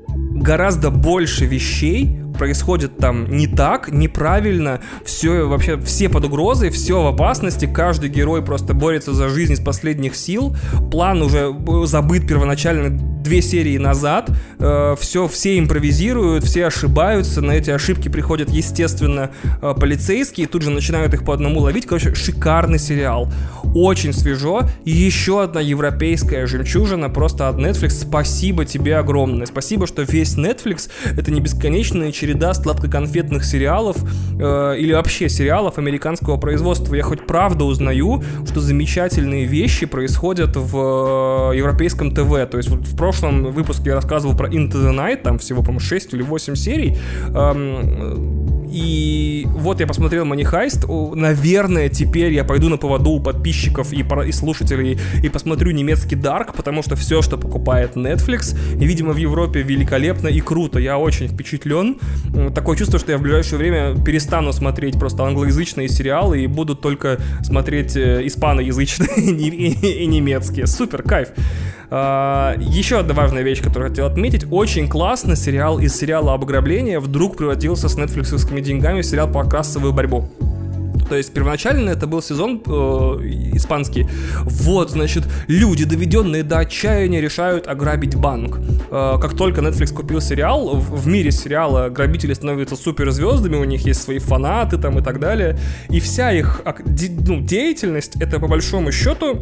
гораздо 0.08 0.90
больше 0.90 1.46
вещей 1.46 2.21
происходит 2.42 2.98
там 2.98 3.30
не 3.30 3.46
так, 3.46 3.92
неправильно, 3.92 4.82
все 5.06 5.48
вообще 5.48 5.80
все 5.80 6.10
под 6.10 6.26
угрозой, 6.26 6.72
все 6.72 7.04
в 7.04 7.06
опасности, 7.06 7.70
каждый 7.72 8.10
герой 8.10 8.42
просто 8.42 8.74
борется 8.74 9.14
за 9.14 9.30
жизнь 9.30 9.54
из 9.54 9.60
последних 9.60 10.16
сил, 10.16 10.56
план 10.90 11.22
уже 11.22 11.56
забыт 11.86 12.28
первоначально 12.28 12.90
две 12.90 13.44
серии 13.44 13.78
назад, 13.78 14.32
э, 14.58 14.96
все, 15.00 15.28
все 15.28 15.60
импровизируют, 15.60 16.44
все 16.44 16.66
ошибаются, 16.66 17.42
на 17.42 17.52
эти 17.52 17.70
ошибки 17.70 18.10
приходят, 18.10 18.50
естественно, 18.50 19.30
э, 19.62 19.76
полицейские, 19.80 20.48
тут 20.48 20.64
же 20.64 20.72
начинают 20.72 21.14
их 21.14 21.24
по 21.24 21.36
одному 21.36 21.60
ловить, 21.60 21.86
короче, 21.86 22.16
шикарный 22.16 22.80
сериал, 22.80 23.32
очень 23.76 24.14
свежо, 24.14 24.64
и 24.84 24.90
еще 24.90 25.44
одна 25.44 25.62
европейская 25.62 26.48
жемчужина 26.48 27.08
просто 27.10 27.50
от 27.50 27.58
Netflix, 27.58 27.90
спасибо 28.02 28.66
тебе 28.66 28.98
огромное, 28.98 29.46
спасибо, 29.46 29.86
что 29.86 30.02
весь 30.02 30.36
Netflix 30.38 30.90
это 31.16 31.30
не 31.30 31.40
бесконечные 31.40 32.12
через 32.12 32.31
череда 32.32 32.54
сладкоконфетных 32.54 33.44
сериалов 33.44 33.98
э, 34.40 34.76
или 34.78 34.94
вообще 34.94 35.28
сериалов 35.28 35.78
американского 35.78 36.38
производства. 36.38 36.96
Я 36.96 37.04
хоть 37.04 37.26
правда 37.26 37.66
узнаю, 37.66 38.24
что 38.50 38.62
замечательные 38.62 39.46
вещи 39.46 39.86
происходят 39.86 40.56
в 40.56 41.52
э, 41.52 41.58
европейском 41.58 42.12
ТВ. 42.12 42.50
То 42.50 42.58
есть 42.58 42.70
вот 42.70 42.88
в 42.88 42.96
прошлом 42.96 43.52
выпуске 43.52 43.90
я 43.90 43.96
рассказывал 43.96 44.36
про 44.38 44.48
Into 44.48 44.74
the 44.74 44.96
Night, 44.96 45.24
там 45.24 45.40
всего, 45.40 45.62
по-моему, 45.62 45.80
6 45.80 46.14
или 46.14 46.22
8 46.22 46.56
серий. 46.56 46.98
Эм, 47.34 48.61
и 48.72 49.46
вот 49.48 49.80
я 49.82 49.88
посмотрел 49.88 50.26
Money 50.26 50.50
Heist. 50.50 51.16
Наверное, 51.16 51.90
теперь 51.90 52.34
я 52.34 52.44
пойду 52.44 52.70
на 52.70 52.78
поводу 52.78 53.12
у 53.12 53.20
подписчиков 53.20 53.92
и, 53.92 54.06
и 54.28 54.32
слушателей 54.32 54.98
и 55.22 55.30
посмотрю 55.30 55.72
немецкий 55.72 56.16
Dark, 56.16 56.56
потому 56.56 56.82
что 56.82 56.96
все, 56.96 57.22
что 57.22 57.38
покупает 57.38 57.96
Netflix, 57.96 58.58
видимо, 58.76 59.12
в 59.12 59.18
Европе 59.18 59.62
великолепно 59.62 60.28
и 60.30 60.40
круто. 60.40 60.80
Я 60.80 60.98
очень 60.98 61.28
впечатлен. 61.28 61.98
Такое 62.56 62.78
чувство, 62.78 62.98
что 62.98 63.12
я 63.12 63.18
в 63.18 63.22
ближайшее 63.22 63.60
время 63.60 63.96
перестану 64.04 64.54
смотреть 64.54 64.98
просто 64.98 65.24
англоязычные 65.24 65.90
сериалы 65.90 66.42
и 66.42 66.48
буду 66.48 66.76
только 66.76 67.20
смотреть 67.44 67.98
э, 67.98 68.26
испаноязычные 68.26 69.18
и 70.02 70.06
немецкие. 70.06 70.66
Супер, 70.68 71.04
кайф. 71.04 71.30
А, 71.94 72.56
еще 72.58 73.00
одна 73.00 73.14
важная 73.14 73.44
вещь, 73.44 73.62
которую 73.62 73.90
хотел 73.90 74.06
отметить. 74.06 74.46
Очень 74.50 74.88
классно 74.88 75.36
сериал 75.36 75.78
из 75.78 75.94
сериала 75.94 76.34
об 76.34 76.44
ограблении 76.44 76.96
вдруг 76.96 77.36
превратился 77.36 77.90
с 77.90 77.98
нетфликсовскими 77.98 78.62
деньгами 78.62 79.02
в 79.02 79.06
сериал 79.06 79.30
про 79.30 79.44
кассовую 79.44 79.92
борьбу. 79.92 80.30
То 81.10 81.18
есть 81.18 81.34
первоначально 81.34 81.90
это 81.90 82.08
был 82.08 82.22
сезон 82.22 82.62
э, 82.66 82.72
испанский. 83.56 84.08
Вот, 84.44 84.92
значит, 84.92 85.26
люди, 85.48 85.84
доведенные 85.84 86.44
до 86.44 86.60
отчаяния, 86.60 87.20
решают 87.20 87.68
ограбить 87.68 88.16
банк. 88.16 88.62
Э, 88.90 89.18
как 89.22 89.36
только 89.36 89.60
Netflix 89.60 89.94
купил 89.94 90.22
сериал, 90.22 90.78
в, 90.78 91.02
в 91.02 91.08
мире 91.08 91.32
сериала 91.32 91.90
грабители 91.90 92.34
становятся 92.34 92.78
суперзвездами, 92.78 93.58
у 93.58 93.66
них 93.66 93.86
есть 93.86 94.02
свои 94.02 94.20
фанаты 94.20 94.78
там 94.78 95.00
и 95.00 95.04
так 95.04 95.20
далее. 95.20 95.60
И 95.90 96.00
вся 96.00 96.32
их 96.32 96.62
ну, 96.66 97.42
деятельность 97.42 98.16
это 98.22 98.40
по 98.40 98.48
большому 98.48 98.94
счету 98.94 99.42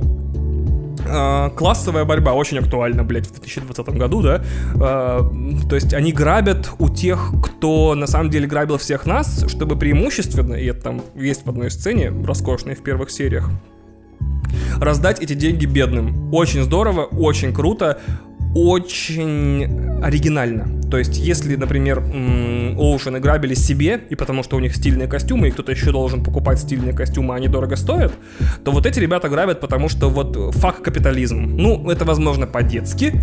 классовая 1.55 2.05
борьба 2.05 2.33
очень 2.33 2.59
актуальна, 2.59 3.03
блядь, 3.03 3.27
в 3.27 3.31
2020 3.31 3.89
году, 3.89 4.21
да. 4.21 4.43
Э, 4.75 5.21
то 5.67 5.75
есть 5.75 5.93
они 5.93 6.11
грабят 6.11 6.71
у 6.79 6.89
тех, 6.89 7.31
кто 7.43 7.95
на 7.95 8.07
самом 8.07 8.29
деле 8.29 8.47
грабил 8.47 8.77
всех 8.77 9.05
нас, 9.05 9.45
чтобы 9.47 9.77
преимущественно, 9.77 10.55
и 10.55 10.65
это 10.65 10.81
там 10.81 11.01
есть 11.15 11.45
в 11.45 11.49
одной 11.49 11.71
сцене, 11.71 12.09
роскошной 12.09 12.75
в 12.75 12.83
первых 12.83 13.11
сериях, 13.11 13.49
раздать 14.79 15.21
эти 15.21 15.33
деньги 15.33 15.65
бедным. 15.65 16.33
Очень 16.33 16.63
здорово, 16.63 17.03
очень 17.03 17.53
круто 17.53 17.99
очень 18.55 20.01
оригинально. 20.01 20.78
То 20.89 20.97
есть, 20.97 21.17
если, 21.17 21.55
например, 21.55 21.99
Оушены 22.77 23.19
грабили 23.19 23.53
себе, 23.53 24.01
и 24.09 24.15
потому 24.15 24.43
что 24.43 24.57
у 24.57 24.59
них 24.59 24.75
стильные 24.75 25.07
костюмы, 25.07 25.47
и 25.47 25.51
кто-то 25.51 25.71
еще 25.71 25.91
должен 25.91 26.23
покупать 26.23 26.59
стильные 26.59 26.93
костюмы, 26.93 27.33
а 27.33 27.37
они 27.37 27.47
дорого 27.47 27.75
стоят, 27.75 28.11
то 28.63 28.71
вот 28.71 28.85
эти 28.85 28.99
ребята 28.99 29.29
грабят, 29.29 29.59
потому 29.59 29.89
что 29.89 30.09
вот 30.09 30.55
факт 30.55 30.81
капитализм. 30.81 31.57
Ну, 31.57 31.89
это, 31.89 32.05
возможно, 32.05 32.47
по-детски, 32.47 33.13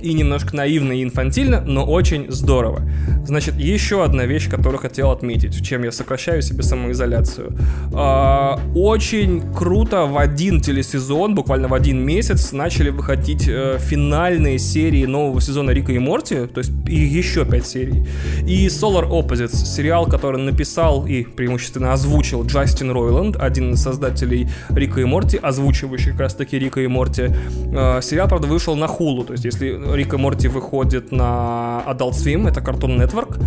и 0.00 0.12
немножко 0.12 0.54
наивно 0.54 0.92
и 0.92 1.02
инфантильно, 1.02 1.60
но 1.60 1.84
очень 1.84 2.30
здорово. 2.30 2.82
Значит, 3.24 3.56
еще 3.56 4.04
одна 4.04 4.26
вещь, 4.26 4.48
которую 4.48 4.78
хотел 4.78 5.10
отметить, 5.10 5.54
в 5.54 5.64
чем 5.64 5.82
я 5.82 5.92
сокращаю 5.92 6.42
себе 6.42 6.62
самоизоляцию. 6.62 7.52
А, 7.92 8.60
очень 8.74 9.52
круто 9.52 10.06
в 10.06 10.18
один 10.18 10.60
телесезон, 10.60 11.34
буквально 11.34 11.68
в 11.68 11.74
один 11.74 12.04
месяц, 12.04 12.52
начали 12.52 12.90
выходить 12.90 13.48
э, 13.48 13.78
финальные 13.80 14.58
серии 14.58 15.04
нового 15.04 15.40
сезона 15.40 15.70
Рика 15.70 15.92
и 15.92 15.98
Морти, 15.98 16.46
то 16.46 16.58
есть 16.58 16.72
и 16.86 16.96
еще 17.08 17.44
пять 17.44 17.66
серий. 17.66 18.06
И 18.46 18.66
Solar 18.66 19.08
Opposites, 19.08 19.64
сериал, 19.64 20.06
который 20.06 20.40
написал 20.40 21.06
и 21.06 21.24
преимущественно 21.24 21.92
озвучил 21.92 22.44
Джастин 22.44 22.90
Ройланд, 22.90 23.36
один 23.36 23.72
из 23.72 23.82
создателей 23.82 24.48
Рика 24.70 25.00
и 25.00 25.04
Морти, 25.04 25.38
озвучивающий 25.38 26.12
как 26.12 26.20
раз 26.20 26.34
таки 26.34 26.58
Рика 26.58 26.80
и 26.80 26.86
Морти. 26.86 27.30
Э, 27.72 28.00
сериал, 28.02 28.28
правда, 28.28 28.46
вышел 28.46 28.76
на 28.76 28.86
Хулу, 28.86 29.24
то 29.24 29.32
есть 29.32 29.44
если 29.44 29.78
Рик 29.94 30.14
и 30.14 30.16
Морти 30.16 30.48
выходит 30.48 31.12
на 31.12 31.82
Adult 31.86 32.12
Swim, 32.12 32.48
это 32.48 32.60
Cartoon 32.60 32.98
Network, 32.98 33.38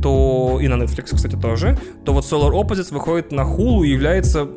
то 0.00 0.58
и 0.60 0.68
на 0.68 0.74
Netflix, 0.74 1.14
кстати, 1.14 1.36
тоже, 1.36 1.78
то 2.04 2.12
вот 2.12 2.24
Solar 2.24 2.52
Opposites 2.52 2.92
выходит 2.92 3.32
на 3.32 3.42
Hulu 3.42 3.84
и 3.84 3.90
является 3.90 4.48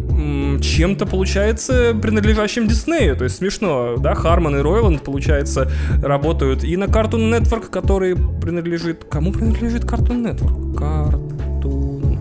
чем-то, 0.61 1.05
получается, 1.05 1.93
принадлежащим 1.99 2.67
Диснею. 2.67 3.15
То 3.15 3.23
есть 3.23 3.37
смешно, 3.37 3.95
да, 3.97 4.13
Харман 4.13 4.57
и 4.57 4.61
Ройланд, 4.61 5.03
получается, 5.03 5.71
работают 6.01 6.63
и 6.63 6.77
на 6.77 6.85
Cartoon 6.85 7.31
Network, 7.31 7.69
который 7.69 8.15
принадлежит... 8.51 9.05
Кому 9.05 9.31
принадлежит 9.31 9.85
Cartoon 9.85 10.25
Network? 10.25 10.75
Cartoon 10.75 12.19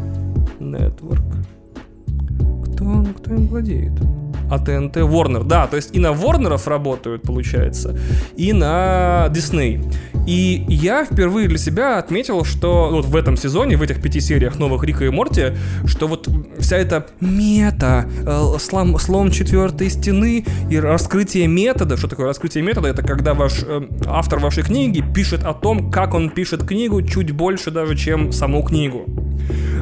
Network. 0.60 1.22
Кто, 2.66 3.04
кто 3.18 3.34
им 3.34 3.48
владеет? 3.48 3.92
А 4.50 4.58
ТНТ 4.58 4.96
Warner. 4.96 5.44
Да, 5.44 5.66
то 5.66 5.76
есть 5.76 5.94
и 5.94 5.98
на 5.98 6.12
Ворнеров 6.12 6.66
работают, 6.66 7.22
получается, 7.22 7.98
и 8.36 8.52
на 8.52 9.28
Disney. 9.30 9.82
И 10.26 10.64
я 10.68 11.04
впервые 11.04 11.48
для 11.48 11.58
себя 11.58 11.98
отметил, 11.98 12.44
что 12.44 12.90
вот 12.90 13.06
в 13.06 13.16
этом 13.16 13.36
сезоне, 13.36 13.76
в 13.76 13.82
этих 13.82 14.02
пяти 14.02 14.20
сериях 14.20 14.58
новых 14.58 14.84
Рика 14.84 15.04
и 15.04 15.08
Морти, 15.08 15.54
что 15.86 16.08
вот 16.08 16.28
вся 16.58 16.76
эта 16.76 17.06
мета, 17.20 18.06
э, 18.26 18.58
слом, 18.58 18.98
слом 18.98 19.30
четвертой 19.30 19.90
стены 19.90 20.44
и 20.70 20.78
раскрытие 20.78 21.46
метода, 21.46 21.96
что 21.96 22.08
такое 22.08 22.26
раскрытие 22.26 22.62
метода, 22.62 22.88
это 22.88 23.02
когда 23.02 23.34
ваш 23.34 23.62
э, 23.66 23.82
автор 24.06 24.38
вашей 24.40 24.62
книги 24.62 25.02
пишет 25.14 25.44
о 25.44 25.54
том, 25.54 25.90
как 25.90 26.14
он 26.14 26.30
пишет 26.30 26.64
книгу 26.64 27.02
чуть 27.02 27.30
больше 27.32 27.70
даже, 27.70 27.96
чем 27.96 28.32
саму 28.32 28.62
книгу. 28.62 29.06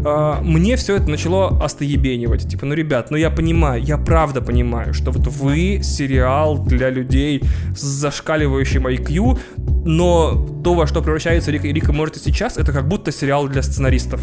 Э, 0.05 0.39
мне 0.43 0.77
все 0.77 0.97
это 0.97 1.09
начало 1.11 1.63
остоебенивать. 1.63 2.49
Типа, 2.49 2.67
ну, 2.67 2.75
ребят, 2.75 3.11
ну 3.11 3.17
я 3.17 3.31
понимаю, 3.31 3.83
я 3.83 3.99
правда 3.99 4.41
понимаю, 4.41 4.95
что 4.95 5.11
вот 5.11 5.27
вы 5.27 5.81
сериал 5.83 6.59
для 6.59 6.91
людей 6.91 7.43
с 7.77 7.83
зашкаливающим 7.83 8.87
IQ, 8.87 9.39
но 9.85 10.47
то, 10.65 10.75
во 10.75 10.87
что 10.87 11.03
превращается 11.03 11.51
Рик, 11.51 11.65
Рик 11.65 11.89
и 11.89 11.93
Морти 11.93 12.21
сейчас, 12.21 12.57
это 12.57 12.73
как 12.73 12.89
будто 12.89 13.13
сериал 13.13 13.49
для 13.49 13.63
сценаристов. 13.63 14.21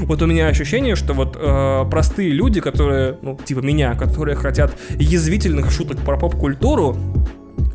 Вот 0.00 0.22
у 0.22 0.26
меня 0.26 0.48
ощущение, 0.48 0.96
что 0.96 1.14
вот 1.14 1.36
э, 1.38 1.84
простые 1.90 2.30
люди, 2.30 2.60
которые, 2.60 3.18
ну, 3.22 3.38
типа 3.42 3.60
меня, 3.60 3.94
которые 3.94 4.36
хотят 4.36 4.76
язвительных 4.98 5.70
шуток 5.70 5.98
про 5.98 6.16
поп-культуру, 6.16 6.96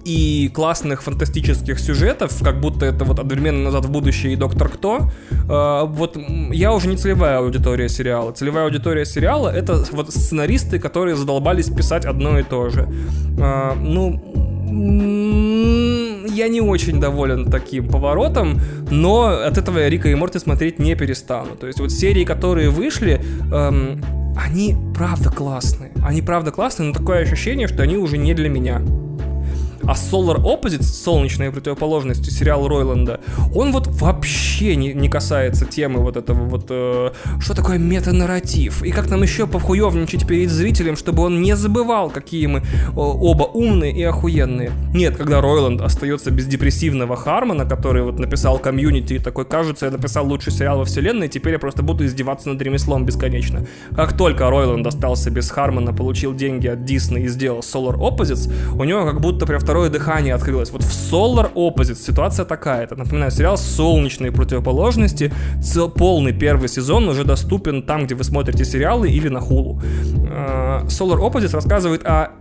и 0.05 0.49
классных 0.53 1.03
фантастических 1.03 1.80
сюжетов, 1.80 2.41
как 2.43 2.59
будто 2.59 2.85
это 2.85 3.05
вот 3.05 3.19
одновременно 3.19 3.63
назад 3.63 3.85
в 3.85 3.91
будущее 3.91 4.34
и 4.34 4.35
Доктор 4.35 4.69
Кто. 4.69 5.09
Э, 5.49 5.85
вот 5.85 6.17
я 6.51 6.73
уже 6.73 6.88
не 6.88 6.97
целевая 6.97 7.39
аудитория 7.39 7.89
сериала. 7.89 8.31
Целевая 8.31 8.65
аудитория 8.65 9.05
сериала 9.05 9.49
это 9.49 9.85
вот 9.91 10.11
сценаристы, 10.13 10.80
которые 10.80 11.15
задолбались 11.15 11.69
писать 11.69 12.05
одно 12.05 12.39
и 12.39 12.43
то 12.43 12.69
же. 12.69 12.88
Э, 13.38 13.73
ну 13.75 14.21
я 16.34 16.47
не 16.47 16.61
очень 16.61 16.99
доволен 16.99 17.51
таким 17.51 17.88
поворотом, 17.88 18.59
но 18.89 19.25
от 19.25 19.57
этого 19.57 19.80
я 19.80 19.89
Рика 19.89 20.09
и 20.09 20.15
Морти 20.15 20.39
смотреть 20.39 20.80
не 20.80 20.95
перестану. 20.95 21.55
То 21.55 21.67
есть 21.67 21.80
вот 21.80 21.91
серии, 21.91 22.25
которые 22.25 22.69
вышли, 22.69 23.21
эм, 23.51 24.03
они 24.35 24.75
правда 24.95 25.30
классные. 25.30 25.91
Они 26.03 26.21
правда 26.21 26.51
классные, 26.51 26.89
но 26.89 26.93
такое 26.93 27.19
ощущение, 27.19 27.67
что 27.67 27.84
они 27.84 27.97
уже 27.97 28.17
не 28.17 28.34
для 28.34 28.49
меня. 28.49 28.81
А 29.85 29.93
Solar 29.93 30.41
Opposites, 30.41 30.84
солнечная 30.84 31.51
противоположность 31.51 32.31
сериал 32.31 32.68
Ройланда, 32.68 33.19
он 33.53 33.72
вот 33.72 33.88
вообще 33.88 34.76
не, 34.76 34.93
не 34.93 35.10
касается 35.10 35.65
темы 35.65 35.99
вот 35.99 36.18
этого 36.18 36.45
вот, 36.45 36.68
э, 36.69 37.11
что 37.39 37.53
такое 37.53 37.77
метанарратив, 37.77 38.84
и 38.84 38.91
как 38.91 39.10
нам 39.10 39.23
еще 39.23 39.45
повхуевничать 39.47 40.26
перед 40.27 40.49
зрителем, 40.49 40.95
чтобы 40.95 41.23
он 41.23 41.41
не 41.41 41.55
забывал, 41.55 42.10
какие 42.10 42.47
мы 42.47 42.60
э, 42.60 42.64
оба 42.95 43.43
умные 43.43 43.91
и 43.91 44.03
охуенные. 44.03 44.72
Нет, 44.93 45.18
когда 45.18 45.41
Ройланд 45.41 45.81
остается 45.81 46.31
без 46.31 46.47
депрессивного 46.47 47.15
Хармона, 47.15 47.65
который 47.65 48.03
вот 48.03 48.19
написал 48.19 48.60
комьюнити 48.60 49.14
и 49.14 49.19
такой, 49.19 49.45
кажется, 49.45 49.85
я 49.85 49.91
написал 49.91 50.26
лучший 50.26 50.53
сериал 50.53 50.77
во 50.77 50.85
вселенной, 50.85 51.27
теперь 51.27 51.53
я 51.53 51.60
просто 51.60 51.84
буду 51.84 52.05
издеваться 52.05 52.49
над 52.49 52.61
ремеслом 52.61 53.05
бесконечно. 53.05 53.65
Как 53.95 54.15
только 54.15 54.49
Ройланд 54.49 54.88
остался 54.88 55.30
без 55.30 55.49
Хармона, 55.51 55.93
получил 55.93 56.34
деньги 56.34 56.68
от 56.68 56.85
Дисней 56.85 57.26
и 57.26 57.27
сделал 57.27 57.60
Solar 57.60 57.97
Opposites, 57.97 58.51
у 58.77 58.84
него 58.84 59.05
как 59.05 59.19
будто 59.19 59.45
прям 59.45 59.60
второе 59.74 59.90
дыхание 59.90 60.36
открылось. 60.36 60.70
Вот 60.70 60.84
в 60.84 61.12
Solar 61.12 61.52
Opposite 61.56 61.95
ситуация 61.95 62.45
такая. 62.45 62.84
Это, 62.84 62.95
напоминаю, 62.95 63.32
сериал 63.32 63.58
«Солнечные 63.58 64.32
противоположности». 64.32 65.34
Цел, 65.64 65.90
полный 65.90 66.32
первый 66.32 66.70
сезон 66.70 67.10
уже 67.10 67.24
доступен 67.24 67.82
там, 67.82 68.06
где 68.06 68.14
вы 68.14 68.24
смотрите 68.24 68.66
сериалы 68.66 69.10
или 69.10 69.30
на 69.30 69.40
Hulu. 69.40 69.82
А, 70.30 70.86
Solar 70.86 71.18
Opposite 71.18 71.54
рассказывает 71.54 72.06
о 72.06 72.34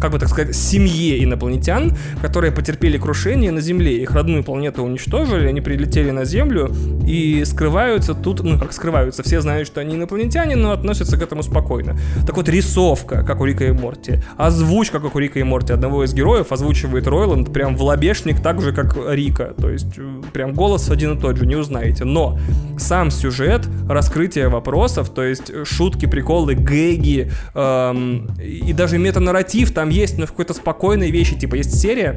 как 0.00 0.12
бы 0.12 0.18
так 0.18 0.28
сказать, 0.28 0.54
семье 0.54 1.22
инопланетян, 1.22 1.96
которые 2.22 2.52
потерпели 2.52 2.98
крушение 2.98 3.50
на 3.50 3.60
Земле. 3.60 4.02
Их 4.02 4.12
родную 4.12 4.44
планету 4.44 4.82
уничтожили, 4.82 5.46
они 5.46 5.60
прилетели 5.60 6.10
на 6.10 6.24
Землю 6.24 6.70
и 7.06 7.44
скрываются 7.44 8.14
тут, 8.14 8.42
ну 8.42 8.58
как 8.58 8.72
скрываются, 8.72 9.22
все 9.22 9.40
знают, 9.40 9.66
что 9.66 9.80
они 9.80 9.94
инопланетяне, 9.94 10.56
но 10.56 10.72
относятся 10.72 11.16
к 11.16 11.22
этому 11.22 11.42
спокойно. 11.42 11.96
Так 12.26 12.36
вот, 12.36 12.48
рисовка, 12.48 13.22
как 13.22 13.40
у 13.40 13.44
Рика 13.44 13.64
и 13.64 13.72
Морти, 13.72 14.22
озвучка, 14.36 15.00
как 15.00 15.14
у 15.14 15.18
Рика 15.18 15.38
и 15.38 15.42
Морти, 15.42 15.72
одного 15.72 16.04
из 16.04 16.14
героев 16.14 16.52
озвучивает 16.52 17.06
Ройланд 17.06 17.52
прям 17.52 17.76
в 17.76 17.82
лобешник, 17.82 18.42
так 18.42 18.60
же, 18.60 18.72
как 18.72 18.96
Рика. 19.08 19.54
То 19.60 19.70
есть, 19.70 19.98
э, 19.98 20.22
прям 20.32 20.52
голос 20.52 20.90
один 20.90 21.16
и 21.16 21.20
тот 21.20 21.36
же, 21.36 21.46
не 21.46 21.56
узнаете. 21.56 22.04
Но 22.04 22.38
сам 22.78 23.10
сюжет, 23.10 23.66
раскрытие 23.88 24.48
вопросов, 24.48 25.10
то 25.10 25.22
есть 25.22 25.52
шутки, 25.66 26.06
приколы, 26.06 26.54
гэги 26.54 27.30
эм, 27.54 28.28
и 28.38 28.72
даже 28.72 28.98
метанарратив 28.98 29.72
там 29.72 29.85
там 29.86 29.90
есть, 29.90 30.18
но 30.18 30.26
в 30.26 30.30
какой-то 30.30 30.52
спокойной 30.52 31.12
вещи, 31.12 31.38
типа 31.38 31.54
есть 31.54 31.80
серия, 31.80 32.16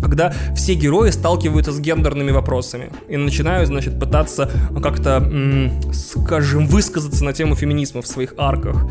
когда 0.00 0.34
все 0.54 0.74
герои 0.74 1.10
сталкиваются 1.10 1.72
с 1.72 1.80
гендерными 1.80 2.30
вопросами 2.30 2.90
и 3.08 3.16
начинают, 3.16 3.68
значит, 3.68 3.98
пытаться 3.98 4.50
как-то, 4.82 5.70
скажем, 5.92 6.66
высказаться 6.66 7.24
на 7.24 7.32
тему 7.32 7.54
феминизма 7.54 8.02
в 8.02 8.06
своих 8.06 8.34
арках. 8.36 8.86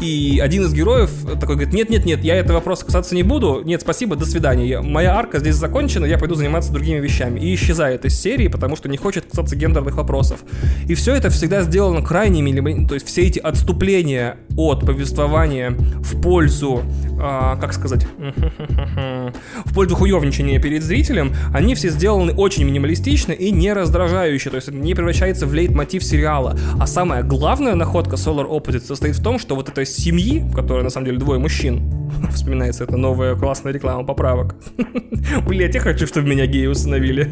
И 0.00 0.40
один 0.42 0.64
из 0.64 0.72
героев 0.72 1.10
такой 1.40 1.56
говорит, 1.56 1.72
нет-нет-нет, 1.72 2.22
я 2.24 2.36
этого 2.36 2.56
вопроса 2.56 2.86
касаться 2.86 3.14
не 3.14 3.22
буду, 3.22 3.62
нет, 3.64 3.82
спасибо, 3.82 4.16
до 4.16 4.24
свидания, 4.24 4.80
моя 4.80 5.16
арка 5.16 5.38
здесь 5.38 5.56
закончена, 5.56 6.06
я 6.06 6.18
пойду 6.18 6.34
заниматься 6.34 6.72
другими 6.72 6.98
вещами. 6.98 7.40
И 7.40 7.54
исчезает 7.54 8.04
из 8.04 8.18
серии, 8.18 8.48
потому 8.48 8.76
что 8.76 8.88
не 8.88 8.96
хочет 8.96 9.26
касаться 9.26 9.56
гендерных 9.56 9.96
вопросов. 9.96 10.40
И 10.86 10.94
все 10.94 11.14
это 11.14 11.30
всегда 11.30 11.62
сделано 11.62 12.02
крайне 12.02 12.42
милим... 12.42 12.86
то 12.86 12.94
есть 12.94 13.06
все 13.06 13.22
эти 13.22 13.38
отступления 13.38 14.36
от 14.56 14.80
повествования 14.80 15.70
в 15.70 16.20
пользу, 16.20 16.82
а, 17.20 17.56
как 17.56 17.72
сказать, 17.72 18.06
в 19.64 19.74
пользу 19.74 19.96
хуевничания 19.96 20.47
выступления 20.48 20.58
перед 20.58 20.82
зрителем, 20.82 21.34
они 21.52 21.74
все 21.74 21.90
сделаны 21.90 22.32
очень 22.32 22.64
минималистично 22.64 23.32
и 23.32 23.50
не 23.50 23.72
раздражающе, 23.72 24.50
то 24.50 24.56
есть 24.56 24.68
это 24.68 24.76
не 24.76 24.94
превращается 24.94 25.46
в 25.46 25.54
лейтмотив 25.54 26.04
сериала. 26.04 26.58
А 26.80 26.86
самая 26.86 27.22
главная 27.22 27.74
находка 27.74 28.16
Solar 28.16 28.48
Opposite 28.48 28.86
состоит 28.86 29.16
в 29.16 29.22
том, 29.22 29.38
что 29.38 29.54
вот 29.54 29.68
этой 29.68 29.86
семьи, 29.86 30.40
в 30.40 30.54
которой 30.54 30.82
на 30.82 30.90
самом 30.90 31.06
деле 31.06 31.18
двое 31.18 31.38
мужчин, 31.38 31.82
вспоминается 32.34 32.84
это 32.84 32.96
новая 32.96 33.34
классная 33.34 33.72
реклама 33.72 34.04
поправок. 34.04 34.56
Блять, 35.46 35.74
я 35.74 35.80
хочу, 35.80 36.06
чтобы 36.06 36.28
меня 36.28 36.46
геи 36.46 36.66
установили. 36.66 37.24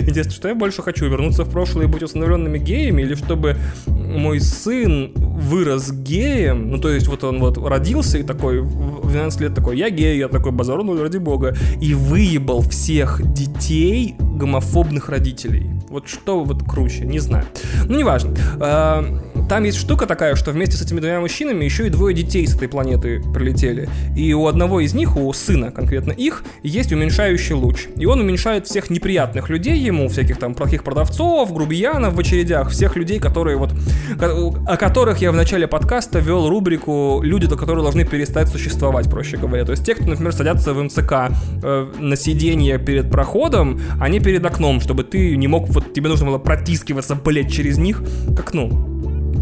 Интересно, 0.00 0.32
что 0.32 0.48
я 0.48 0.54
больше 0.54 0.82
хочу, 0.82 1.08
вернуться 1.08 1.44
в 1.44 1.50
прошлое 1.50 1.86
и 1.86 1.88
быть 1.88 2.02
установленными 2.02 2.58
геями, 2.58 3.02
или 3.02 3.14
чтобы 3.14 3.56
мой 3.86 4.40
сын 4.40 5.12
вырос 5.14 5.92
геем, 5.92 6.70
ну 6.70 6.78
то 6.78 6.88
есть 6.90 7.08
вот 7.08 7.24
он 7.24 7.40
вот 7.40 7.58
родился 7.58 8.18
и 8.18 8.22
такой, 8.22 8.60
в 8.60 9.08
12 9.08 9.40
лет 9.40 9.54
такой, 9.54 9.76
я 9.76 9.90
гей, 9.90 10.18
я 10.18 10.28
такой 10.28 10.52
базару, 10.52 10.84
ну 10.84 10.94
ради 11.04 11.18
бога, 11.18 11.54
и 11.80 11.94
выебал 11.94 12.62
всех 12.62 13.20
детей 13.32 14.16
гомофобных 14.18 15.08
родителей. 15.08 15.73
Вот 15.88 16.08
что 16.08 16.42
вот 16.42 16.62
круче, 16.64 17.04
не 17.04 17.18
знаю. 17.18 17.46
Ну, 17.86 17.98
неважно. 17.98 18.34
А, 18.60 19.04
там 19.48 19.64
есть 19.64 19.78
штука 19.78 20.06
такая, 20.06 20.34
что 20.34 20.50
вместе 20.52 20.76
с 20.76 20.82
этими 20.82 21.00
двумя 21.00 21.20
мужчинами 21.20 21.64
еще 21.64 21.86
и 21.86 21.90
двое 21.90 22.14
детей 22.14 22.46
с 22.46 22.56
этой 22.56 22.68
планеты 22.68 23.22
прилетели. 23.34 23.88
И 24.16 24.32
у 24.32 24.46
одного 24.46 24.80
из 24.80 24.94
них, 24.94 25.16
у 25.16 25.32
сына 25.32 25.70
конкретно 25.70 26.12
их, 26.12 26.44
есть 26.62 26.92
уменьшающий 26.92 27.54
луч. 27.54 27.86
И 27.96 28.06
он 28.06 28.20
уменьшает 28.20 28.66
всех 28.66 28.90
неприятных 28.90 29.50
людей 29.50 29.78
ему, 29.78 30.08
всяких 30.08 30.38
там 30.38 30.54
плохих 30.54 30.82
продавцов, 30.82 31.52
грубиянов 31.52 32.14
в 32.14 32.20
очередях, 32.20 32.70
всех 32.70 32.96
людей, 32.96 33.20
которые 33.20 33.56
вот, 33.56 33.72
о 34.18 34.76
которых 34.76 35.18
я 35.18 35.30
в 35.30 35.36
начале 35.36 35.66
подкаста 35.68 36.18
вел 36.20 36.48
рубрику 36.48 37.20
«Люди, 37.22 37.46
которые 37.46 37.82
должны 37.82 38.04
перестать 38.04 38.48
существовать», 38.48 39.10
проще 39.10 39.36
говоря. 39.36 39.64
То 39.64 39.72
есть 39.72 39.84
те, 39.84 39.94
кто, 39.94 40.04
например, 40.04 40.32
садятся 40.32 40.72
в 40.72 40.82
МЦК 40.82 41.30
э, 41.62 41.86
на 41.98 42.16
сиденье 42.16 42.78
перед 42.78 43.10
проходом, 43.10 43.80
а 44.00 44.08
не 44.08 44.20
перед 44.20 44.44
окном, 44.44 44.80
чтобы 44.80 45.04
ты 45.04 45.36
не 45.36 45.48
мог, 45.48 45.68
вот 45.68 45.83
тебе 45.92 46.08
нужно 46.08 46.26
было 46.26 46.38
протискиваться, 46.38 47.14
блять, 47.14 47.52
через 47.52 47.78
них 47.78 48.02
к 48.36 48.40
окну. 48.40 48.92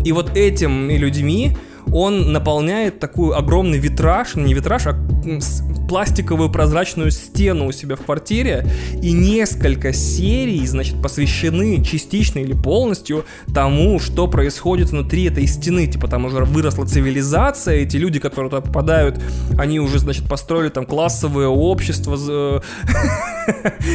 И 0.05 0.13
вот 0.13 0.37
этими 0.37 0.95
людьми 0.95 1.57
он 1.93 2.33
наполняет 2.33 2.99
такую 2.99 3.37
огромный 3.37 3.79
витраж, 3.79 4.35
не 4.35 4.55
витраж, 4.55 4.87
а 4.87 4.95
пластиковую 5.89 6.51
прозрачную 6.51 7.11
стену 7.11 7.67
у 7.67 7.73
себя 7.73 7.97
в 7.97 8.01
квартире, 8.01 8.67
и 9.03 9.13
несколько 9.13 9.93
серий, 9.93 10.67
значит, 10.67 11.03
посвящены 11.03 11.85
частично 11.85 12.39
или 12.39 12.55
полностью 12.55 13.27
тому, 13.53 14.01
что 14.01 14.27
происходит 14.27 14.91
внутри 14.91 15.25
этой 15.25 15.47
стены. 15.47 15.87
Типа 15.87 16.09
там 16.09 16.25
уже 16.25 16.45
выросла 16.45 16.87
цивилизация, 16.87 17.77
эти 17.77 17.99
люди, 17.99 18.21
которые 18.21 18.51
туда 18.51 18.63
попадают, 18.63 19.21
они 19.59 19.81
уже, 19.81 19.99
значит, 19.99 20.29
построили 20.29 20.71
там 20.71 20.87
классовое 20.87 21.49
общество, 21.49 22.17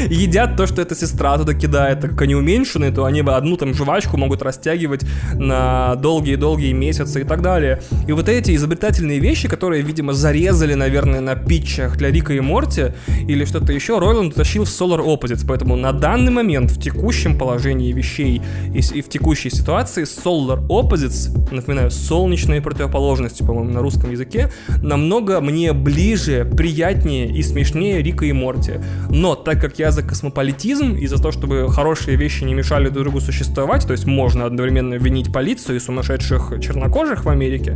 едят 0.09 0.55
то, 0.55 0.67
что 0.67 0.81
эта 0.81 0.95
сестра 0.95 1.37
туда 1.37 1.53
кидает, 1.53 2.01
так 2.01 2.11
как 2.11 2.21
они 2.21 2.35
уменьшены, 2.35 2.91
то 2.91 3.05
они 3.05 3.21
бы 3.21 3.33
одну 3.35 3.57
там 3.57 3.73
жвачку 3.73 4.17
могут 4.17 4.41
растягивать 4.41 5.05
на 5.33 5.95
долгие-долгие 5.95 6.73
месяцы 6.73 7.21
и 7.21 7.23
так 7.23 7.41
далее. 7.41 7.76
И 8.07 8.11
вот 8.11 8.29
эти 8.29 8.55
изобретательные 8.55 9.19
вещи, 9.19 9.47
которые, 9.47 9.81
видимо, 9.81 10.13
зарезали, 10.13 10.75
наверное, 10.75 11.21
на 11.21 11.35
питчах 11.35 11.97
для 11.97 12.11
Рика 12.11 12.33
и 12.33 12.39
Морти 12.39 12.93
или 13.27 13.45
что-то 13.45 13.73
еще, 13.73 13.99
Ройланд 13.99 14.33
утащил 14.33 14.65
в 14.65 14.67
Solar 14.67 15.03
Opposites, 15.03 15.45
поэтому 15.47 15.75
на 15.75 15.91
данный 15.91 16.31
момент 16.31 16.71
в 16.71 16.79
текущем 16.79 17.37
положении 17.37 17.91
вещей 17.91 18.41
и, 18.73 18.79
и 18.79 19.01
в 19.01 19.09
текущей 19.09 19.49
ситуации 19.49 20.03
Solar 20.03 20.65
Opposites, 20.67 21.53
напоминаю, 21.53 21.91
солнечные 21.91 22.61
противоположности, 22.61 23.43
по-моему, 23.43 23.71
на 23.71 23.81
русском 23.81 24.11
языке, 24.11 24.51
намного 24.83 25.41
мне 25.41 25.73
ближе, 25.73 26.45
приятнее 26.45 27.27
и 27.27 27.41
смешнее 27.41 28.01
Рика 28.01 28.25
и 28.25 28.31
Морти. 28.31 28.73
Но 29.09 29.35
так 29.35 29.59
как 29.59 29.79
я 29.79 29.91
за 29.91 30.03
космополитизм 30.03 30.93
и 30.95 31.07
за 31.07 31.21
то, 31.21 31.31
чтобы 31.31 31.67
хорошие 31.69 32.17
вещи 32.17 32.43
не 32.43 32.53
мешали 32.53 32.89
друг 32.89 33.07
другу 33.07 33.21
существовать, 33.21 33.85
то 33.87 33.93
есть 33.93 34.05
можно 34.05 34.45
одновременно 34.45 34.95
винить 34.95 35.31
полицию 35.31 35.77
и 35.77 35.79
сумасшедших 35.79 36.53
чернокожих 36.61 37.25
в 37.25 37.29
Америке, 37.29 37.66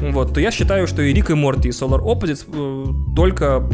вот, 0.00 0.34
то 0.34 0.40
я 0.40 0.50
считаю, 0.50 0.86
что 0.86 1.02
и 1.02 1.12
Рик 1.12 1.30
и 1.30 1.34
Морти, 1.34 1.68
и 1.68 1.72
Solar 1.72 2.00
Opposites 2.00 2.46
э, 2.52 3.14
только 3.14 3.68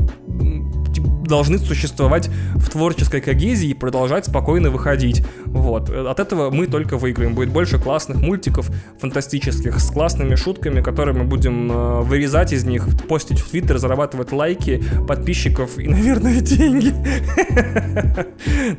должны 1.35 1.59
существовать 1.59 2.31
в 2.55 2.71
творческой 2.71 3.21
когезии 3.21 3.71
и 3.71 3.75
продолжать 3.75 4.27
спокойно 4.27 4.71
выходить. 4.71 5.27
Вот. 5.47 5.91
От 5.91 6.21
этого 6.21 6.51
мы 6.51 6.69
только 6.69 6.97
выиграем. 6.97 7.35
Будет 7.35 7.49
больше 7.49 7.81
классных 7.81 8.19
мультиков 8.19 8.71
фантастических 9.01 9.81
с 9.81 9.91
классными 9.91 10.37
шутками, 10.37 10.81
которые 10.81 11.17
мы 11.17 11.25
будем 11.25 11.73
э, 11.73 12.01
вырезать 12.03 12.53
из 12.53 12.65
них, 12.65 12.87
постить 13.09 13.41
в 13.41 13.51
Твиттер, 13.51 13.79
зарабатывать 13.79 14.31
лайки, 14.31 14.85
подписчиков 15.09 15.77
и, 15.77 15.89
наверное, 15.97 16.41
деньги. 16.41 16.95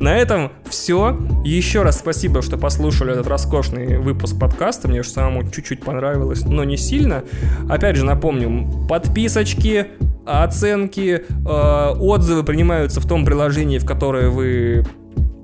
На 0.00 0.16
этом 0.16 0.52
все. 0.64 1.18
Еще 1.44 1.82
раз 1.82 1.98
спасибо, 1.98 2.40
что 2.40 2.56
послушали 2.56 3.12
этот 3.12 3.26
роскошный 3.26 3.98
выпуск 3.98 4.38
подкаста. 4.40 4.88
Мне 4.88 5.02
же 5.02 5.10
самому 5.10 5.50
чуть-чуть 5.50 5.82
понравилось, 5.82 6.46
но 6.46 6.64
не 6.64 6.78
сильно. 6.78 7.22
Опять 7.68 7.96
же 7.96 8.06
напомню, 8.06 8.86
подписочки, 8.88 9.88
оценки, 10.26 11.22
э, 11.28 11.98
отзывы 11.98 12.42
принимаются 12.46 13.00
в 13.00 13.06
том 13.06 13.24
приложении, 13.24 13.78
в 13.78 13.84
которое 13.84 14.30
вы 14.30 14.84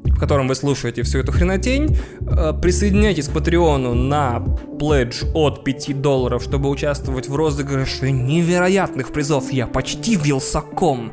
в 0.05 0.19
котором 0.19 0.47
вы 0.47 0.55
слушаете 0.55 1.03
всю 1.03 1.19
эту 1.19 1.33
хренотень. 1.33 1.99
Э, 2.21 2.53
присоединяйтесь 2.53 3.29
к 3.29 3.33
Патреону 3.33 3.95
на 3.95 4.41
пледж 4.79 5.25
от 5.35 5.65
5 5.65 6.01
долларов, 6.01 6.43
чтобы 6.43 6.69
участвовать 6.69 7.29
в 7.29 7.35
розыгрыше 7.35 8.11
невероятных 8.11 9.13
призов. 9.13 9.53
Я 9.53 9.67
почти 9.67 10.17
вилсаком. 10.17 11.13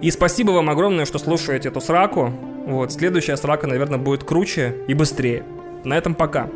И 0.00 0.10
спасибо 0.10 0.52
вам 0.52 0.70
огромное, 0.70 1.06
что 1.06 1.18
слушаете 1.18 1.68
эту 1.68 1.80
сраку. 1.80 2.32
Вот, 2.66 2.92
следующая 2.92 3.36
срака, 3.36 3.66
наверное, 3.66 3.98
будет 3.98 4.24
круче 4.24 4.74
и 4.86 4.94
быстрее. 4.94 5.44
На 5.84 5.94
этом 5.94 6.14
пока. 6.14 6.48